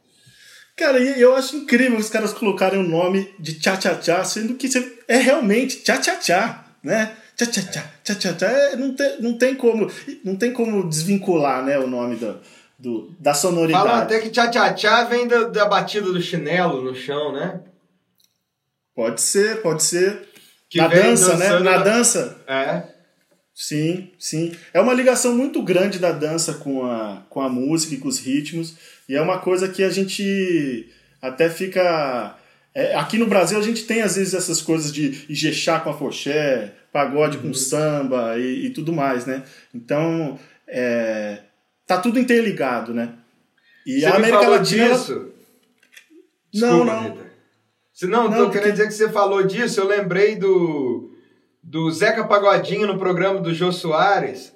Cara, 0.75 0.99
e 0.99 1.21
eu 1.21 1.35
acho 1.35 1.55
incrível 1.55 1.97
os 1.99 2.09
caras 2.09 2.33
colocarem 2.33 2.79
o 2.79 2.87
nome 2.87 3.33
de 3.39 3.59
tchá 3.59 3.77
tchá 3.77 3.95
tchá, 3.95 4.23
sendo 4.23 4.55
que 4.55 4.67
é 5.07 5.17
realmente 5.17 5.81
tchá 5.83 5.97
tchá 5.97 6.15
tchá, 6.15 6.65
né? 6.83 7.15
Tchá 7.37 7.45
tchá 7.45 7.61
tchá, 7.61 7.91
tchá 8.03 8.15
tchá 8.15 8.33
tchá. 8.33 8.47
É, 8.47 8.75
não, 8.75 8.93
tem, 8.95 9.21
não, 9.21 9.37
tem 9.37 9.55
como, 9.55 9.91
não 10.23 10.35
tem 10.35 10.51
como 10.51 10.87
desvincular 10.89 11.63
né, 11.63 11.77
o 11.77 11.87
nome 11.87 12.15
do, 12.15 12.39
do, 12.77 13.15
da 13.19 13.33
sonoridade. 13.33 13.87
Falam 13.87 14.01
até 14.03 14.19
que 14.19 14.29
tchá-tchá-tchá 14.29 15.05
vem 15.05 15.27
da, 15.27 15.43
da 15.43 15.65
batida 15.65 16.11
do 16.11 16.21
chinelo 16.21 16.81
no 16.81 16.95
chão, 16.95 17.31
né? 17.31 17.61
Pode 18.95 19.21
ser, 19.21 19.61
pode 19.61 19.83
ser. 19.83 20.27
Que 20.69 20.79
na 20.79 20.87
dança, 20.87 21.37
né? 21.37 21.59
na- 21.59 21.77
dança. 21.77 22.37
É. 22.47 22.83
Sim, 23.55 24.11
sim. 24.17 24.55
É 24.73 24.81
uma 24.81 24.93
ligação 24.93 25.35
muito 25.35 25.61
grande 25.61 25.99
da 25.99 26.11
dança 26.11 26.55
com 26.55 26.85
a, 26.85 27.23
com 27.29 27.41
a 27.41 27.49
música 27.49 27.93
e 27.93 27.97
com 27.97 28.07
os 28.07 28.19
ritmos. 28.19 28.75
E 29.07 29.15
é 29.15 29.21
uma 29.21 29.39
coisa 29.39 29.67
que 29.67 29.83
a 29.83 29.89
gente 29.89 30.89
até 31.21 31.49
fica. 31.49 32.35
É, 32.73 32.95
aqui 32.95 33.17
no 33.17 33.27
Brasil 33.27 33.57
a 33.57 33.61
gente 33.61 33.85
tem 33.85 34.01
às 34.01 34.15
vezes 34.15 34.33
essas 34.33 34.61
coisas 34.61 34.91
de 34.91 35.25
Ijexá 35.29 35.79
com 35.79 35.89
a 35.89 35.93
foché, 35.93 36.73
pagode 36.91 37.37
uhum. 37.37 37.43
com 37.43 37.53
samba 37.53 38.37
e, 38.37 38.65
e, 38.65 38.69
tudo 38.71 38.91
mais, 38.91 39.25
né? 39.25 39.43
Então, 39.73 40.39
é, 40.67 41.39
tá 41.85 41.99
tudo 41.99 42.19
interligado, 42.19 42.93
né? 42.93 43.13
E 43.85 43.99
Você 43.99 44.05
a 44.05 44.15
América 44.15 44.47
Latina. 44.47 44.89
Disso? 44.89 45.29
Desculpa, 46.51 46.75
não, 46.75 46.85
não. 46.85 47.03
Rita. 47.03 47.33
Se 47.93 48.07
não, 48.07 48.23
não 48.23 48.31
tô 48.31 48.43
porque... 48.45 48.57
querendo 48.57 48.73
dizer 48.73 48.87
que 48.87 48.93
você 48.93 49.09
falou 49.09 49.43
disso, 49.43 49.79
eu 49.79 49.87
lembrei 49.87 50.35
do 50.35 51.11
do 51.61 51.89
Zeca 51.91 52.25
Pagodinho 52.25 52.85
no 52.85 52.99
programa 52.99 53.39
do 53.39 53.53
Jô 53.53 53.71
Soares, 53.71 54.52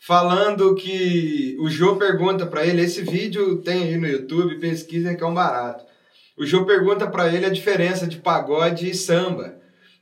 falando 0.00 0.74
que 0.74 1.56
o 1.60 1.68
Jô 1.68 1.96
pergunta 1.96 2.46
para 2.46 2.64
ele, 2.64 2.82
esse 2.82 3.02
vídeo 3.02 3.56
tem 3.58 3.82
aí 3.82 3.96
no 3.98 4.08
YouTube, 4.08 4.58
pesquisem 4.58 5.14
que 5.14 5.22
é 5.22 5.26
um 5.26 5.34
barato. 5.34 5.84
O 6.38 6.46
Jô 6.46 6.64
pergunta 6.64 7.06
para 7.06 7.28
ele 7.28 7.44
a 7.44 7.50
diferença 7.50 8.06
de 8.06 8.16
pagode 8.16 8.88
e 8.88 8.94
samba. 8.94 9.56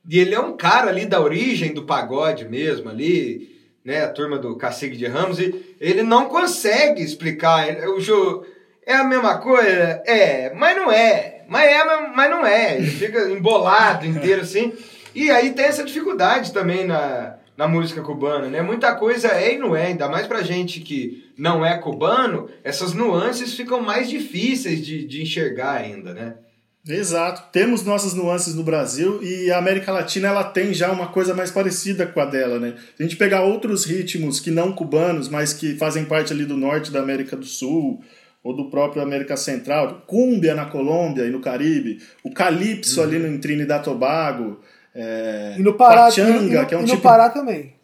E 0.08 0.18
ele 0.18 0.34
é 0.34 0.40
um 0.40 0.56
cara 0.56 0.88
ali 0.88 1.04
da 1.04 1.20
origem 1.20 1.74
do 1.74 1.82
pagode 1.82 2.48
mesmo, 2.48 2.88
ali, 2.88 3.50
né, 3.84 4.04
a 4.04 4.08
turma 4.08 4.38
do 4.38 4.56
Cacique 4.56 4.96
de 4.96 5.06
Ramos, 5.06 5.40
e 5.40 5.76
ele 5.80 6.04
não 6.04 6.26
consegue 6.26 7.02
explicar. 7.02 7.66
O 7.88 8.00
Jô 8.00 8.46
é 8.86 8.94
a 8.94 9.04
mesma 9.04 9.38
coisa? 9.38 10.02
É, 10.06 10.54
mas 10.54 10.76
não 10.76 10.92
é. 10.92 11.44
Mas 11.48 11.68
é, 11.68 11.84
mas 12.14 12.30
não 12.30 12.46
é. 12.46 12.76
Ele 12.76 12.86
fica 12.86 13.28
embolado 13.30 14.06
inteiro 14.06 14.42
assim. 14.42 14.72
E 15.14 15.30
aí 15.30 15.52
tem 15.52 15.64
essa 15.64 15.82
dificuldade 15.82 16.52
também 16.52 16.86
na, 16.86 17.37
na 17.58 17.66
música 17.66 18.00
cubana, 18.02 18.48
né? 18.48 18.62
Muita 18.62 18.94
coisa 18.94 19.32
é 19.32 19.56
e 19.56 19.58
não 19.58 19.74
é, 19.74 19.86
ainda 19.86 20.08
mais 20.08 20.28
pra 20.28 20.42
gente 20.42 20.78
que 20.78 21.28
não 21.36 21.66
é 21.66 21.76
cubano, 21.76 22.48
essas 22.62 22.94
nuances 22.94 23.52
ficam 23.54 23.82
mais 23.82 24.08
difíceis 24.08 24.86
de, 24.86 25.04
de 25.04 25.22
enxergar 25.22 25.72
ainda, 25.72 26.14
né? 26.14 26.36
Exato. 26.88 27.50
Temos 27.50 27.84
nossas 27.84 28.14
nuances 28.14 28.54
no 28.54 28.62
Brasil 28.62 29.20
e 29.24 29.50
a 29.50 29.58
América 29.58 29.90
Latina 29.90 30.28
ela 30.28 30.44
tem 30.44 30.72
já 30.72 30.92
uma 30.92 31.08
coisa 31.08 31.34
mais 31.34 31.50
parecida 31.50 32.06
com 32.06 32.20
a 32.20 32.24
dela, 32.24 32.60
né? 32.60 32.76
Se 32.96 33.02
a 33.02 33.06
gente 33.06 33.16
pegar 33.16 33.42
outros 33.42 33.84
ritmos 33.84 34.38
que 34.38 34.52
não 34.52 34.72
cubanos, 34.72 35.28
mas 35.28 35.52
que 35.52 35.74
fazem 35.74 36.04
parte 36.04 36.32
ali 36.32 36.44
do 36.44 36.56
norte 36.56 36.92
da 36.92 37.00
América 37.00 37.36
do 37.36 37.44
Sul 37.44 38.00
ou 38.40 38.54
do 38.54 38.70
próprio 38.70 39.02
América 39.02 39.36
Central, 39.36 40.04
cúmbia 40.06 40.54
na 40.54 40.66
Colômbia 40.66 41.24
e 41.24 41.30
no 41.30 41.40
Caribe, 41.40 42.00
o 42.22 42.30
calypso 42.30 43.00
uhum. 43.00 43.06
ali 43.06 43.18
no 43.18 43.38
Trinidad 43.40 43.82
e 43.82 43.84
Tobago, 43.84 44.60
é, 44.94 45.54
e 45.58 45.62
no 45.62 45.74
Pará, 45.74 46.04
pachanga, 46.04 46.62
e 46.62 46.66
que 46.66 46.74
é 46.74 46.78
um 46.78 46.82
e 46.82 46.84
tipo... 46.84 46.96
no 46.96 47.02
Pará 47.02 47.30
também. 47.30 47.74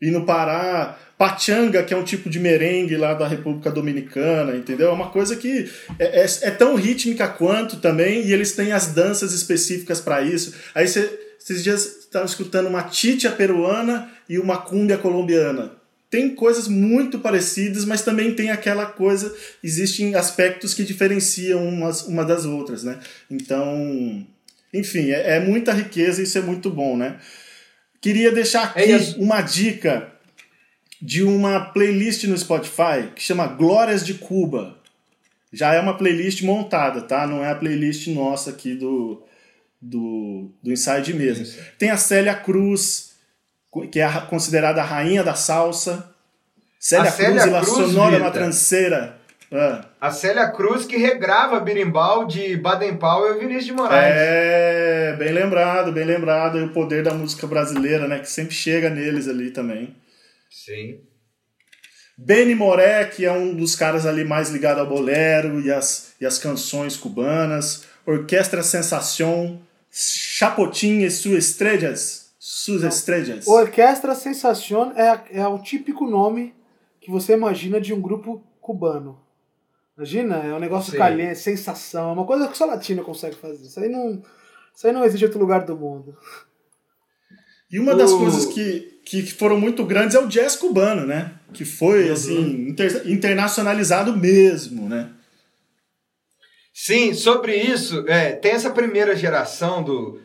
E 0.00 0.10
no 0.10 0.26
Pará, 0.26 0.98
pachanga, 1.16 1.82
que 1.82 1.94
é 1.94 1.96
um 1.96 2.04
tipo 2.04 2.28
de 2.28 2.38
merengue 2.38 2.96
lá 2.96 3.14
da 3.14 3.26
República 3.26 3.70
Dominicana, 3.70 4.54
entendeu? 4.54 4.88
É 4.88 4.92
uma 4.92 5.10
coisa 5.10 5.36
que 5.36 5.70
é, 5.98 6.22
é, 6.22 6.26
é 6.42 6.50
tão 6.50 6.74
rítmica 6.74 7.26
quanto 7.28 7.78
também, 7.78 8.26
e 8.26 8.32
eles 8.32 8.52
têm 8.52 8.72
as 8.72 8.88
danças 8.88 9.32
específicas 9.32 10.00
para 10.00 10.20
isso. 10.22 10.54
Aí 10.74 10.86
você, 10.86 11.18
esses 11.40 11.62
dias 11.62 11.86
estava 12.00 12.26
escutando 12.26 12.68
uma 12.68 12.82
titia 12.82 13.30
peruana 13.30 14.10
e 14.28 14.38
uma 14.38 14.58
cúmbia 14.58 14.98
colombiana. 14.98 15.72
Tem 16.10 16.34
coisas 16.34 16.68
muito 16.68 17.18
parecidas, 17.18 17.84
mas 17.84 18.02
também 18.02 18.34
tem 18.34 18.50
aquela 18.50 18.86
coisa, 18.86 19.34
existem 19.62 20.14
aspectos 20.14 20.72
que 20.72 20.84
diferenciam 20.84 21.66
umas 21.66 22.06
uma 22.06 22.24
das 22.24 22.44
outras, 22.44 22.84
né? 22.84 23.00
Então, 23.30 24.24
enfim, 24.78 25.10
é, 25.10 25.36
é 25.36 25.40
muita 25.40 25.72
riqueza 25.72 26.20
e 26.20 26.24
isso 26.24 26.38
é 26.38 26.42
muito 26.42 26.70
bom, 26.70 26.96
né? 26.96 27.18
Queria 28.00 28.30
deixar 28.30 28.64
aqui 28.64 28.92
é 28.92 28.98
uma 29.18 29.40
dica 29.40 30.12
de 31.00 31.22
uma 31.22 31.60
playlist 31.60 32.24
no 32.24 32.36
Spotify 32.36 33.10
que 33.14 33.22
chama 33.22 33.46
Glórias 33.46 34.04
de 34.04 34.14
Cuba. 34.14 34.78
Já 35.52 35.74
é 35.74 35.80
uma 35.80 35.96
playlist 35.96 36.42
montada, 36.42 37.02
tá? 37.02 37.26
Não 37.26 37.44
é 37.44 37.50
a 37.50 37.54
playlist 37.54 38.06
nossa 38.08 38.50
aqui 38.50 38.74
do, 38.74 39.22
do, 39.80 40.50
do 40.62 40.72
Inside 40.72 41.14
mesmo. 41.14 41.46
Tem 41.78 41.90
a 41.90 41.96
Célia 41.96 42.34
Cruz, 42.34 43.12
que 43.90 44.00
é 44.00 44.20
considerada 44.22 44.82
a 44.82 44.84
rainha 44.84 45.22
da 45.22 45.34
salsa. 45.34 46.12
Célia, 46.78 47.10
Célia 47.10 47.40
Cruz 47.40 47.46
e 47.46 47.50
La 47.50 47.64
Sonora 47.64 48.18
Matranceira. 48.18 49.18
Ah. 49.58 49.86
A 49.98 50.10
Célia 50.10 50.48
Cruz 50.50 50.84
que 50.84 50.98
regrava 50.98 51.58
Birimbau 51.60 52.26
de 52.26 52.56
Baden 52.58 52.98
Powell 52.98 53.36
e 53.36 53.40
Vinícius 53.40 53.64
de 53.64 53.72
Moraes. 53.72 54.14
É, 54.14 55.16
bem 55.18 55.32
lembrado, 55.32 55.92
bem 55.92 56.04
lembrado. 56.04 56.58
E 56.58 56.62
o 56.62 56.72
poder 56.72 57.02
da 57.02 57.14
música 57.14 57.46
brasileira, 57.46 58.06
né? 58.06 58.18
Que 58.18 58.30
sempre 58.30 58.54
chega 58.54 58.90
neles 58.90 59.26
ali 59.26 59.50
também. 59.50 59.96
Sim. 60.50 61.00
Benny 62.18 62.54
Moré, 62.54 63.04
que 63.06 63.24
é 63.24 63.32
um 63.32 63.54
dos 63.54 63.74
caras 63.74 64.04
ali 64.04 64.24
mais 64.24 64.50
ligado 64.50 64.80
ao 64.80 64.86
bolero 64.86 65.60
e 65.60 65.72
as, 65.72 66.14
e 66.20 66.26
as 66.26 66.38
canções 66.38 66.96
cubanas. 66.96 67.84
Orquestra 68.04 68.62
Sensação, 68.62 69.60
Chapotin 69.90 71.00
e 71.00 71.10
suas 71.10 71.46
estrelas. 71.46 72.34
Suas 72.38 72.82
estrelas. 72.82 73.46
Orquestra 73.46 74.14
Sensação 74.14 74.92
é, 74.96 75.40
é 75.40 75.46
o 75.48 75.58
típico 75.58 76.06
nome 76.06 76.54
que 77.00 77.10
você 77.10 77.32
imagina 77.32 77.80
de 77.80 77.94
um 77.94 78.00
grupo 78.00 78.42
cubano. 78.60 79.25
Imagina, 79.96 80.36
é 80.36 80.52
um 80.52 80.60
negócio 80.60 80.92
Sim. 80.92 80.98
caliente, 80.98 81.38
sensação, 81.38 82.10
é 82.10 82.12
uma 82.12 82.26
coisa 82.26 82.48
que 82.48 82.58
só 82.58 82.66
latino 82.66 83.02
consegue 83.02 83.36
fazer. 83.36 83.64
Isso 83.64 83.80
aí 83.80 83.88
não, 83.88 84.22
isso 84.74 84.86
aí 84.86 84.92
não 84.92 85.04
existe 85.04 85.22
em 85.22 85.26
outro 85.26 85.40
lugar 85.40 85.64
do 85.64 85.76
mundo. 85.76 86.16
E 87.70 87.80
uma 87.80 87.94
das 87.94 88.12
coisas 88.12 88.46
que, 88.46 89.00
que 89.04 89.22
foram 89.32 89.58
muito 89.58 89.84
grandes 89.84 90.14
é 90.14 90.20
o 90.20 90.28
jazz 90.28 90.54
cubano, 90.54 91.06
né? 91.06 91.32
Que 91.52 91.64
foi, 91.64 92.06
uhum. 92.06 92.12
assim, 92.12 92.68
inter, 92.68 93.02
internacionalizado 93.10 94.16
mesmo, 94.16 94.88
né? 94.88 95.10
Sim, 96.72 97.14
sobre 97.14 97.56
isso, 97.56 98.04
é, 98.06 98.32
tem 98.32 98.52
essa 98.52 98.70
primeira 98.70 99.16
geração 99.16 99.82
do. 99.82 100.20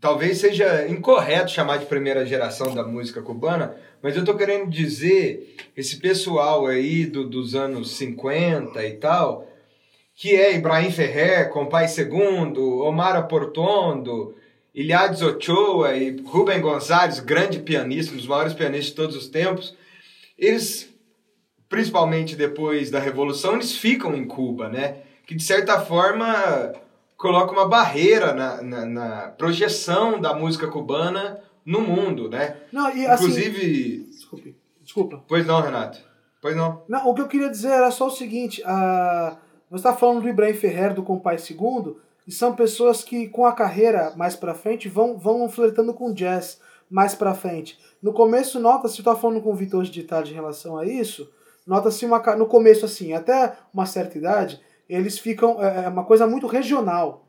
Talvez 0.00 0.38
seja 0.38 0.88
incorreto 0.88 1.50
chamar 1.50 1.76
de 1.76 1.84
primeira 1.84 2.24
geração 2.24 2.74
da 2.74 2.82
música 2.82 3.20
cubana, 3.20 3.76
mas 4.02 4.16
eu 4.16 4.24
tô 4.24 4.34
querendo 4.34 4.70
dizer, 4.70 5.54
esse 5.76 5.98
pessoal 5.98 6.66
aí 6.66 7.04
do, 7.04 7.28
dos 7.28 7.54
anos 7.54 7.98
50 7.98 8.82
e 8.82 8.92
tal, 8.92 9.46
que 10.14 10.34
é 10.34 10.54
Ibrahim 10.54 10.90
Ferrer, 10.90 11.50
Compai 11.50 11.86
Segundo, 11.86 12.78
Omar 12.78 13.28
Portondo, 13.28 14.34
Iliades 14.74 15.20
Ochoa 15.20 15.94
e 15.94 16.16
Rubem 16.22 16.62
Gonzalez, 16.62 17.20
grande 17.20 17.58
pianista, 17.58 18.14
um 18.14 18.16
dos 18.16 18.26
maiores 18.26 18.54
pianistas 18.54 18.86
de 18.86 18.94
todos 18.94 19.16
os 19.16 19.28
tempos, 19.28 19.76
eles, 20.38 20.88
principalmente 21.68 22.34
depois 22.34 22.90
da 22.90 22.98
Revolução, 22.98 23.54
eles 23.54 23.76
ficam 23.76 24.16
em 24.16 24.24
Cuba, 24.24 24.70
né? 24.70 25.02
Que 25.26 25.34
de 25.34 25.42
certa 25.42 25.78
forma 25.78 26.72
coloca 27.20 27.52
uma 27.52 27.68
barreira 27.68 28.32
na, 28.32 28.62
na, 28.62 28.86
na 28.86 29.28
projeção 29.36 30.18
da 30.18 30.32
música 30.32 30.66
cubana 30.66 31.38
no 31.66 31.82
mundo, 31.82 32.30
né? 32.30 32.56
Não, 32.72 32.96
e 32.96 33.06
assim, 33.06 33.24
Inclusive. 33.24 34.06
Desculpe. 34.10 34.56
Desculpa. 34.82 35.22
Pois 35.28 35.46
não, 35.46 35.60
Renato. 35.60 36.00
Pois 36.40 36.56
não. 36.56 36.82
Não, 36.88 37.06
o 37.06 37.14
que 37.14 37.20
eu 37.20 37.28
queria 37.28 37.50
dizer 37.50 37.72
era 37.72 37.90
só 37.90 38.06
o 38.06 38.10
seguinte: 38.10 38.62
a... 38.64 39.36
você 39.70 39.80
está 39.86 39.92
falando 39.94 40.22
do 40.22 40.28
Ibrahim 40.30 40.54
Ferrer, 40.54 40.94
do 40.94 41.02
Compai 41.02 41.36
Segundo, 41.36 42.00
e 42.26 42.32
são 42.32 42.56
pessoas 42.56 43.04
que, 43.04 43.28
com 43.28 43.44
a 43.44 43.52
carreira 43.52 44.14
mais 44.16 44.34
pra 44.34 44.54
frente, 44.54 44.88
vão, 44.88 45.18
vão 45.18 45.46
flertando 45.46 45.92
com 45.92 46.14
jazz 46.14 46.58
mais 46.90 47.14
pra 47.14 47.34
frente. 47.34 47.78
No 48.02 48.14
começo, 48.14 48.58
nota-se, 48.58 48.96
eu 48.96 49.02
estava 49.02 49.20
falando 49.20 49.42
com 49.42 49.52
o 49.52 49.54
Vitor 49.54 49.84
de 49.84 50.02
tarde 50.04 50.32
em 50.32 50.36
relação 50.36 50.78
a 50.78 50.86
isso, 50.86 51.30
nota-se 51.66 52.06
uma. 52.06 52.18
No 52.34 52.46
começo, 52.46 52.86
assim, 52.86 53.12
até 53.12 53.58
uma 53.74 53.84
certa 53.84 54.16
idade, 54.16 54.58
eles 54.94 55.18
ficam. 55.18 55.62
É, 55.62 55.84
é 55.84 55.88
uma 55.88 56.04
coisa 56.04 56.26
muito 56.26 56.46
regional. 56.46 57.24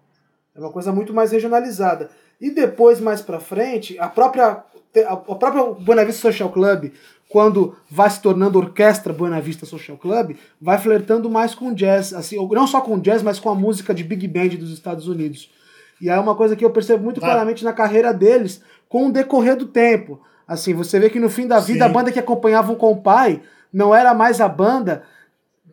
É 0.56 0.60
uma 0.60 0.72
coisa 0.72 0.92
muito 0.92 1.14
mais 1.14 1.32
regionalizada. 1.32 2.10
E 2.40 2.50
depois, 2.50 3.00
mais 3.00 3.22
pra 3.22 3.40
frente, 3.40 3.98
a 4.00 4.08
própria, 4.08 4.64
a 5.08 5.16
própria 5.16 5.64
Buena 5.80 6.04
Vista 6.04 6.22
Social 6.22 6.50
Club, 6.50 6.92
quando 7.30 7.76
vai 7.90 8.10
se 8.10 8.22
tornando 8.22 8.60
orquestra 8.60 9.14
Buena 9.14 9.40
Vista 9.40 9.66
Social 9.66 9.98
Club, 9.98 10.36
vai 10.60 10.78
flertando 10.78 11.30
mais 11.30 11.56
com 11.56 11.74
jazz, 11.74 12.14
assim, 12.14 12.36
não 12.52 12.68
só 12.68 12.82
com 12.82 13.00
jazz, 13.00 13.22
mas 13.22 13.40
com 13.40 13.50
a 13.50 13.56
música 13.56 13.94
de 13.94 14.04
big 14.04 14.28
band 14.28 14.50
dos 14.58 14.74
Estados 14.74 15.08
Unidos. 15.08 15.50
E 16.02 16.10
é 16.10 16.20
uma 16.20 16.36
coisa 16.36 16.56
que 16.56 16.66
eu 16.66 16.72
percebo 16.72 17.04
muito 17.04 17.22
claramente 17.22 17.64
na 17.64 17.72
carreira 17.72 18.12
deles, 18.12 18.62
com 18.90 19.08
o 19.08 19.12
decorrer 19.12 19.56
do 19.56 19.68
tempo. 19.68 20.20
Assim, 20.48 20.74
você 20.74 21.00
vê 21.00 21.10
que 21.10 21.20
no 21.20 21.30
fim 21.30 21.48
da 21.48 21.60
vida 21.60 21.86
Sim. 21.86 21.90
a 21.90 21.94
banda 21.94 22.12
que 22.12 22.20
acompanhava 22.20 22.74
o 22.74 22.76
Compai 22.76 23.42
não 23.72 23.96
era 23.96 24.14
mais 24.14 24.42
a 24.42 24.50
banda 24.50 25.04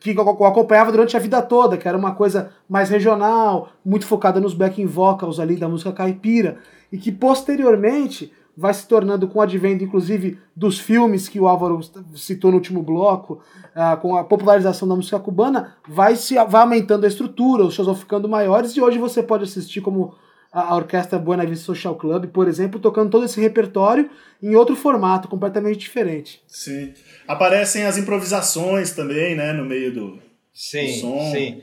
que 0.01 0.11
eu 0.11 0.47
acompanhava 0.47 0.93
durante 0.93 1.17
a 1.17 1.21
vida 1.21 1.43
toda, 1.43 1.77
que 1.77 1.89
era 1.89 1.97
uma 1.97 2.15
coisa 2.15 2.51
mais 2.69 2.89
regional, 2.89 3.69
muito 3.85 4.07
focada 4.07 4.41
nos 4.41 4.55
backing 4.55 4.87
vocals 4.87 5.41
ali 5.41 5.57
da 5.57 5.69
música 5.69 5.93
caipira, 5.93 6.59
e 6.91 6.99
que 6.99 7.13
posteriormente 7.13 8.33
vai 8.57 8.75
se 8.75 8.89
tornando, 8.89 9.29
com 9.29 9.39
o 9.39 9.43
advento 9.43 9.85
inclusive 9.85 10.37
dos 10.55 10.81
filmes 10.81 11.29
que 11.29 11.39
o 11.39 11.47
Álvaro 11.47 11.79
citou 12.17 12.51
no 12.51 12.57
último 12.57 12.83
bloco, 12.83 13.41
uh, 13.75 13.97
com 14.01 14.17
a 14.17 14.25
popularização 14.25 14.89
da 14.89 14.97
música 14.97 15.21
cubana, 15.21 15.77
vai, 15.89 16.17
se, 16.17 16.35
vai 16.47 16.63
aumentando 16.63 17.05
a 17.05 17.09
estrutura, 17.09 17.65
os 17.65 17.75
shows 17.75 17.87
vão 17.87 17.95
ficando 17.95 18.29
maiores, 18.29 18.73
e 18.73 18.81
hoje 18.81 18.99
você 18.99 19.23
pode 19.23 19.45
assistir 19.45 19.81
como 19.81 20.15
a, 20.53 20.75
orquestra 20.77 21.19
Buena 21.19 21.45
Vista 21.47 21.65
Social 21.67 21.95
Club, 21.97 22.27
por 22.29 22.49
exemplo, 22.49 22.81
tocando 22.81 23.11
todo 23.11 23.25
esse 23.25 23.41
repertório 23.41 24.09
em 24.43 24.55
outro 24.55 24.75
formato, 24.77 25.29
completamente 25.29 25.79
diferente. 25.79 26.43
Sim. 26.47 26.93
Aparecem 27.27 27.85
as 27.85 27.99
improvisações 27.99 28.93
também, 28.93 29.35
né, 29.35 29.53
no 29.53 29.65
meio 29.65 29.93
do, 29.93 30.19
Sim, 30.55 30.87
do 30.87 30.93
som. 30.93 31.33
sim. 31.33 31.61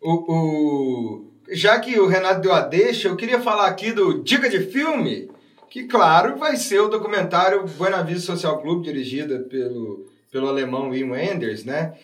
O, 0.00 0.12
o- 0.32 1.32
Já 1.50 1.78
que 1.80 1.98
o 2.00 2.06
Renato 2.06 2.40
deu 2.40 2.52
a 2.52 2.60
deixa, 2.60 3.08
eu 3.08 3.16
queria 3.16 3.40
falar 3.40 3.66
aqui 3.66 3.92
do 3.92 4.22
Dica 4.22 4.48
de 4.48 4.60
Filme, 4.60 5.28
que, 5.68 5.84
claro, 5.84 6.38
vai 6.38 6.56
ser 6.56 6.80
o 6.80 6.88
documentário 6.88 7.64
Buena 7.76 8.02
Vista 8.02 8.32
Social 8.32 8.60
Club, 8.62 8.82
dirigido 8.84 9.40
pelo, 9.44 10.06
pelo 10.30 10.48
alemão 10.48 10.90
Wim 10.90 11.10
Wenders, 11.10 11.64
né? 11.64 11.94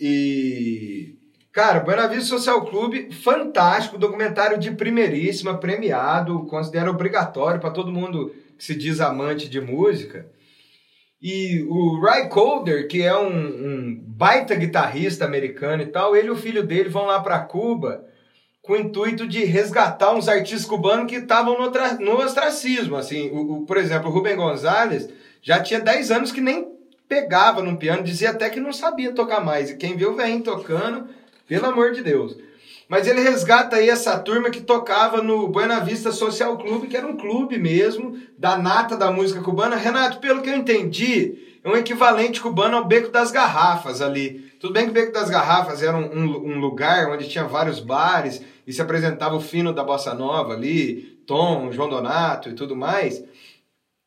E... 0.00 1.13
Cara, 1.54 1.78
Buena 1.78 2.08
Vista 2.08 2.30
Social 2.30 2.66
Club, 2.66 3.12
fantástico, 3.12 3.96
documentário 3.96 4.58
de 4.58 4.72
primeiríssima, 4.72 5.56
premiado, 5.56 6.44
considero 6.46 6.90
obrigatório 6.90 7.60
para 7.60 7.70
todo 7.70 7.92
mundo 7.92 8.34
que 8.58 8.64
se 8.64 8.74
diz 8.74 9.00
amante 9.00 9.48
de 9.48 9.60
música. 9.60 10.26
E 11.22 11.64
o 11.70 12.00
Ry 12.04 12.28
Calder, 12.28 12.88
que 12.88 13.02
é 13.02 13.16
um, 13.16 13.28
um 13.28 14.02
baita 14.04 14.56
guitarrista 14.56 15.24
americano 15.24 15.84
e 15.84 15.86
tal, 15.86 16.16
ele 16.16 16.26
e 16.26 16.30
o 16.32 16.36
filho 16.36 16.66
dele 16.66 16.88
vão 16.88 17.06
lá 17.06 17.20
para 17.20 17.38
Cuba 17.38 18.04
com 18.60 18.72
o 18.72 18.76
intuito 18.76 19.24
de 19.24 19.44
resgatar 19.44 20.12
uns 20.12 20.28
artistas 20.28 20.64
cubanos 20.66 21.06
que 21.06 21.18
estavam 21.18 21.56
no, 21.56 21.70
no 22.00 22.16
ostracismo. 22.18 22.96
Assim, 22.96 23.30
o, 23.30 23.58
o- 23.58 23.64
por 23.66 23.76
exemplo, 23.76 24.10
o 24.10 24.12
Rubem 24.12 24.34
Gonzalez 24.34 25.08
já 25.40 25.62
tinha 25.62 25.78
10 25.78 26.10
anos 26.10 26.32
que 26.32 26.40
nem 26.40 26.66
pegava 27.08 27.62
no 27.62 27.76
piano, 27.76 28.02
dizia 28.02 28.30
até 28.30 28.50
que 28.50 28.58
não 28.58 28.72
sabia 28.72 29.12
tocar 29.12 29.40
mais. 29.44 29.70
E 29.70 29.76
quem 29.76 29.96
viu 29.96 30.16
vem 30.16 30.40
tocando, 30.40 31.08
pelo 31.46 31.66
amor 31.66 31.92
de 31.92 32.02
Deus. 32.02 32.36
Mas 32.88 33.06
ele 33.06 33.20
resgata 33.20 33.76
aí 33.76 33.88
essa 33.88 34.18
turma 34.18 34.50
que 34.50 34.60
tocava 34.60 35.22
no 35.22 35.48
Buena 35.48 35.80
Vista 35.80 36.12
Social 36.12 36.56
Clube, 36.58 36.86
que 36.86 36.96
era 36.96 37.06
um 37.06 37.16
clube 37.16 37.58
mesmo, 37.58 38.18
da 38.38 38.58
nata 38.58 38.96
da 38.96 39.10
música 39.10 39.40
cubana. 39.40 39.74
Renato, 39.76 40.18
pelo 40.18 40.42
que 40.42 40.50
eu 40.50 40.56
entendi, 40.56 41.58
é 41.64 41.68
um 41.68 41.76
equivalente 41.76 42.40
cubano 42.42 42.76
ao 42.76 42.84
Beco 42.84 43.10
das 43.10 43.30
Garrafas 43.30 44.02
ali. 44.02 44.52
Tudo 44.60 44.74
bem 44.74 44.84
que 44.84 44.90
o 44.90 44.94
Beco 44.94 45.12
das 45.12 45.30
Garrafas 45.30 45.82
era 45.82 45.96
um, 45.96 46.04
um- 46.14 46.52
um 46.52 46.60
lugar 46.60 47.08
onde 47.10 47.28
tinha 47.28 47.44
vários 47.44 47.80
bares 47.80 48.42
e 48.66 48.72
se 48.72 48.82
apresentava 48.82 49.34
o 49.34 49.40
fino 49.40 49.72
da 49.72 49.82
Bossa 49.82 50.12
Nova 50.14 50.52
ali, 50.52 51.18
Tom, 51.26 51.72
João 51.72 51.88
Donato 51.88 52.50
e 52.50 52.54
tudo 52.54 52.76
mais. 52.76 53.22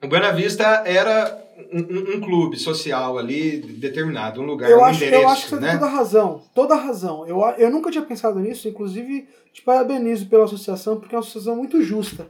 O 0.04 0.08
Buena 0.08 0.32
Vista 0.32 0.84
era 0.86 1.36
um, 1.74 2.18
um- 2.18 2.22
clube 2.22 2.58
social 2.58 3.18
ali 3.18 3.58
determinado, 3.60 4.42
um 4.42 4.46
lugar, 4.46 4.70
Eu 4.70 4.80
um 4.80 4.84
acho, 4.84 4.98
endereço, 5.04 5.24
eu 5.24 5.30
acho 5.30 5.44
que 5.44 5.50
você 5.50 5.60
né? 5.60 5.70
tem 5.72 5.80
toda 5.80 5.92
a 5.92 5.96
razão. 5.96 6.42
Toda 6.54 6.74
a 6.76 6.78
razão. 6.78 7.26
Eu, 7.28 7.42
eu 7.58 7.72
nunca 7.72 7.90
tinha 7.92 8.04
pensado 8.06 8.40
nisso, 8.40 8.68
inclusive 8.68 9.28
te 9.52 9.62
parabenizo 9.62 10.28
pela 10.28 10.44
associação, 10.46 11.00
porque 11.00 11.16
é 11.16 11.18
uma 11.18 11.24
associação 11.24 11.56
muito 11.56 11.82
justa. 11.82 12.28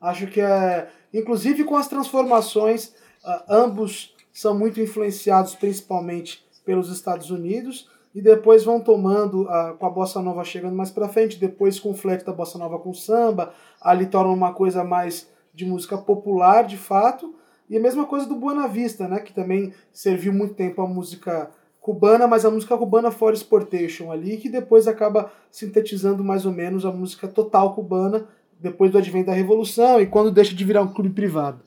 Acho 0.00 0.26
que 0.26 0.40
é. 0.40 0.88
Inclusive 1.12 1.64
com 1.64 1.76
as 1.76 1.88
transformações, 1.88 2.94
ah, 3.24 3.44
ambos 3.48 4.14
são 4.32 4.56
muito 4.58 4.80
influenciados 4.80 5.54
principalmente 5.54 6.42
pelos 6.64 6.88
Estados 6.90 7.30
Unidos 7.30 7.88
e 8.14 8.22
depois 8.22 8.64
vão 8.64 8.80
tomando, 8.80 9.46
ah, 9.48 9.74
com 9.78 9.86
a 9.86 9.90
bossa 9.90 10.22
nova 10.22 10.42
chegando 10.44 10.74
mais 10.74 10.90
pra 10.90 11.08
frente, 11.08 11.36
depois 11.38 11.78
com 11.78 11.90
o 11.90 11.94
flex 11.94 12.24
da 12.24 12.32
bossa 12.32 12.56
nova 12.58 12.78
com 12.78 12.94
samba, 12.94 13.52
ali 13.80 14.06
torna 14.06 14.32
uma 14.32 14.52
coisa 14.54 14.82
mais 14.84 15.28
de 15.52 15.66
música 15.66 15.98
popular 15.98 16.64
de 16.64 16.76
fato. 16.78 17.34
E 17.70 17.76
a 17.76 17.80
mesma 17.80 18.04
coisa 18.04 18.26
do 18.26 18.34
Buena 18.34 18.66
Vista, 18.66 19.06
né, 19.06 19.20
que 19.20 19.32
também 19.32 19.72
serviu 19.92 20.32
muito 20.32 20.54
tempo 20.54 20.82
a 20.82 20.88
música 20.88 21.48
cubana, 21.80 22.26
mas 22.26 22.44
a 22.44 22.50
música 22.50 22.76
cubana 22.76 23.12
for 23.12 23.32
exportation 23.32 24.10
ali, 24.10 24.38
que 24.38 24.48
depois 24.48 24.88
acaba 24.88 25.32
sintetizando 25.52 26.24
mais 26.24 26.44
ou 26.44 26.52
menos 26.52 26.84
a 26.84 26.90
música 26.90 27.28
total 27.28 27.72
cubana 27.72 28.26
depois 28.58 28.90
do 28.90 28.98
advento 28.98 29.26
da 29.26 29.32
Revolução 29.32 30.00
e 30.00 30.06
quando 30.06 30.32
deixa 30.32 30.52
de 30.52 30.64
virar 30.64 30.82
um 30.82 30.92
clube 30.92 31.10
privado. 31.10 31.62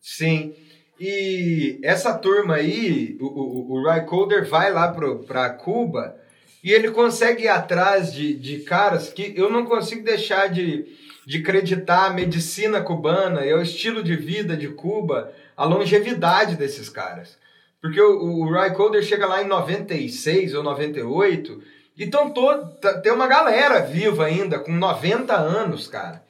Sim. 0.00 0.54
E 0.98 1.80
essa 1.82 2.14
turma 2.14 2.54
aí, 2.54 3.18
o, 3.20 3.26
o, 3.26 3.72
o 3.72 3.92
Ry 3.92 4.06
Calder 4.06 4.48
vai 4.48 4.72
lá 4.72 4.92
pro, 4.92 5.24
pra 5.24 5.50
Cuba 5.50 6.16
e 6.62 6.70
ele 6.70 6.92
consegue 6.92 7.44
ir 7.44 7.48
atrás 7.48 8.14
de, 8.14 8.32
de 8.32 8.60
caras 8.60 9.12
que 9.12 9.34
eu 9.36 9.50
não 9.50 9.66
consigo 9.66 10.04
deixar 10.04 10.48
de, 10.48 10.86
de 11.26 11.38
acreditar 11.38 12.06
a 12.06 12.12
medicina 12.12 12.80
cubana 12.80 13.44
e 13.44 13.52
o 13.52 13.60
estilo 13.60 14.00
de 14.02 14.14
vida 14.14 14.56
de 14.56 14.68
Cuba, 14.68 15.32
a 15.56 15.64
longevidade 15.64 16.54
desses 16.54 16.88
caras. 16.88 17.36
Porque 17.82 18.00
o, 18.00 18.22
o 18.22 18.44
Ry 18.52 18.74
Calder 18.76 19.02
chega 19.02 19.26
lá 19.26 19.42
em 19.42 19.46
96 19.48 20.54
ou 20.54 20.62
98 20.62 21.60
e 21.98 22.06
tão 22.06 22.30
todo, 22.30 22.70
tá- 22.80 23.00
tem 23.00 23.10
uma 23.12 23.26
galera 23.26 23.80
viva 23.80 24.24
ainda, 24.26 24.58
com 24.60 24.70
90 24.72 25.34
anos, 25.34 25.88
cara. 25.88 26.22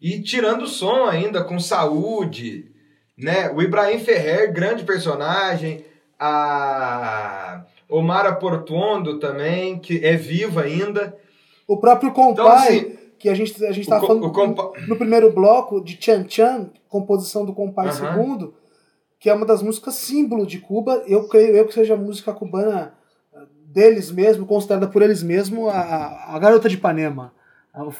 E 0.00 0.20
tirando 0.20 0.66
som 0.66 1.06
ainda, 1.06 1.42
com 1.42 1.58
saúde, 1.58 2.66
né? 3.16 3.50
O 3.50 3.62
Ibrahim 3.62 3.98
Ferrer, 3.98 4.52
grande 4.52 4.84
personagem, 4.84 5.84
a 6.18 7.64
Omara 7.88 8.34
Portuondo 8.34 9.18
também, 9.18 9.78
que 9.78 10.04
é 10.04 10.16
viva 10.16 10.62
ainda. 10.62 11.16
O 11.66 11.78
próprio 11.78 12.10
Então, 12.10 12.24
Compai, 12.36 12.68
assim, 12.68 12.93
que 13.24 13.28
a 13.30 13.34
gente 13.34 13.64
a 13.64 13.72
gente 13.72 13.84
estava 13.84 14.06
falando 14.06 14.30
compa- 14.30 14.72
no 14.86 14.96
primeiro 14.96 15.32
bloco 15.32 15.82
de 15.82 15.96
Chan 15.98 16.26
Chan, 16.28 16.68
composição 16.90 17.42
do 17.46 17.54
Compai 17.54 17.88
Aham. 17.88 17.94
segundo, 18.12 18.54
que 19.18 19.30
é 19.30 19.32
uma 19.34 19.46
das 19.46 19.62
músicas 19.62 19.94
símbolo 19.94 20.46
de 20.46 20.58
Cuba. 20.58 21.02
Eu 21.06 21.26
creio 21.26 21.56
eu 21.56 21.66
que 21.66 21.72
seja 21.72 21.94
a 21.94 21.96
música 21.96 22.34
cubana 22.34 22.92
ah, 23.34 23.46
deles 23.64 24.10
mesmo, 24.10 24.44
considerada 24.44 24.88
por 24.88 25.00
eles 25.00 25.22
mesmos 25.22 25.70
a, 25.72 26.34
a- 26.34 26.38
garota 26.38 26.68
de 26.68 26.74
Ipanema. 26.74 27.32
A, 27.72 27.80
a 27.82 27.90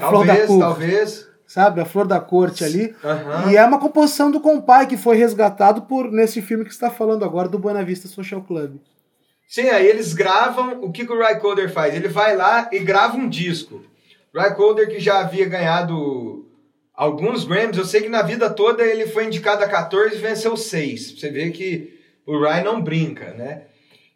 flor 0.00 0.26
da 0.26 0.44
cor, 0.44 0.58
talvez. 0.58 1.28
sabe? 1.46 1.80
A 1.80 1.84
flor 1.84 2.08
da 2.08 2.18
corte 2.18 2.64
ali. 2.64 2.92
Aham. 3.04 3.52
E 3.52 3.56
é 3.56 3.64
uma 3.64 3.78
composição 3.78 4.28
do 4.28 4.40
Compai 4.40 4.88
que 4.88 4.96
foi 4.96 5.16
resgatado 5.16 5.82
por 5.82 6.10
nesse 6.10 6.42
filme 6.42 6.64
que 6.64 6.70
você 6.70 6.78
está 6.78 6.90
falando 6.90 7.24
agora, 7.24 7.48
do 7.48 7.60
Buena 7.60 7.84
Vista 7.84 8.08
Social 8.08 8.42
Club. 8.42 8.78
Sim, 9.48 9.68
aí 9.68 9.86
eles 9.86 10.12
gravam. 10.14 10.82
O 10.82 10.90
que, 10.90 11.06
que 11.06 11.12
o 11.12 11.18
Ry 11.24 11.38
Calder 11.40 11.72
faz? 11.72 11.94
Ele 11.94 12.08
vai 12.08 12.34
lá 12.34 12.68
e 12.72 12.80
grava 12.80 13.16
um 13.16 13.28
disco. 13.28 13.82
Ry 14.34 14.54
Calder, 14.56 14.88
que 14.88 14.98
já 15.00 15.20
havia 15.20 15.46
ganhado 15.46 16.46
alguns 16.94 17.44
Grammys, 17.44 17.76
eu 17.76 17.84
sei 17.84 18.02
que 18.02 18.08
na 18.08 18.22
vida 18.22 18.48
toda 18.50 18.82
ele 18.84 19.06
foi 19.06 19.26
indicado 19.26 19.62
a 19.64 19.68
14 19.68 20.14
e 20.16 20.18
venceu 20.18 20.56
6. 20.56 21.18
Você 21.18 21.30
vê 21.30 21.50
que 21.50 21.98
o 22.26 22.38
Ry 22.38 22.62
não 22.64 22.80
brinca, 22.80 23.32
né? 23.34 23.62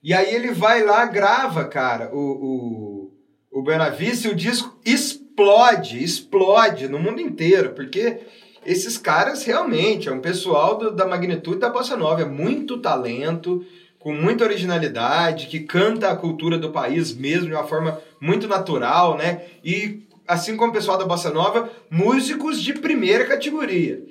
E 0.02 0.14
aí 0.14 0.34
ele 0.34 0.52
vai 0.52 0.84
lá, 0.84 1.04
grava, 1.06 1.64
cara, 1.64 2.10
o, 2.14 3.10
o, 3.50 3.58
o 3.58 3.62
Buena 3.62 3.88
Vista 3.90 4.28
e 4.28 4.30
o 4.30 4.36
disco 4.36 4.78
explode, 4.84 6.02
explode 6.02 6.86
no 6.88 6.98
mundo 6.98 7.20
inteiro, 7.20 7.70
porque 7.70 8.18
esses 8.64 8.96
caras 8.96 9.44
realmente 9.44 10.08
é 10.08 10.12
um 10.12 10.20
pessoal 10.20 10.76
do- 10.78 10.92
da 10.94 11.06
magnitude 11.06 11.58
da 11.58 11.68
Bossa 11.70 11.96
Nova, 11.96 12.22
é 12.22 12.24
muito 12.24 12.78
talento, 12.78 13.64
com 13.98 14.12
muita 14.12 14.44
originalidade, 14.44 15.48
que 15.48 15.60
canta 15.60 16.08
a 16.10 16.16
cultura 16.16 16.56
do 16.56 16.70
país 16.70 17.12
mesmo 17.12 17.48
de 17.48 17.54
uma 17.54 17.66
forma 17.66 18.00
muito 18.20 18.46
natural, 18.46 19.16
né? 19.16 19.42
E 19.64 20.05
assim 20.26 20.56
como 20.56 20.70
o 20.70 20.74
pessoal 20.74 20.98
da 20.98 21.04
Bossa 21.04 21.30
Nova, 21.30 21.70
músicos 21.90 22.62
de 22.62 22.74
primeira 22.74 23.26
categoria. 23.26 24.02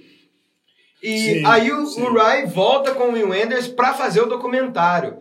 E 1.01 1.17
Sim, 1.19 1.45
aí 1.45 1.71
o, 1.71 1.85
sim. 1.85 2.01
o 2.01 2.13
Ry 2.13 2.45
volta 2.47 2.93
com 2.95 3.09
o 3.09 3.11
Will 3.13 3.29
Wenders 3.29 3.67
para 3.67 3.93
fazer 3.93 4.21
o 4.21 4.27
documentário 4.27 5.17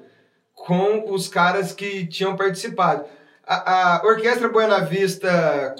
com 0.55 1.13
os 1.13 1.29
caras 1.29 1.73
que 1.73 2.07
tinham 2.07 2.37
participado. 2.37 3.05
A, 3.47 3.99
a 3.99 4.07
Orquestra 4.07 4.49
Buena 4.49 4.81
Vista, 4.81 5.75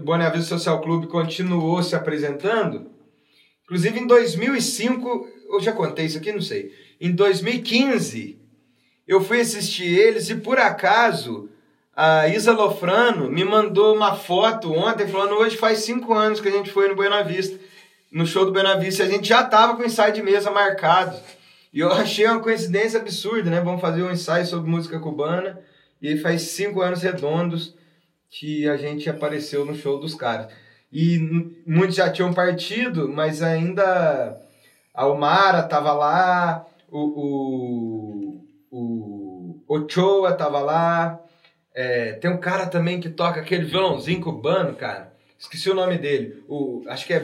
Buena 0.00 0.28
Vista 0.28 0.50
Social 0.56 0.80
Clube 0.80 1.08
continuou 1.08 1.82
se 1.82 1.96
apresentando. 1.96 2.90
Inclusive 3.64 3.98
em 3.98 4.06
2005, 4.06 5.28
eu 5.50 5.60
já 5.60 5.72
contei 5.72 6.06
isso 6.06 6.18
aqui, 6.18 6.32
não 6.32 6.40
sei. 6.40 6.72
Em 7.00 7.10
2015, 7.10 8.38
eu 9.06 9.20
fui 9.20 9.40
assistir 9.40 9.86
eles 9.86 10.30
e 10.30 10.36
por 10.36 10.58
acaso 10.58 11.48
a 12.00 12.28
Isa 12.28 12.52
Lofrano 12.52 13.28
me 13.28 13.44
mandou 13.44 13.92
uma 13.92 14.14
foto 14.14 14.72
ontem 14.72 15.08
falando 15.08 15.32
hoje 15.32 15.56
faz 15.56 15.80
cinco 15.80 16.14
anos 16.14 16.40
que 16.40 16.46
a 16.46 16.52
gente 16.52 16.70
foi 16.70 16.88
no 16.88 16.94
Buena 16.94 17.24
Vista, 17.24 17.58
no 18.12 18.24
show 18.24 18.46
do 18.46 18.52
Buena 18.52 18.76
Vista, 18.76 19.02
a 19.02 19.08
gente 19.08 19.26
já 19.26 19.42
tava 19.42 19.74
com 19.74 19.82
o 19.82 19.84
ensaio 19.84 20.14
de 20.14 20.22
mesa 20.22 20.48
marcado. 20.48 21.18
E 21.74 21.80
eu 21.80 21.90
achei 21.90 22.24
uma 22.24 22.38
coincidência 22.38 23.00
absurda, 23.00 23.50
né? 23.50 23.60
Vamos 23.60 23.80
fazer 23.80 24.04
um 24.04 24.12
ensaio 24.12 24.46
sobre 24.46 24.70
música 24.70 25.00
cubana 25.00 25.58
e 26.00 26.16
faz 26.16 26.42
cinco 26.42 26.80
anos 26.80 27.02
redondos 27.02 27.74
que 28.30 28.68
a 28.68 28.76
gente 28.76 29.10
apareceu 29.10 29.64
no 29.64 29.74
show 29.74 29.98
dos 29.98 30.14
caras. 30.14 30.52
E 30.92 31.18
muitos 31.66 31.96
já 31.96 32.08
tinham 32.08 32.32
partido, 32.32 33.08
mas 33.08 33.42
ainda 33.42 34.40
a 34.94 35.04
Omara 35.04 35.64
tava 35.64 35.92
lá, 35.92 36.64
o, 36.88 38.40
o, 38.70 39.60
o 39.66 39.74
Ochoa 39.74 40.32
tava 40.34 40.60
lá, 40.60 41.24
é, 41.80 42.14
tem 42.14 42.28
um 42.28 42.38
cara 42.38 42.66
também 42.66 42.98
que 42.98 43.08
toca 43.08 43.40
aquele 43.40 43.64
violãozinho 43.64 44.20
cubano, 44.20 44.74
cara. 44.74 45.14
Esqueci 45.38 45.70
o 45.70 45.74
nome 45.74 45.96
dele. 45.96 46.42
O, 46.48 46.82
acho 46.88 47.06
que 47.06 47.12
é 47.12 47.18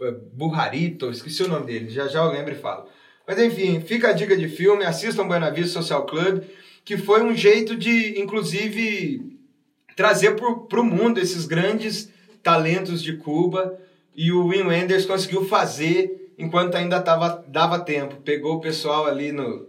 é, 0.00 0.10
Burrarito, 0.32 1.10
esqueci 1.10 1.42
o 1.42 1.48
nome 1.48 1.66
dele. 1.66 1.90
Já 1.90 2.06
já 2.06 2.20
eu 2.20 2.30
lembro 2.30 2.52
e 2.52 2.56
falo. 2.56 2.86
Mas 3.26 3.40
enfim, 3.40 3.80
fica 3.80 4.10
a 4.10 4.12
dica 4.12 4.36
de 4.36 4.48
filme, 4.48 4.84
assistam 4.84 5.26
Buena 5.26 5.50
Vista 5.50 5.80
Social 5.80 6.06
Club, 6.06 6.44
que 6.84 6.96
foi 6.96 7.24
um 7.24 7.34
jeito 7.34 7.74
de, 7.74 8.20
inclusive, 8.20 9.36
trazer 9.96 10.36
pro, 10.36 10.60
pro 10.66 10.84
mundo 10.84 11.18
esses 11.18 11.44
grandes 11.44 12.08
talentos 12.40 13.02
de 13.02 13.16
Cuba 13.16 13.76
e 14.14 14.30
o 14.30 14.46
Wim 14.46 14.62
Wenders 14.62 15.06
conseguiu 15.06 15.44
fazer 15.44 16.32
enquanto 16.38 16.76
ainda 16.76 17.00
tava, 17.00 17.44
dava 17.48 17.80
tempo. 17.80 18.14
Pegou 18.22 18.58
o 18.58 18.60
pessoal 18.60 19.06
ali 19.06 19.32
no, 19.32 19.66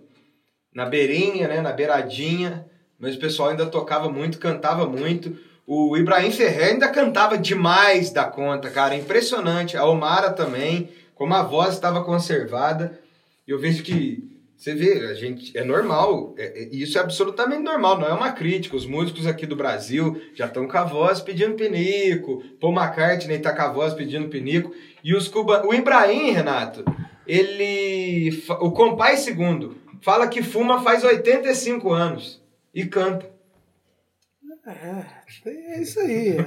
na 0.72 0.86
beirinha, 0.86 1.48
né, 1.48 1.62
na 1.62 1.72
beiradinha, 1.72 2.72
mas 3.04 3.18
o 3.18 3.20
pessoal 3.20 3.50
ainda 3.50 3.66
tocava 3.66 4.10
muito, 4.10 4.40
cantava 4.40 4.88
muito. 4.88 5.38
O 5.68 5.98
Ibrahim 5.98 6.32
Ferrer 6.32 6.70
ainda 6.70 6.88
cantava 6.88 7.38
demais 7.38 8.12
da 8.12 8.24
conta, 8.24 8.70
cara, 8.70 8.96
impressionante. 8.96 9.76
A 9.76 9.86
Omara 9.86 10.32
também, 10.32 10.88
como 11.14 11.34
a 11.34 11.44
voz 11.44 11.74
estava 11.74 12.02
conservada. 12.02 12.98
Eu 13.46 13.60
vejo 13.60 13.84
que 13.84 14.40
você 14.56 14.74
vê, 14.74 15.06
a 15.08 15.14
gente 15.16 15.52
é 15.58 15.66
normal, 15.66 16.34
é, 16.38 16.64
é, 16.64 16.70
isso 16.72 16.98
é 16.98 17.02
absolutamente 17.02 17.62
normal, 17.62 18.00
não 18.00 18.08
é 18.08 18.14
uma 18.14 18.32
crítica. 18.32 18.78
Os 18.78 18.86
músicos 18.86 19.28
aqui 19.28 19.46
do 19.46 19.58
Brasil 19.58 20.22
já 20.34 20.46
estão 20.46 20.66
com 20.66 20.78
a 20.78 20.86
voz 20.86 21.20
pedindo 21.20 21.56
pinico, 21.56 22.42
Paul 22.58 22.74
McCartney 22.74 23.40
tá 23.40 23.54
com 23.54 23.64
a 23.64 23.74
voz 23.74 23.94
pedindo 23.94 24.30
pinico, 24.30 24.74
e 25.04 25.14
os 25.14 25.28
cubanos. 25.28 25.68
O 25.68 25.74
Ibrahim, 25.74 26.32
Renato, 26.32 26.86
ele. 27.28 28.32
O 28.62 28.72
Compai 28.72 29.18
Segundo 29.18 29.76
fala 30.00 30.26
que 30.26 30.42
fuma 30.42 30.82
faz 30.82 31.04
85 31.04 31.92
anos 31.92 32.43
e 32.74 32.86
canta. 32.86 33.34
É, 34.66 35.50
é 35.50 35.82
isso 35.82 36.00
aí. 36.00 36.38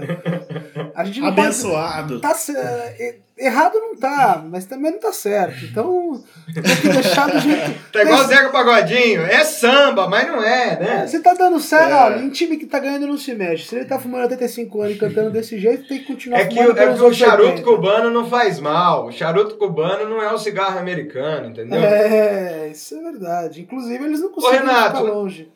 A 0.94 1.04
gente 1.04 1.20
não 1.20 1.28
Abençoado. 1.28 2.18
Pode, 2.18 2.52
tá, 2.52 2.94
errado 3.36 3.74
não 3.74 3.94
tá, 3.94 4.42
mas 4.50 4.64
também 4.64 4.92
não 4.92 4.98
tá 4.98 5.12
certo. 5.12 5.62
Então, 5.66 6.24
tem 6.54 6.62
que 6.62 6.88
deixar 6.88 7.30
do 7.30 7.38
jeito. 7.38 7.76
Tá 7.92 8.02
igual 8.02 8.20
o 8.20 8.24
Zeca 8.24 8.48
Pagodinho. 8.48 9.20
É 9.22 9.44
samba, 9.44 10.08
mas 10.08 10.26
não 10.26 10.42
é, 10.42 10.80
né? 10.80 11.06
Você 11.06 11.20
tá 11.20 11.34
dando 11.34 11.60
certo, 11.60 11.90
é. 11.90 11.94
ó, 11.94 12.18
em 12.18 12.30
time 12.30 12.56
que 12.56 12.64
tá 12.64 12.78
ganhando 12.78 13.06
não 13.06 13.18
se 13.18 13.34
mexe. 13.34 13.68
Se 13.68 13.76
ele 13.76 13.84
tá 13.84 13.98
fumando 13.98 14.22
85 14.22 14.80
anos 14.80 14.96
e 14.96 14.98
cantando 14.98 15.30
desse 15.30 15.58
jeito, 15.58 15.86
tem 15.86 15.98
que 15.98 16.06
continuar 16.06 16.40
é 16.40 16.46
que, 16.46 16.56
fumando. 16.56 16.78
É 16.78 16.94
que 16.94 17.02
o 17.02 17.12
charuto 17.12 17.48
80. 17.50 17.62
cubano 17.62 18.10
não 18.10 18.28
faz 18.28 18.58
mal. 18.58 19.06
O 19.06 19.12
charuto 19.12 19.56
cubano 19.56 20.08
não 20.08 20.22
é 20.22 20.32
um 20.32 20.38
cigarro 20.38 20.78
americano, 20.78 21.48
entendeu? 21.48 21.78
É, 21.78 22.68
isso 22.68 22.94
é 22.94 23.02
verdade. 23.02 23.60
Inclusive, 23.60 24.04
eles 24.04 24.20
não 24.20 24.30
conseguem 24.30 24.60
Ô, 24.60 24.62
Renato, 24.62 24.96
ficar 24.96 25.00
longe. 25.00 25.52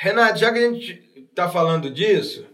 Renato, 0.00 0.38
já 0.38 0.52
que 0.52 0.58
a 0.60 0.70
gente 0.70 0.94
tá 1.34 1.48
falando 1.48 1.90
disso, 1.90 2.46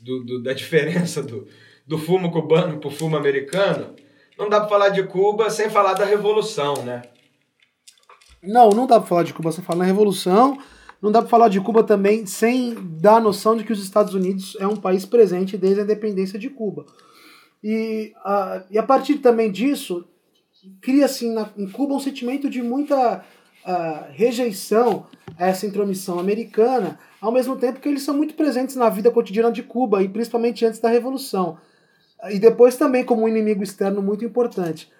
do, 0.00 0.22
do, 0.24 0.42
da 0.42 0.52
diferença 0.52 1.20
do, 1.20 1.48
do 1.84 1.98
fumo 1.98 2.30
cubano 2.30 2.78
pro 2.78 2.90
fumo 2.90 3.16
americano, 3.16 3.96
não 4.38 4.48
dá 4.48 4.60
para 4.60 4.68
falar 4.68 4.88
de 4.90 5.02
Cuba 5.02 5.50
sem 5.50 5.68
falar 5.68 5.94
da 5.94 6.04
Revolução, 6.04 6.84
né? 6.84 7.02
Não, 8.40 8.70
não 8.70 8.86
dá 8.86 9.00
para 9.00 9.08
falar 9.08 9.24
de 9.24 9.34
Cuba 9.34 9.50
sem 9.50 9.64
falar 9.64 9.80
na 9.80 9.84
Revolução. 9.84 10.58
Não 11.02 11.10
dá 11.10 11.20
para 11.20 11.28
falar 11.28 11.48
de 11.48 11.60
Cuba 11.60 11.82
também 11.82 12.24
sem 12.24 12.74
dar 13.00 13.16
a 13.16 13.20
noção 13.20 13.56
de 13.56 13.64
que 13.64 13.72
os 13.72 13.82
Estados 13.82 14.14
Unidos 14.14 14.56
é 14.60 14.66
um 14.66 14.76
país 14.76 15.04
presente 15.04 15.58
desde 15.58 15.80
a 15.80 15.84
independência 15.84 16.38
de 16.38 16.48
Cuba. 16.48 16.86
E, 17.64 18.12
a, 18.24 18.64
e 18.70 18.78
a 18.78 18.82
partir 18.82 19.18
também 19.18 19.50
disso, 19.50 20.04
cria-se 20.80 21.26
em 21.56 21.68
Cuba 21.68 21.94
um 21.94 22.00
sentimento 22.00 22.48
de 22.48 22.62
muita 22.62 23.24
rejeição 24.12 25.06
a 25.38 25.46
essa 25.48 25.66
intromissão 25.66 26.18
americana, 26.18 26.98
ao 27.20 27.32
mesmo 27.32 27.56
tempo 27.56 27.80
que 27.80 27.88
eles 27.88 28.02
são 28.02 28.16
muito 28.16 28.34
presentes 28.34 28.76
na 28.76 28.88
vida 28.88 29.10
cotidiana 29.10 29.50
de 29.50 29.62
Cuba, 29.62 30.02
e 30.02 30.08
principalmente 30.08 30.64
antes 30.64 30.80
da 30.80 30.88
Revolução. 30.88 31.58
E 32.30 32.38
depois 32.38 32.76
também 32.76 33.04
como 33.04 33.22
um 33.22 33.28
inimigo 33.28 33.62
externo 33.62 34.00
muito 34.00 34.24
importante. 34.24 34.90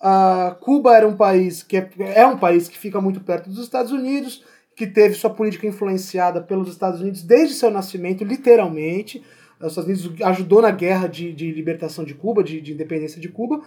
Uh, 0.00 0.54
Cuba 0.60 0.94
era 0.94 1.08
um 1.08 1.16
país 1.16 1.62
que 1.62 1.76
é, 1.76 1.88
é 2.16 2.26
um 2.26 2.36
país 2.36 2.68
que 2.68 2.78
fica 2.78 3.00
muito 3.00 3.20
perto 3.20 3.48
dos 3.48 3.62
Estados 3.62 3.92
Unidos, 3.92 4.44
que 4.76 4.86
teve 4.86 5.14
sua 5.14 5.30
política 5.30 5.66
influenciada 5.66 6.40
pelos 6.40 6.68
Estados 6.68 7.00
Unidos 7.00 7.22
desde 7.22 7.54
seu 7.54 7.70
nascimento, 7.70 8.22
literalmente. 8.22 9.24
Os 9.58 9.68
Estados 9.68 9.88
Unidos 9.88 10.22
ajudou 10.22 10.60
na 10.60 10.70
guerra 10.70 11.06
de, 11.06 11.32
de 11.32 11.50
libertação 11.50 12.04
de 12.04 12.12
Cuba, 12.12 12.44
de, 12.44 12.60
de 12.60 12.74
independência 12.74 13.18
de 13.18 13.28
Cuba. 13.30 13.62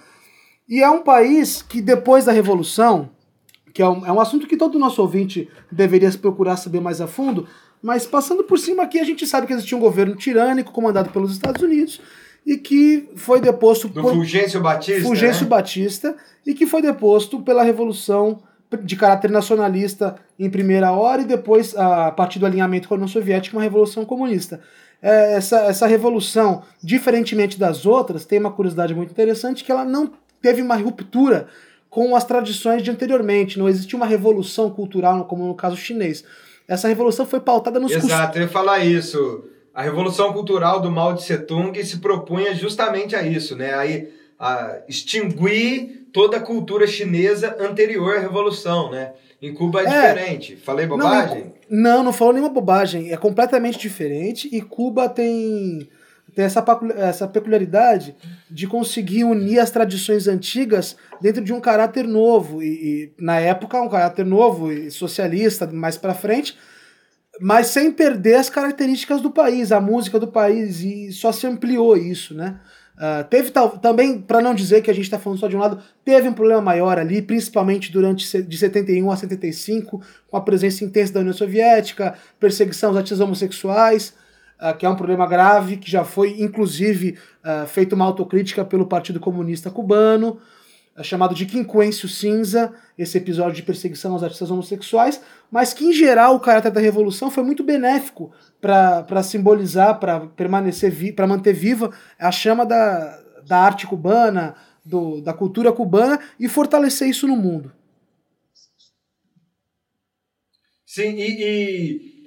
E 0.68 0.84
é 0.84 0.90
um 0.90 1.02
país 1.02 1.64
que 1.64 1.82
depois 1.82 2.26
da 2.26 2.32
Revolução, 2.32 3.10
que 3.74 3.82
é 3.82 3.88
um, 3.88 4.06
é 4.06 4.12
um 4.12 4.20
assunto 4.20 4.48
que 4.48 4.58
todo 4.58 4.80
nosso 4.80 5.02
ouvinte 5.02 5.50
deveria 5.72 6.12
procurar 6.12 6.58
saber 6.58 6.80
mais 6.82 7.02
a 7.02 7.08
fundo, 7.08 7.48
mas 7.82 8.06
passando 8.06 8.44
por 8.44 8.60
cima 8.60 8.84
aqui, 8.84 9.00
a 9.00 9.04
gente 9.04 9.26
sabe 9.26 9.48
que 9.48 9.54
existia 9.54 9.78
um 9.78 9.82
governo 9.82 10.16
tirânico 10.16 10.72
comandado 10.72 11.10
pelos 11.12 11.32
Estados 11.32 11.62
Unidos 11.62 12.02
e 12.46 12.58
que 12.58 13.10
foi 13.16 13.40
deposto 13.40 13.88
Do 13.88 14.02
por 14.02 14.14
Fulgêncio 14.14 14.60
Batista, 14.62 15.02
Fulgêncio 15.02 15.44
né? 15.44 15.50
Batista 15.50 16.16
e 16.46 16.54
que 16.54 16.66
foi 16.66 16.82
deposto 16.82 17.42
pela 17.42 17.64
revolução 17.64 18.42
de 18.84 18.96
caráter 18.96 19.32
nacionalista 19.32 20.16
em 20.38 20.50
primeira 20.50 20.92
hora 20.92 21.22
e 21.22 21.26
depois 21.26 21.76
a 21.76 22.12
partir 22.12 22.40
do 22.40 22.46
alinhamento 22.46 22.88
com 22.88 22.94
a 22.94 22.98
União 22.98 23.08
Soviética 23.08 23.56
uma 23.56 23.64
revolução 23.64 24.06
comunista. 24.06 24.62
É, 25.02 25.36
essa, 25.36 25.60
essa 25.62 25.88
revolução, 25.88 26.62
diferentemente 26.84 27.58
das 27.58 27.86
outras, 27.86 28.26
tem 28.26 28.38
uma 28.40 28.52
curiosidade 28.52 28.94
muito 28.94 29.12
interessante 29.12 29.64
que 29.64 29.72
ela 29.72 29.86
não 29.86 30.12
teve 30.42 30.62
uma 30.62 30.76
ruptura 30.76 31.48
com 31.90 32.16
as 32.16 32.24
tradições 32.24 32.84
de 32.84 32.92
anteriormente. 32.92 33.58
Não 33.58 33.68
existiu 33.68 33.98
uma 33.98 34.06
revolução 34.06 34.70
cultural, 34.70 35.26
como 35.26 35.48
no 35.48 35.56
caso 35.56 35.76
chinês. 35.76 36.24
Essa 36.68 36.88
revolução 36.88 37.26
foi 37.26 37.40
pautada 37.40 37.80
nos 37.80 37.92
Exato, 37.92 38.38
eu 38.38 38.44
ia 38.44 38.48
falar 38.48 38.80
isso. 38.86 39.46
A 39.74 39.82
revolução 39.82 40.32
cultural 40.34 40.80
do 40.80 40.92
Mao 40.92 41.16
Tse 41.16 41.38
Tung 41.40 41.84
se 41.84 41.98
propunha 41.98 42.54
justamente 42.54 43.16
a 43.16 43.24
isso, 43.24 43.56
né? 43.56 43.74
Aí, 43.74 44.10
a 44.40 44.78
extinguir 44.88 46.08
toda 46.14 46.38
a 46.38 46.42
cultura 46.42 46.86
chinesa 46.86 47.56
anterior 47.60 48.18
à 48.18 48.20
revolução, 48.20 48.92
né? 48.92 49.14
Em 49.42 49.54
Cuba 49.54 49.82
é, 49.82 49.86
é 49.86 49.88
diferente. 49.88 50.56
Falei 50.58 50.86
bobagem? 50.86 51.54
Não, 51.70 51.98
não, 51.98 52.04
não 52.06 52.14
falou 52.14 52.34
nenhuma 52.34 52.54
bobagem. 52.54 53.12
É 53.12 53.18
completamente 53.18 53.80
diferente 53.80 54.50
e 54.52 54.62
Cuba 54.62 55.08
tem 55.08 55.90
tem 56.36 56.46
essa, 56.46 56.66
essa 56.98 57.28
peculiaridade 57.28 58.16
de 58.50 58.68
conseguir 58.68 59.24
unir 59.24 59.60
as 59.60 59.72
tradições 59.72 60.28
antigas 60.28 60.96
dentro 61.22 61.44
de 61.44 61.54
um 61.54 61.60
caráter 61.60 62.08
novo. 62.08 62.62
E, 62.62 62.68
e 62.68 63.14
na 63.24 63.40
época, 63.40 63.82
um 63.82 63.90
caráter 63.90 64.26
novo 64.26 64.72
e 64.72 64.92
socialista, 64.92 65.68
mais 65.68 65.98
para 65.98 66.14
frente, 66.14 66.58
mas 67.40 67.68
sem 67.68 67.92
perder 67.92 68.36
as 68.36 68.50
características 68.50 69.22
do 69.22 69.32
país, 69.32 69.72
a 69.72 69.80
música 69.80 70.20
do 70.20 70.28
país, 70.28 70.82
e 70.82 71.12
só 71.12 71.32
se 71.32 71.48
ampliou 71.48 71.96
isso, 71.96 72.34
né? 72.34 72.60
Uh, 73.00 73.24
teve 73.30 73.50
tal, 73.50 73.78
também, 73.78 74.20
para 74.20 74.42
não 74.42 74.54
dizer 74.54 74.82
que 74.82 74.92
a 74.92 74.94
gente 74.94 75.06
está 75.06 75.18
falando 75.18 75.40
só 75.40 75.48
de 75.48 75.56
um 75.56 75.60
lado, 75.60 75.82
teve 76.04 76.28
um 76.28 76.34
problema 76.34 76.60
maior 76.60 77.00
ali, 77.00 77.22
principalmente 77.22 77.94
durante 77.94 78.44
de 78.44 78.58
71 78.58 79.10
a 79.10 79.16
75, 79.16 80.02
com 80.28 80.36
a 80.36 80.42
presença 80.42 80.84
intensa 80.84 81.14
da 81.14 81.22
União 81.22 81.34
Soviética, 81.34 82.16
perseguição 82.38 82.90
aos 82.90 82.98
artistas 82.98 83.22
homossexuais, 83.22 84.14
uh, 84.60 84.78
que 84.78 84.86
é 84.86 84.90
um 84.90 84.96
problema 84.96 85.26
grave, 85.26 85.78
que 85.78 85.90
já 85.90 86.04
foi, 86.04 86.42
inclusive, 86.42 87.18
uh, 87.44 87.66
feito 87.68 87.94
uma 87.94 88.06
autocrítica 88.06 88.66
pelo 88.66 88.86
Partido 88.86 89.20
Comunista 89.20 89.72
Cubano, 89.72 90.40
uh, 90.98 91.04
chamado 91.04 91.34
de 91.34 91.46
Quinquêncio 91.46 92.10
Cinza, 92.10 92.74
esse 92.98 93.18
episódio 93.18 93.56
de 93.56 93.64
perseguição 93.64 94.14
aos 94.14 94.24
artistas 94.24 94.52
homossexuais, 94.52 95.22
mas 95.50 95.74
que, 95.74 95.86
em 95.86 95.94
geral, 95.94 96.36
o 96.36 96.40
caráter 96.40 96.72
da 96.72 96.82
Revolução 96.82 97.32
foi 97.32 97.44
muito 97.44 97.64
benéfico 97.64 98.32
para 98.60 99.24
simbolizar, 99.24 100.00
para 100.00 100.20
permanecer, 100.22 101.16
para 101.16 101.26
manter 101.26 101.54
viva 101.54 101.92
a 102.20 102.32
chama 102.32 102.66
da, 102.66 103.20
da 103.48 103.58
arte 103.58 103.88
cubana, 103.88 104.56
do, 104.84 105.22
da 105.22 105.34
cultura 105.34 105.72
cubana 105.72 106.20
e 106.40 106.48
fortalecer 106.48 107.08
isso 107.08 107.28
no 107.28 107.36
mundo. 107.36 107.72
Sim, 110.86 111.16
e, 111.18 111.38
e 111.40 112.19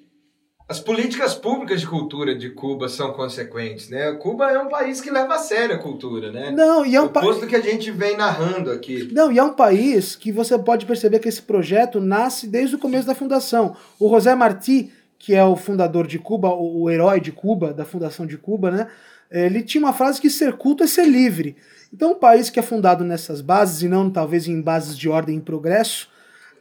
as 0.69 0.81
políticas 0.81 1.35
públicas 1.35 1.81
de 1.81 1.87
cultura 1.87 2.35
de 2.35 2.51
Cuba 2.51 2.89
são 2.89 3.13
consequentes, 3.13 3.91
né? 3.91 4.13
Cuba 4.13 4.51
é 4.51 4.59
um 4.59 4.69
país 4.69 5.01
que 5.01 5.11
leva 5.11 5.35
a 5.35 5.39
sério 5.39 5.75
a 5.75 5.79
cultura, 5.79 6.33
né? 6.33 6.51
Não, 6.51 6.87
e 6.87 6.97
é 6.97 7.01
um 7.01 7.09
país 7.09 7.45
que 7.45 7.57
a 7.57 7.61
gente 7.61 7.91
vem 7.91 8.17
narrando 8.17 8.71
aqui. 8.71 9.09
Não, 9.13 9.31
e 9.31 9.39
é 9.39 9.43
um 9.43 9.53
país 9.53 10.17
que 10.17 10.33
você 10.33 10.59
pode 10.59 10.87
perceber 10.87 11.19
que 11.19 11.29
esse 11.29 11.43
projeto 11.43 12.01
nasce 12.01 12.47
desde 12.47 12.77
o 12.77 12.79
começo 12.79 13.07
da 13.07 13.15
fundação. 13.15 13.77
O 13.99 14.09
José 14.09 14.35
Martí, 14.35 14.91
que 15.19 15.35
é 15.35 15.45
o 15.45 15.57
fundador 15.57 16.07
de 16.07 16.19
Cuba, 16.19 16.49
o, 16.49 16.89
herói 16.89 17.21
de 17.21 17.33
Cuba, 17.33 17.75
da 17.75 17.85
fundação 17.85 18.27
de 18.27 18.39
Cuba, 18.39 18.71
né? 18.71 18.89
Ele 19.31 19.63
tinha 19.63 19.83
uma 19.83 19.93
frase 19.93 20.21
que 20.21 20.31
ser 20.31 20.55
culto 20.55 20.85
é 20.85 20.87
ser 20.87 21.07
livre. 21.07 21.57
Então, 21.93 22.13
um 22.13 22.19
país 22.19 22.51
que 22.51 22.59
é 22.59 22.63
fundado 22.63 23.05
nessas 23.05 23.41
bases 23.41 23.83
e 23.83 23.89
não 23.89 24.11
talvez 24.11 24.47
em 24.47 24.61
bases 24.61 24.97
de 24.97 25.09
ordem 25.09 25.39
e 25.39 25.41
progresso, 25.41 26.09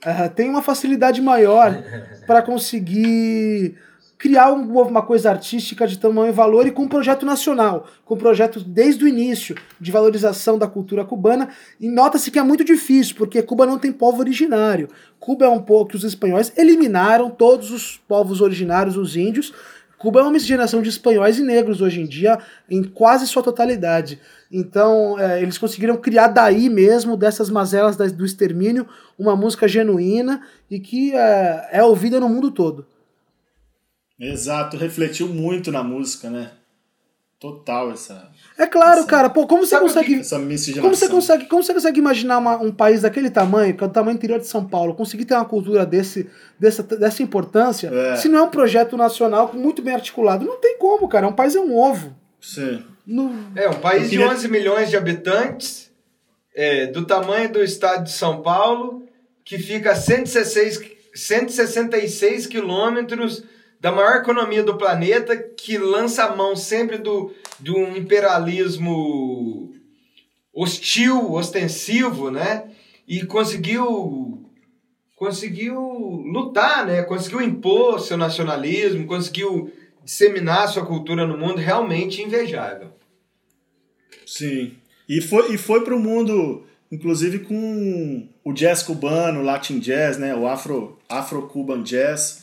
uh, 0.05 0.29
tem 0.33 0.49
uma 0.49 0.61
facilidade 0.61 1.21
maior 1.21 1.81
para 2.27 2.41
conseguir 2.41 3.77
criar 4.21 4.51
uma 4.51 5.01
coisa 5.01 5.31
artística 5.31 5.87
de 5.87 5.97
tamanho 5.97 6.29
e 6.29 6.31
valor 6.31 6.67
e 6.67 6.71
com 6.71 6.83
um 6.83 6.87
projeto 6.87 7.25
nacional, 7.25 7.87
com 8.05 8.13
um 8.13 8.17
projeto 8.17 8.59
desde 8.59 9.03
o 9.03 9.07
início 9.07 9.55
de 9.79 9.91
valorização 9.91 10.59
da 10.59 10.67
cultura 10.67 11.03
cubana. 11.03 11.49
E 11.79 11.89
nota-se 11.89 12.29
que 12.29 12.37
é 12.37 12.43
muito 12.43 12.63
difícil, 12.63 13.15
porque 13.15 13.41
Cuba 13.41 13.65
não 13.65 13.79
tem 13.79 13.91
povo 13.91 14.19
originário. 14.19 14.89
Cuba 15.19 15.45
é 15.45 15.49
um 15.49 15.59
povo 15.59 15.87
que 15.87 15.95
os 15.95 16.03
espanhóis 16.03 16.53
eliminaram 16.55 17.31
todos 17.31 17.71
os 17.71 17.97
povos 18.07 18.41
originários, 18.41 18.95
os 18.95 19.15
índios. 19.15 19.51
Cuba 19.97 20.19
é 20.19 20.23
uma 20.23 20.31
miscigenação 20.31 20.83
de 20.83 20.89
espanhóis 20.89 21.39
e 21.39 21.41
negros 21.41 21.81
hoje 21.81 21.99
em 22.01 22.05
dia, 22.05 22.37
em 22.69 22.83
quase 22.83 23.25
sua 23.25 23.41
totalidade. 23.41 24.19
Então, 24.51 25.17
é, 25.17 25.41
eles 25.41 25.57
conseguiram 25.57 25.97
criar 25.97 26.27
daí 26.27 26.69
mesmo, 26.69 27.17
dessas 27.17 27.49
mazelas 27.49 27.95
do 27.95 28.23
extermínio, 28.23 28.85
uma 29.17 29.35
música 29.35 29.67
genuína 29.67 30.43
e 30.69 30.79
que 30.79 31.11
é, 31.15 31.69
é 31.71 31.83
ouvida 31.83 32.19
no 32.19 32.29
mundo 32.29 32.51
todo. 32.51 32.85
Exato, 34.21 34.77
refletiu 34.77 35.27
muito 35.27 35.71
na 35.71 35.83
música, 35.83 36.29
né? 36.29 36.51
total 37.39 37.91
essa. 37.91 38.29
É 38.55 38.67
claro, 38.67 38.99
Essa- 38.99 39.07
cara. 39.07 39.27
Pô, 39.27 39.47
como 39.47 39.65
você 39.65 39.75
consegue. 39.79 40.19
Essa 40.19 40.37
miscigenação. 40.37 40.83
Como 40.83 40.95
você 40.95 41.09
consegue, 41.09 41.45
como 41.47 41.63
você 41.63 41.73
consegue 41.73 41.97
imaginar 41.99 42.37
uma- 42.37 42.57
um 42.61 42.71
país 42.71 43.01
daquele 43.01 43.31
tamanho, 43.31 43.75
que 43.75 43.83
é 43.83 43.87
o 43.87 43.89
tamanho 43.89 44.13
interior 44.15 44.39
de 44.39 44.45
São 44.45 44.63
Paulo, 44.63 44.93
conseguir 44.93 45.25
ter 45.25 45.33
uma 45.33 45.43
cultura 45.43 45.83
desse, 45.83 46.29
dessa, 46.59 46.83
dessa 46.83 47.23
importância, 47.23 47.87
É. 47.91 48.15
se 48.15 48.29
não 48.29 48.37
é 48.37 48.41
um 48.43 48.49
projeto 48.51 48.95
nacional 48.95 49.51
muito 49.55 49.81
bem 49.81 49.95
articulado? 49.95 50.45
Não 50.45 50.59
tem 50.61 50.77
como, 50.77 51.07
cara. 51.07 51.27
Um 51.27 51.33
país 51.33 51.55
é 51.55 51.59
um 51.59 51.75
ovo. 51.75 52.15
Sim. 52.39 52.83
No- 53.07 53.33
É, 53.55 53.67
um 53.67 53.79
país 53.79 54.07
queria- 54.07 54.27
de 54.27 54.33
11 54.35 54.47
milhões 54.47 54.91
de 54.91 54.95
habitantes, 54.97 55.89
é, 56.55 56.85
do 56.85 57.07
tamanho 57.07 57.51
do 57.51 57.63
estado 57.63 58.03
de 58.03 58.11
São 58.11 58.43
Paulo, 58.43 59.03
que 59.43 59.57
fica 59.57 59.93
a 59.93 59.95
116, 59.95 60.79
166 61.15 62.45
quilômetros 62.45 63.43
da 63.81 63.91
maior 63.91 64.17
economia 64.17 64.61
do 64.61 64.77
planeta, 64.77 65.35
que 65.35 65.75
lança 65.75 66.25
a 66.25 66.35
mão 66.35 66.55
sempre 66.55 66.99
do, 66.99 67.33
um 67.67 67.97
imperialismo 67.97 69.73
hostil, 70.53 71.33
ostensivo, 71.33 72.29
né? 72.29 72.69
E 73.07 73.25
conseguiu 73.25 74.45
conseguiu 75.15 75.79
lutar, 75.79 76.85
né? 76.85 77.01
Conseguiu 77.01 77.41
impor 77.41 77.99
seu 77.99 78.17
nacionalismo, 78.17 79.07
conseguiu 79.07 79.73
disseminar 80.03 80.67
sua 80.67 80.85
cultura 80.85 81.25
no 81.25 81.37
mundo, 81.37 81.57
realmente 81.57 82.21
invejável. 82.21 82.91
Sim. 84.27 84.75
E 85.09 85.21
foi, 85.21 85.53
e 85.53 85.57
foi 85.57 85.83
pro 85.83 85.99
mundo, 85.99 86.63
inclusive 86.91 87.39
com 87.39 88.27
o 88.43 88.53
jazz 88.53 88.83
cubano, 88.83 89.39
o 89.39 89.43
Latin 89.43 89.79
jazz, 89.79 90.19
né? 90.19 90.35
O 90.35 90.47
afro, 90.47 90.99
afro-cuban 91.09 91.81
jazz. 91.81 92.40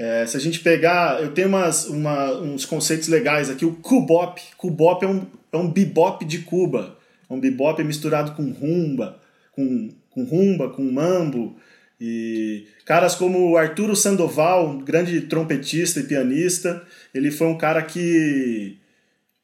É, 0.00 0.24
se 0.26 0.36
a 0.36 0.40
gente 0.40 0.60
pegar, 0.60 1.20
eu 1.20 1.32
tenho 1.32 1.48
umas, 1.48 1.86
uma, 1.86 2.32
uns 2.40 2.64
conceitos 2.64 3.08
legais 3.08 3.50
aqui. 3.50 3.64
O 3.64 3.72
cubop, 3.72 4.40
cubop 4.56 5.04
é 5.04 5.08
um, 5.08 5.26
é 5.52 5.56
um 5.56 5.68
bebop 5.68 6.24
de 6.24 6.38
Cuba. 6.38 6.96
É 7.28 7.34
um 7.34 7.40
bebop 7.40 7.82
misturado 7.82 8.30
com 8.30 8.48
rumba, 8.52 9.20
com, 9.50 9.88
com 10.08 10.22
rumba, 10.22 10.70
com 10.70 10.84
mambo. 10.84 11.56
E 12.00 12.68
caras 12.86 13.16
como 13.16 13.50
o 13.50 13.56
Arturo 13.56 13.96
Sandoval, 13.96 14.68
um 14.68 14.78
grande 14.78 15.22
trompetista 15.22 15.98
e 15.98 16.04
pianista, 16.04 16.80
ele 17.12 17.32
foi 17.32 17.48
um 17.48 17.58
cara 17.58 17.82
que 17.82 18.78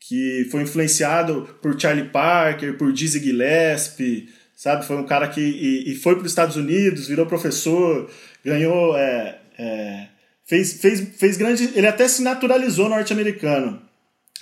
que 0.06 0.46
foi 0.50 0.62
influenciado 0.62 1.48
por 1.62 1.80
Charlie 1.80 2.10
Parker, 2.10 2.76
por 2.76 2.92
Dizzy 2.92 3.18
Gillespie, 3.20 4.28
sabe? 4.54 4.86
Foi 4.86 4.96
um 4.98 5.06
cara 5.06 5.26
que 5.26 5.40
e, 5.40 5.90
e 5.90 5.94
foi 5.96 6.14
para 6.14 6.26
os 6.26 6.30
Estados 6.30 6.56
Unidos, 6.56 7.08
virou 7.08 7.26
professor, 7.26 8.08
ganhou, 8.44 8.96
é, 8.96 9.38
é, 9.58 10.08
fez, 10.46 10.74
fez, 10.74 11.00
fez 11.16 11.36
grande, 11.36 11.70
ele 11.74 11.86
até 11.86 12.06
se 12.08 12.22
naturalizou 12.22 12.88
norte-americano 12.88 13.82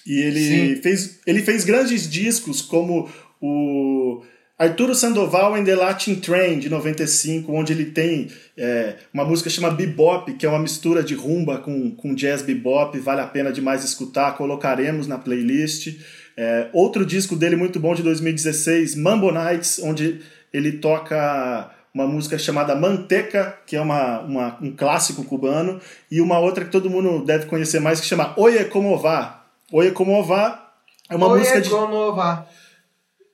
e 0.07 0.19
ele 0.21 0.41
Sim. 0.41 0.83
fez, 0.83 1.21
ele 1.27 1.43
fez 1.43 1.65
grandes 1.65 2.11
discos 2.11 2.61
como 2.61 3.09
o 3.41 4.23
Arturo 4.59 4.95
Sandoval 4.95 5.55
and 5.55 5.65
the 5.65 5.75
Latin 5.75 6.17
Train, 6.17 6.59
de 6.59 6.69
95, 6.69 7.53
onde 7.53 7.73
ele 7.73 7.87
tem 7.87 8.29
é, 8.57 8.97
uma 9.13 9.25
música 9.25 9.51
chamada 9.51 9.75
Bebop, 9.75 10.33
que 10.35 10.47
é 10.47 10.49
uma 10.49 10.59
mistura 10.59 11.03
de 11.03 11.15
rumba 11.15 11.59
com, 11.59 11.91
com 11.93 12.15
jazz 12.15 12.43
bebop, 12.43 12.97
vale 12.99 13.21
a 13.21 13.27
pena 13.27 13.53
demais 13.53 13.85
escutar, 13.85 14.37
colocaremos 14.37 15.07
na 15.07 15.19
playlist. 15.19 15.97
É, 16.37 16.69
outro 16.73 17.05
disco 17.05 17.35
dele 17.37 17.57
muito 17.57 17.81
bom 17.81 17.95
de 17.95 18.03
2016, 18.03 18.95
Mambo 18.95 19.33
Nights, 19.33 19.81
onde 19.83 20.21
ele 20.53 20.73
toca 20.73 21.71
uma 21.95 22.07
música 22.07 22.39
chamada 22.39 22.75
Manteca, 22.75 23.59
que 23.67 23.77
é 23.77 23.81
uma, 23.81 24.21
uma- 24.21 24.59
um 24.63 24.73
clássico 24.75 25.25
cubano, 25.25 25.81
e 26.11 26.21
uma 26.21 26.39
outra 26.39 26.65
que 26.65 26.71
todo 26.71 26.89
mundo 26.91 27.25
deve 27.25 27.47
conhecer 27.47 27.81
mais, 27.81 28.01
que 28.01 28.07
chama 28.07 28.33
Oye 28.37 28.65
Como 28.67 28.97
Va. 28.99 29.45
Oye 29.71 29.91
Como 29.91 30.23
Va 30.25 30.73
é 31.11 31.15
uma 31.17 31.27
Oye, 31.29 31.41
música 31.41 31.61
de 31.61 31.69
como 31.71 32.13
va? 32.15 32.47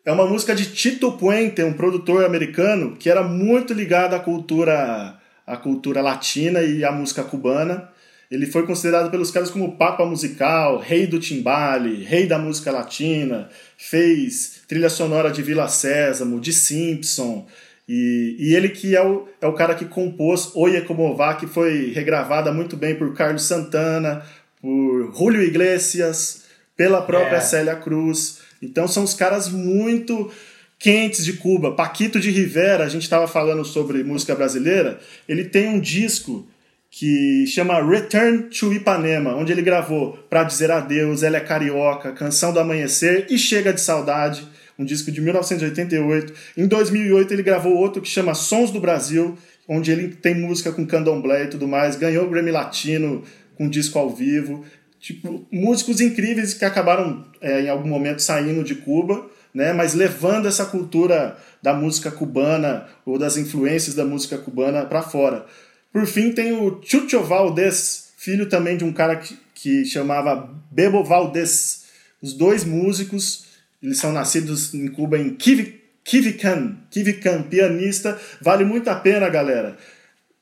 é 0.04 0.10
uma 0.12 0.26
música 0.26 0.54
de 0.54 0.66
Tito 0.66 1.12
Puente, 1.12 1.62
um 1.62 1.72
produtor 1.74 2.24
americano 2.24 2.96
que 2.96 3.08
era 3.10 3.22
muito 3.22 3.72
ligado 3.74 4.14
à 4.14 4.20
cultura, 4.20 5.16
à 5.46 5.56
cultura 5.56 6.00
latina 6.00 6.62
e 6.62 6.84
à 6.84 6.90
música 6.90 7.22
cubana. 7.22 7.88
Ele 8.30 8.44
foi 8.46 8.66
considerado 8.66 9.10
pelos 9.10 9.30
caras 9.30 9.50
como 9.50 9.76
papa 9.76 10.04
musical, 10.04 10.78
rei 10.78 11.06
do 11.06 11.18
timbale, 11.18 12.04
rei 12.04 12.26
da 12.26 12.38
música 12.38 12.70
latina, 12.70 13.48
fez 13.76 14.62
trilha 14.68 14.90
sonora 14.90 15.30
de 15.30 15.42
Vila 15.42 15.68
Sésamo, 15.68 16.38
de 16.40 16.52
Simpson. 16.52 17.46
E, 17.88 18.36
e 18.38 18.54
ele 18.54 18.68
que 18.68 18.94
é 18.94 19.02
o, 19.02 19.26
é 19.40 19.46
o 19.46 19.54
cara 19.54 19.74
que 19.74 19.86
compôs 19.86 20.52
Oye 20.54 20.82
Como 20.82 21.16
Va, 21.16 21.34
que 21.34 21.46
foi 21.46 21.90
regravada 21.94 22.52
muito 22.52 22.76
bem 22.76 22.94
por 22.94 23.14
Carlos 23.14 23.44
Santana, 23.44 24.22
por 24.60 25.14
Julio 25.16 25.42
Iglesias, 25.42 26.44
pela 26.76 27.00
própria 27.00 27.38
É. 27.38 27.40
Célia 27.40 27.76
Cruz. 27.76 28.40
Então 28.62 28.86
são 28.86 29.04
os 29.04 29.14
caras 29.14 29.48
muito 29.48 30.30
quentes 30.78 31.24
de 31.24 31.32
Cuba. 31.34 31.74
Paquito 31.74 32.20
de 32.20 32.30
Rivera, 32.30 32.84
a 32.84 32.88
gente 32.88 33.02
estava 33.02 33.26
falando 33.26 33.64
sobre 33.64 34.04
música 34.04 34.34
brasileira, 34.34 35.00
ele 35.28 35.44
tem 35.44 35.68
um 35.68 35.80
disco 35.80 36.46
que 36.90 37.46
chama 37.46 37.82
Return 37.82 38.44
to 38.44 38.72
Ipanema, 38.72 39.34
onde 39.34 39.52
ele 39.52 39.60
gravou 39.62 40.12
Pra 40.30 40.42
Dizer 40.42 40.70
Adeus, 40.70 41.22
Ela 41.22 41.36
é 41.36 41.40
Carioca, 41.40 42.12
Canção 42.12 42.52
do 42.52 42.60
Amanhecer 42.60 43.26
e 43.28 43.38
Chega 43.38 43.72
de 43.72 43.80
Saudade, 43.80 44.46
um 44.78 44.84
disco 44.84 45.10
de 45.10 45.20
1988. 45.20 46.32
Em 46.56 46.66
2008 46.66 47.32
ele 47.32 47.42
gravou 47.42 47.74
outro 47.74 48.00
que 48.00 48.08
chama 48.08 48.34
Sons 48.34 48.70
do 48.70 48.80
Brasil, 48.80 49.36
onde 49.66 49.90
ele 49.90 50.08
tem 50.08 50.34
música 50.34 50.72
com 50.72 50.86
candomblé 50.86 51.44
e 51.44 51.48
tudo 51.48 51.66
mais, 51.66 51.96
ganhou 51.96 52.26
o 52.26 52.30
Grammy 52.30 52.50
Latino 52.50 53.22
com 53.56 53.68
disco 53.68 53.98
ao 53.98 54.08
vivo. 54.08 54.64
Tipo, 55.00 55.46
músicos 55.50 56.00
incríveis 56.00 56.54
que 56.54 56.64
acabaram 56.64 57.26
é, 57.40 57.62
em 57.62 57.68
algum 57.68 57.88
momento 57.88 58.20
saindo 58.20 58.64
de 58.64 58.76
Cuba, 58.76 59.28
né, 59.54 59.72
mas 59.72 59.94
levando 59.94 60.46
essa 60.46 60.64
cultura 60.66 61.36
da 61.62 61.74
música 61.74 62.10
cubana 62.10 62.86
ou 63.04 63.18
das 63.18 63.36
influências 63.36 63.94
da 63.94 64.04
música 64.04 64.38
cubana 64.38 64.84
para 64.84 65.02
fora. 65.02 65.46
Por 65.92 66.06
fim, 66.06 66.32
tem 66.32 66.52
o 66.52 66.80
Chucho 66.82 67.22
Valdés, 67.22 68.12
filho 68.16 68.48
também 68.48 68.76
de 68.76 68.84
um 68.84 68.92
cara 68.92 69.16
que, 69.16 69.36
que 69.54 69.84
chamava 69.84 70.50
Bebo 70.70 71.02
Valdés. 71.02 71.86
Os 72.20 72.34
dois 72.34 72.64
músicos, 72.64 73.46
eles 73.82 73.98
são 73.98 74.12
nascidos 74.12 74.74
em 74.74 74.88
Cuba 74.88 75.18
em 75.18 75.34
Kivi, 75.34 75.80
Kivican, 76.04 76.76
Kivican, 76.90 77.42
pianista. 77.42 78.18
Vale 78.40 78.64
muito 78.64 78.88
a 78.88 78.94
pena, 78.94 79.28
galera, 79.28 79.76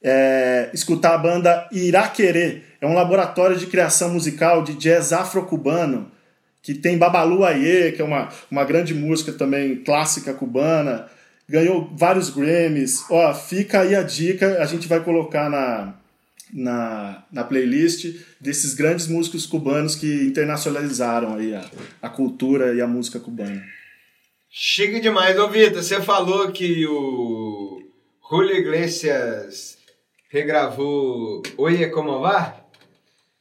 é, 0.03 0.70
escutar 0.72 1.14
a 1.14 1.18
banda 1.18 1.68
Iraquerê. 1.72 2.62
É 2.80 2.87
um 2.87 2.95
laboratório 2.95 3.57
de 3.57 3.66
criação 3.66 4.11
musical 4.11 4.62
de 4.62 4.74
jazz 4.74 5.12
afro-cubano 5.12 6.11
que 6.62 6.74
tem 6.74 6.99
Babalu 6.99 7.45
Aie, 7.45 7.93
que 7.93 8.03
é 8.03 8.05
uma, 8.05 8.28
uma 8.51 8.64
grande 8.64 8.93
música 8.93 9.32
também 9.32 9.76
clássica 9.76 10.34
cubana. 10.34 11.07
Ganhou 11.49 11.89
vários 11.97 12.28
Grammys. 12.28 13.05
Ó, 13.09 13.32
fica 13.32 13.82
aí 13.82 13.95
a 13.95 14.03
dica, 14.03 14.61
a 14.61 14.66
gente 14.66 14.89
vai 14.89 14.99
colocar 14.99 15.49
na, 15.49 15.95
na, 16.57 17.22
na 17.30 17.44
playlist 17.44 18.07
desses 18.40 18.72
grandes 18.72 19.07
músicos 19.07 19.44
cubanos 19.44 19.94
que 19.94 20.07
internacionalizaram 20.24 21.34
aí 21.34 21.54
a, 21.54 21.62
a 22.00 22.09
cultura 22.09 22.74
e 22.74 22.80
a 22.80 22.86
música 22.86 23.20
cubana. 23.20 23.62
Chique 24.48 25.00
demais. 25.00 25.38
Ô, 25.38 25.48
Vitor, 25.48 25.82
você 25.82 26.00
falou 26.00 26.50
que 26.50 26.86
o 26.86 27.82
Julio 28.30 28.57
Iglesias 28.57 29.76
regravou 30.30 31.42
Oye 31.59 31.90
Como 31.90 32.20
Va? 32.20 32.57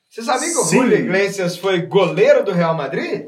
Você 0.09 0.21
sabia 0.21 0.49
que 0.49 0.57
o 0.57 0.63
Sim. 0.65 0.77
Julio 0.79 0.99
Iglesias 0.99 1.57
foi 1.57 1.83
goleiro 1.83 2.43
do 2.43 2.51
Real 2.51 2.75
Madrid? 2.75 3.27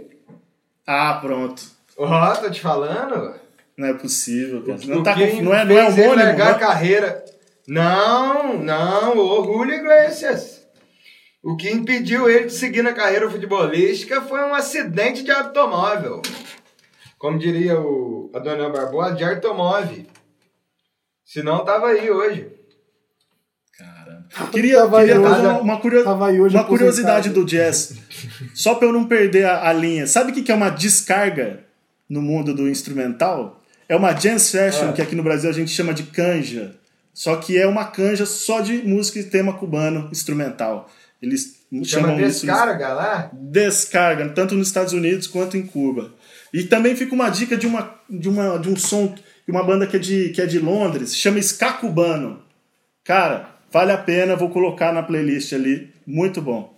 Ah, 0.85 1.17
pronto. 1.21 1.63
Ó, 1.97 2.35
tô 2.35 2.49
te 2.49 2.59
falando. 2.59 3.35
Não 3.77 3.87
é 3.87 3.93
possível, 3.93 4.63
cara. 4.63 4.79
Não, 4.85 5.03
tá 5.03 5.15
não 5.15 5.53
é, 5.53 5.63
não 5.63 5.77
é 5.77 5.87
homônimo, 5.87 6.21
a 6.21 6.33
né? 6.33 6.53
carreira. 6.55 7.23
Não, 7.67 8.57
não, 8.63 9.17
o 9.17 9.43
Julio 9.43 9.75
Iglesias. 9.75 10.65
O 11.43 11.55
que 11.55 11.69
impediu 11.69 12.29
ele 12.29 12.45
de 12.45 12.53
seguir 12.53 12.81
na 12.81 12.93
carreira 12.93 13.29
futebolística 13.29 14.21
foi 14.21 14.39
um 14.41 14.53
acidente 14.53 15.23
de 15.23 15.31
automóvel. 15.31 16.21
Como 17.17 17.37
diria 17.37 17.79
o, 17.79 18.31
a 18.33 18.39
dona 18.39 18.69
Barbosa, 18.69 19.15
de 19.15 19.23
automóvel. 19.23 20.05
Senão 21.25 21.63
tava 21.65 21.87
aí 21.89 22.09
hoje. 22.09 22.47
Caramba. 23.77 24.27
Queria, 24.51 24.77
Tava 24.79 24.99
aí 24.99 25.07
queria 25.07 25.21
hoje- 25.21 25.29
fazer 25.29 25.47
uma, 25.47 25.59
uma 25.61 25.81
curio- 25.81 26.03
uma 26.49 26.63
curiosidade 26.63 27.29
do 27.29 27.45
jazz. 27.45 27.93
Só 28.53 28.75
pra 28.75 28.87
eu 28.87 28.93
não 28.93 29.05
perder 29.05 29.45
a, 29.45 29.69
a 29.69 29.73
linha. 29.73 30.07
Sabe 30.07 30.31
o 30.31 30.33
que 30.33 30.41
que 30.43 30.51
é 30.51 30.55
uma 30.55 30.69
descarga 30.69 31.65
no 32.09 32.21
mundo 32.21 32.53
do 32.53 32.67
instrumental? 32.69 33.61
É 33.89 33.95
uma 33.95 34.13
jam 34.13 34.37
session, 34.39 34.89
Ah. 34.89 34.93
que 34.93 35.01
aqui 35.01 35.15
no 35.15 35.23
Brasil 35.23 35.49
a 35.49 35.53
gente 35.53 35.71
chama 35.71 35.93
de 35.93 36.03
canja. 36.03 36.76
Só 37.17 37.35
que 37.37 37.57
é 37.57 37.65
uma 37.65 37.85
canja 37.85 38.27
só 38.27 38.61
de 38.61 38.87
música 38.87 39.17
e 39.17 39.23
tema 39.23 39.51
cubano 39.51 40.07
instrumental. 40.11 40.87
Eles 41.19 41.65
Chama 41.83 42.09
chamam 42.09 42.19
isso 42.19 42.45
descarga 42.45 42.93
lá. 42.93 43.31
descarga, 43.33 44.29
tanto 44.29 44.53
nos 44.53 44.67
Estados 44.67 44.93
Unidos 44.93 45.25
quanto 45.25 45.57
em 45.57 45.65
Cuba. 45.65 46.13
E 46.53 46.65
também 46.65 46.95
fica 46.95 47.15
uma 47.15 47.31
dica 47.31 47.57
de, 47.57 47.65
uma, 47.65 47.99
de, 48.07 48.29
uma, 48.29 48.59
de 48.59 48.69
um 48.69 48.75
som 48.75 49.15
de 49.15 49.51
uma 49.51 49.63
banda 49.63 49.87
que 49.87 49.95
é 49.95 49.99
de, 49.99 50.29
que 50.29 50.39
é 50.39 50.45
de 50.45 50.59
Londres, 50.59 51.17
chama 51.17 51.39
Ska 51.39 51.73
Cubano. 51.73 52.43
Cara, 53.03 53.49
vale 53.71 53.93
a 53.93 53.97
pena, 53.97 54.35
vou 54.35 54.51
colocar 54.51 54.93
na 54.93 55.01
playlist 55.01 55.53
ali, 55.53 55.91
muito 56.05 56.39
bom. 56.39 56.77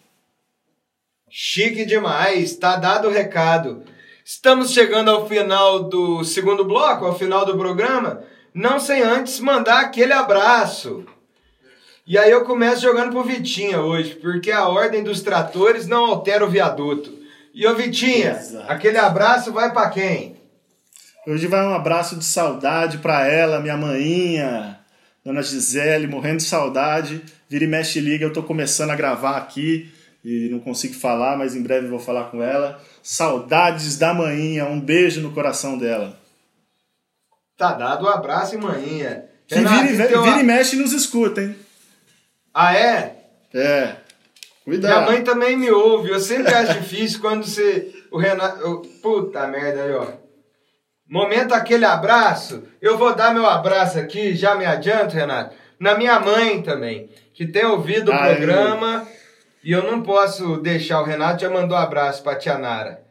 Chique 1.30 1.84
demais, 1.84 2.56
tá 2.56 2.78
dado 2.78 3.10
o 3.10 3.12
recado. 3.12 3.84
Estamos 4.24 4.72
chegando 4.72 5.12
ao 5.12 5.28
final 5.28 5.90
do 5.90 6.24
segundo 6.24 6.64
bloco, 6.64 7.04
ao 7.04 7.20
final 7.20 7.46
do 7.46 7.58
programa, 7.58 8.24
não 8.60 8.78
sem 8.78 9.02
antes 9.02 9.40
mandar 9.40 9.80
aquele 9.80 10.12
abraço. 10.12 11.06
E 12.06 12.18
aí 12.18 12.30
eu 12.30 12.44
começo 12.44 12.82
jogando 12.82 13.12
pro 13.12 13.24
Vitinha 13.24 13.80
hoje, 13.80 14.16
porque 14.16 14.52
a 14.52 14.68
ordem 14.68 15.02
dos 15.02 15.22
tratores 15.22 15.88
não 15.88 16.04
altera 16.04 16.46
o 16.46 16.50
viaduto. 16.50 17.18
E 17.54 17.66
ô 17.66 17.74
Vitinha, 17.74 18.32
Exato. 18.32 18.70
aquele 18.70 18.98
abraço 18.98 19.54
vai 19.54 19.72
pra 19.72 19.90
quem? 19.90 20.36
Hoje 21.26 21.48
vai 21.48 21.66
um 21.66 21.74
abraço 21.74 22.18
de 22.18 22.26
saudade 22.26 22.98
pra 22.98 23.26
ela, 23.26 23.62
minha 23.62 23.78
maninha, 23.78 24.80
Dona 25.24 25.42
Gisele, 25.42 26.08
morrendo 26.08 26.38
de 26.38 26.44
saudade. 26.44 27.22
Vira 27.48 27.64
e 27.64 27.68
mexe 27.68 28.00
e 28.00 28.02
liga, 28.02 28.26
eu 28.26 28.34
tô 28.34 28.44
começando 28.44 28.90
a 28.90 28.96
gravar 28.96 29.38
aqui 29.38 29.90
e 30.24 30.50
não 30.50 30.60
consigo 30.60 30.96
falar, 30.96 31.38
mas 31.38 31.56
em 31.56 31.64
breve 31.64 31.88
vou 31.88 32.00
falar 32.00 32.26
com 32.26 32.44
ela. 32.44 32.82
Saudades 33.02 33.98
da 33.98 34.14
maninha, 34.14 34.66
um 34.66 34.82
beijo 34.82 35.22
no 35.22 35.32
coração 35.32 35.78
dela. 35.78 36.20
Tá 37.60 37.74
dado 37.74 38.06
o 38.06 38.08
abraço 38.08 38.56
e 38.56 38.58
manhinha. 38.58 39.26
Que 39.46 39.56
Renato, 39.56 39.86
vira, 39.86 40.06
e, 40.06 40.08
vira 40.08 40.40
e 40.40 40.44
mexe 40.44 40.78
e 40.78 40.80
nos 40.80 40.94
escuta, 40.94 41.42
hein? 41.42 41.58
Ah, 42.54 42.74
é? 42.74 43.18
É. 43.54 43.96
Minha 44.66 44.80
Cuidado. 44.80 45.06
mãe 45.06 45.22
também 45.26 45.58
me 45.58 45.70
ouve. 45.70 46.10
Eu 46.10 46.22
sempre 46.22 46.54
acho 46.54 46.80
difícil 46.80 47.20
quando 47.20 47.46
você. 47.46 47.94
O 48.12 48.18
Renato. 48.18 48.82
Puta 49.02 49.46
merda 49.48 49.84
aí, 49.84 49.94
ó. 49.94 50.08
Momento 51.06 51.54
aquele 51.54 51.84
abraço. 51.84 52.64
Eu 52.82 52.98
vou 52.98 53.14
dar 53.14 53.34
meu 53.34 53.46
abraço 53.46 54.00
aqui, 54.00 54.34
já 54.36 54.56
me 54.56 54.66
adianto, 54.66 55.14
Renato. 55.14 55.54
Na 55.78 55.96
minha 55.96 56.18
mãe 56.18 56.62
também, 56.62 57.10
que 57.34 57.46
tem 57.46 57.66
ouvido 57.66 58.10
o 58.10 58.18
programa. 58.18 59.06
E 59.62 59.74
eu 59.74 59.84
não 59.84 60.02
posso 60.02 60.56
deixar. 60.62 61.02
O 61.02 61.06
Renato 61.06 61.42
já 61.42 61.50
mandou 61.50 61.76
abraço 61.76 62.24
pra 62.24 62.38
tia 62.38 62.58
Nara. 62.58 63.02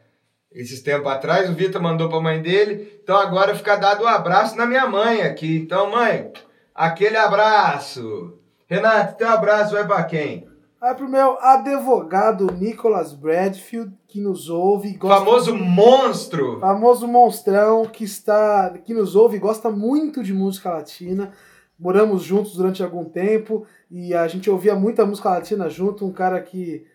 Esses 0.51 0.81
tempos 0.81 1.11
atrás, 1.11 1.49
o 1.49 1.53
Vitor 1.53 1.81
mandou 1.81 2.09
pra 2.09 2.19
mãe 2.19 2.41
dele. 2.41 2.99
Então 3.03 3.15
agora 3.15 3.55
fica 3.55 3.75
dado 3.75 4.03
um 4.03 4.07
abraço 4.07 4.57
na 4.57 4.65
minha 4.65 4.87
mãe 4.87 5.21
aqui. 5.21 5.57
Então, 5.57 5.91
mãe, 5.91 6.31
aquele 6.73 7.17
abraço. 7.17 8.33
Renato, 8.67 9.17
teu 9.17 9.29
abraço 9.29 9.73
vai 9.73 9.85
pra 9.85 10.03
quem? 10.03 10.47
Vai 10.79 10.95
pro 10.95 11.09
meu 11.09 11.37
advogado 11.41 12.47
Nicholas 12.53 13.13
Bradfield, 13.13 13.93
que 14.07 14.21
nos 14.21 14.49
ouve. 14.49 14.93
Gosta 14.93 15.19
famoso 15.19 15.55
monstro. 15.55 16.59
famoso 16.59 17.07
monstrão 17.07 17.85
que 17.85 18.05
está 18.05 18.73
que 18.83 18.93
nos 18.93 19.15
ouve 19.15 19.35
e 19.35 19.39
gosta 19.39 19.69
muito 19.69 20.23
de 20.23 20.33
música 20.33 20.71
latina. 20.71 21.31
Moramos 21.77 22.23
juntos 22.23 22.55
durante 22.55 22.81
algum 22.81 23.05
tempo 23.05 23.65
e 23.91 24.13
a 24.13 24.27
gente 24.27 24.49
ouvia 24.49 24.73
muita 24.73 25.05
música 25.05 25.29
latina 25.29 25.69
junto, 25.69 26.05
um 26.05 26.13
cara 26.13 26.41
que 26.41 26.85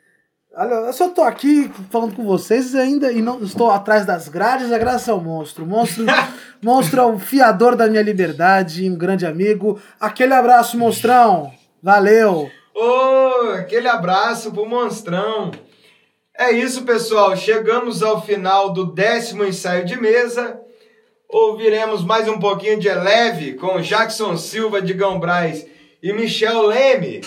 Olha, 0.56 0.92
se 0.92 1.02
eu 1.02 1.10
tô 1.10 1.22
aqui 1.22 1.68
falando 1.90 2.14
com 2.14 2.24
vocês 2.24 2.76
ainda 2.76 3.10
e 3.10 3.20
não 3.20 3.42
estou 3.42 3.72
atrás 3.72 4.06
das 4.06 4.28
grades, 4.28 4.70
é 4.70 4.78
graças 4.78 5.08
ao 5.08 5.20
monstro. 5.20 5.66
Monstro, 5.66 6.04
monstro 6.62 7.00
é 7.00 7.04
o 7.04 7.18
fiador 7.18 7.74
da 7.74 7.88
minha 7.88 8.02
liberdade, 8.02 8.88
um 8.88 8.96
grande 8.96 9.26
amigo. 9.26 9.80
Aquele 9.98 10.32
abraço, 10.32 10.78
monstrão. 10.78 11.52
Valeu. 11.82 12.48
Ô, 12.72 13.50
aquele 13.50 13.88
abraço 13.88 14.52
pro 14.52 14.64
monstrão. 14.64 15.50
É 16.38 16.52
isso, 16.52 16.84
pessoal. 16.84 17.36
Chegamos 17.36 18.00
ao 18.00 18.22
final 18.22 18.72
do 18.72 18.86
décimo 18.86 19.44
ensaio 19.44 19.84
de 19.84 20.00
mesa. 20.00 20.60
Ouviremos 21.28 22.04
mais 22.04 22.28
um 22.28 22.38
pouquinho 22.38 22.78
de 22.78 22.86
Eleve 22.86 23.54
com 23.54 23.80
Jackson 23.80 24.36
Silva, 24.36 24.80
Digão 24.80 25.18
Braz 25.18 25.66
e 26.00 26.12
Michel 26.12 26.62
Leme. 26.62 27.22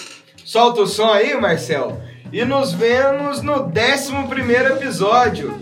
Solta 0.46 0.82
o 0.82 0.88
som 0.88 1.12
aí, 1.12 1.36
Marcel. 1.36 2.07
E 2.32 2.44
nos 2.46 2.74
vemos 2.74 3.42
no 3.42 3.64
décimo 3.68 4.28
primeiro 4.28 4.74
episódio. 4.76 5.58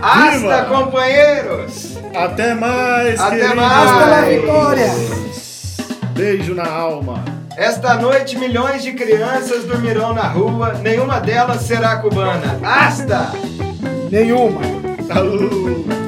Hasta, 0.00 0.38
Viva! 0.38 0.62
companheiros! 0.64 1.96
Até 2.14 2.54
mais, 2.54 3.20
Até 3.20 3.36
queridos. 3.36 3.56
mais. 3.56 3.90
Hasta 3.90 4.06
la 4.06 4.20
vitória. 4.22 4.90
Beijo 6.12 6.54
na 6.54 6.68
alma. 6.68 7.24
Esta 7.56 7.94
noite, 7.94 8.38
milhões 8.38 8.82
de 8.82 8.92
crianças 8.92 9.64
dormirão 9.64 10.12
na 10.12 10.22
rua, 10.28 10.74
nenhuma 10.74 11.20
delas 11.20 11.62
será 11.62 11.96
cubana. 11.96 12.58
Hasta! 12.62 13.32
Nenhuma. 14.10 14.60
Alô. 15.10 16.07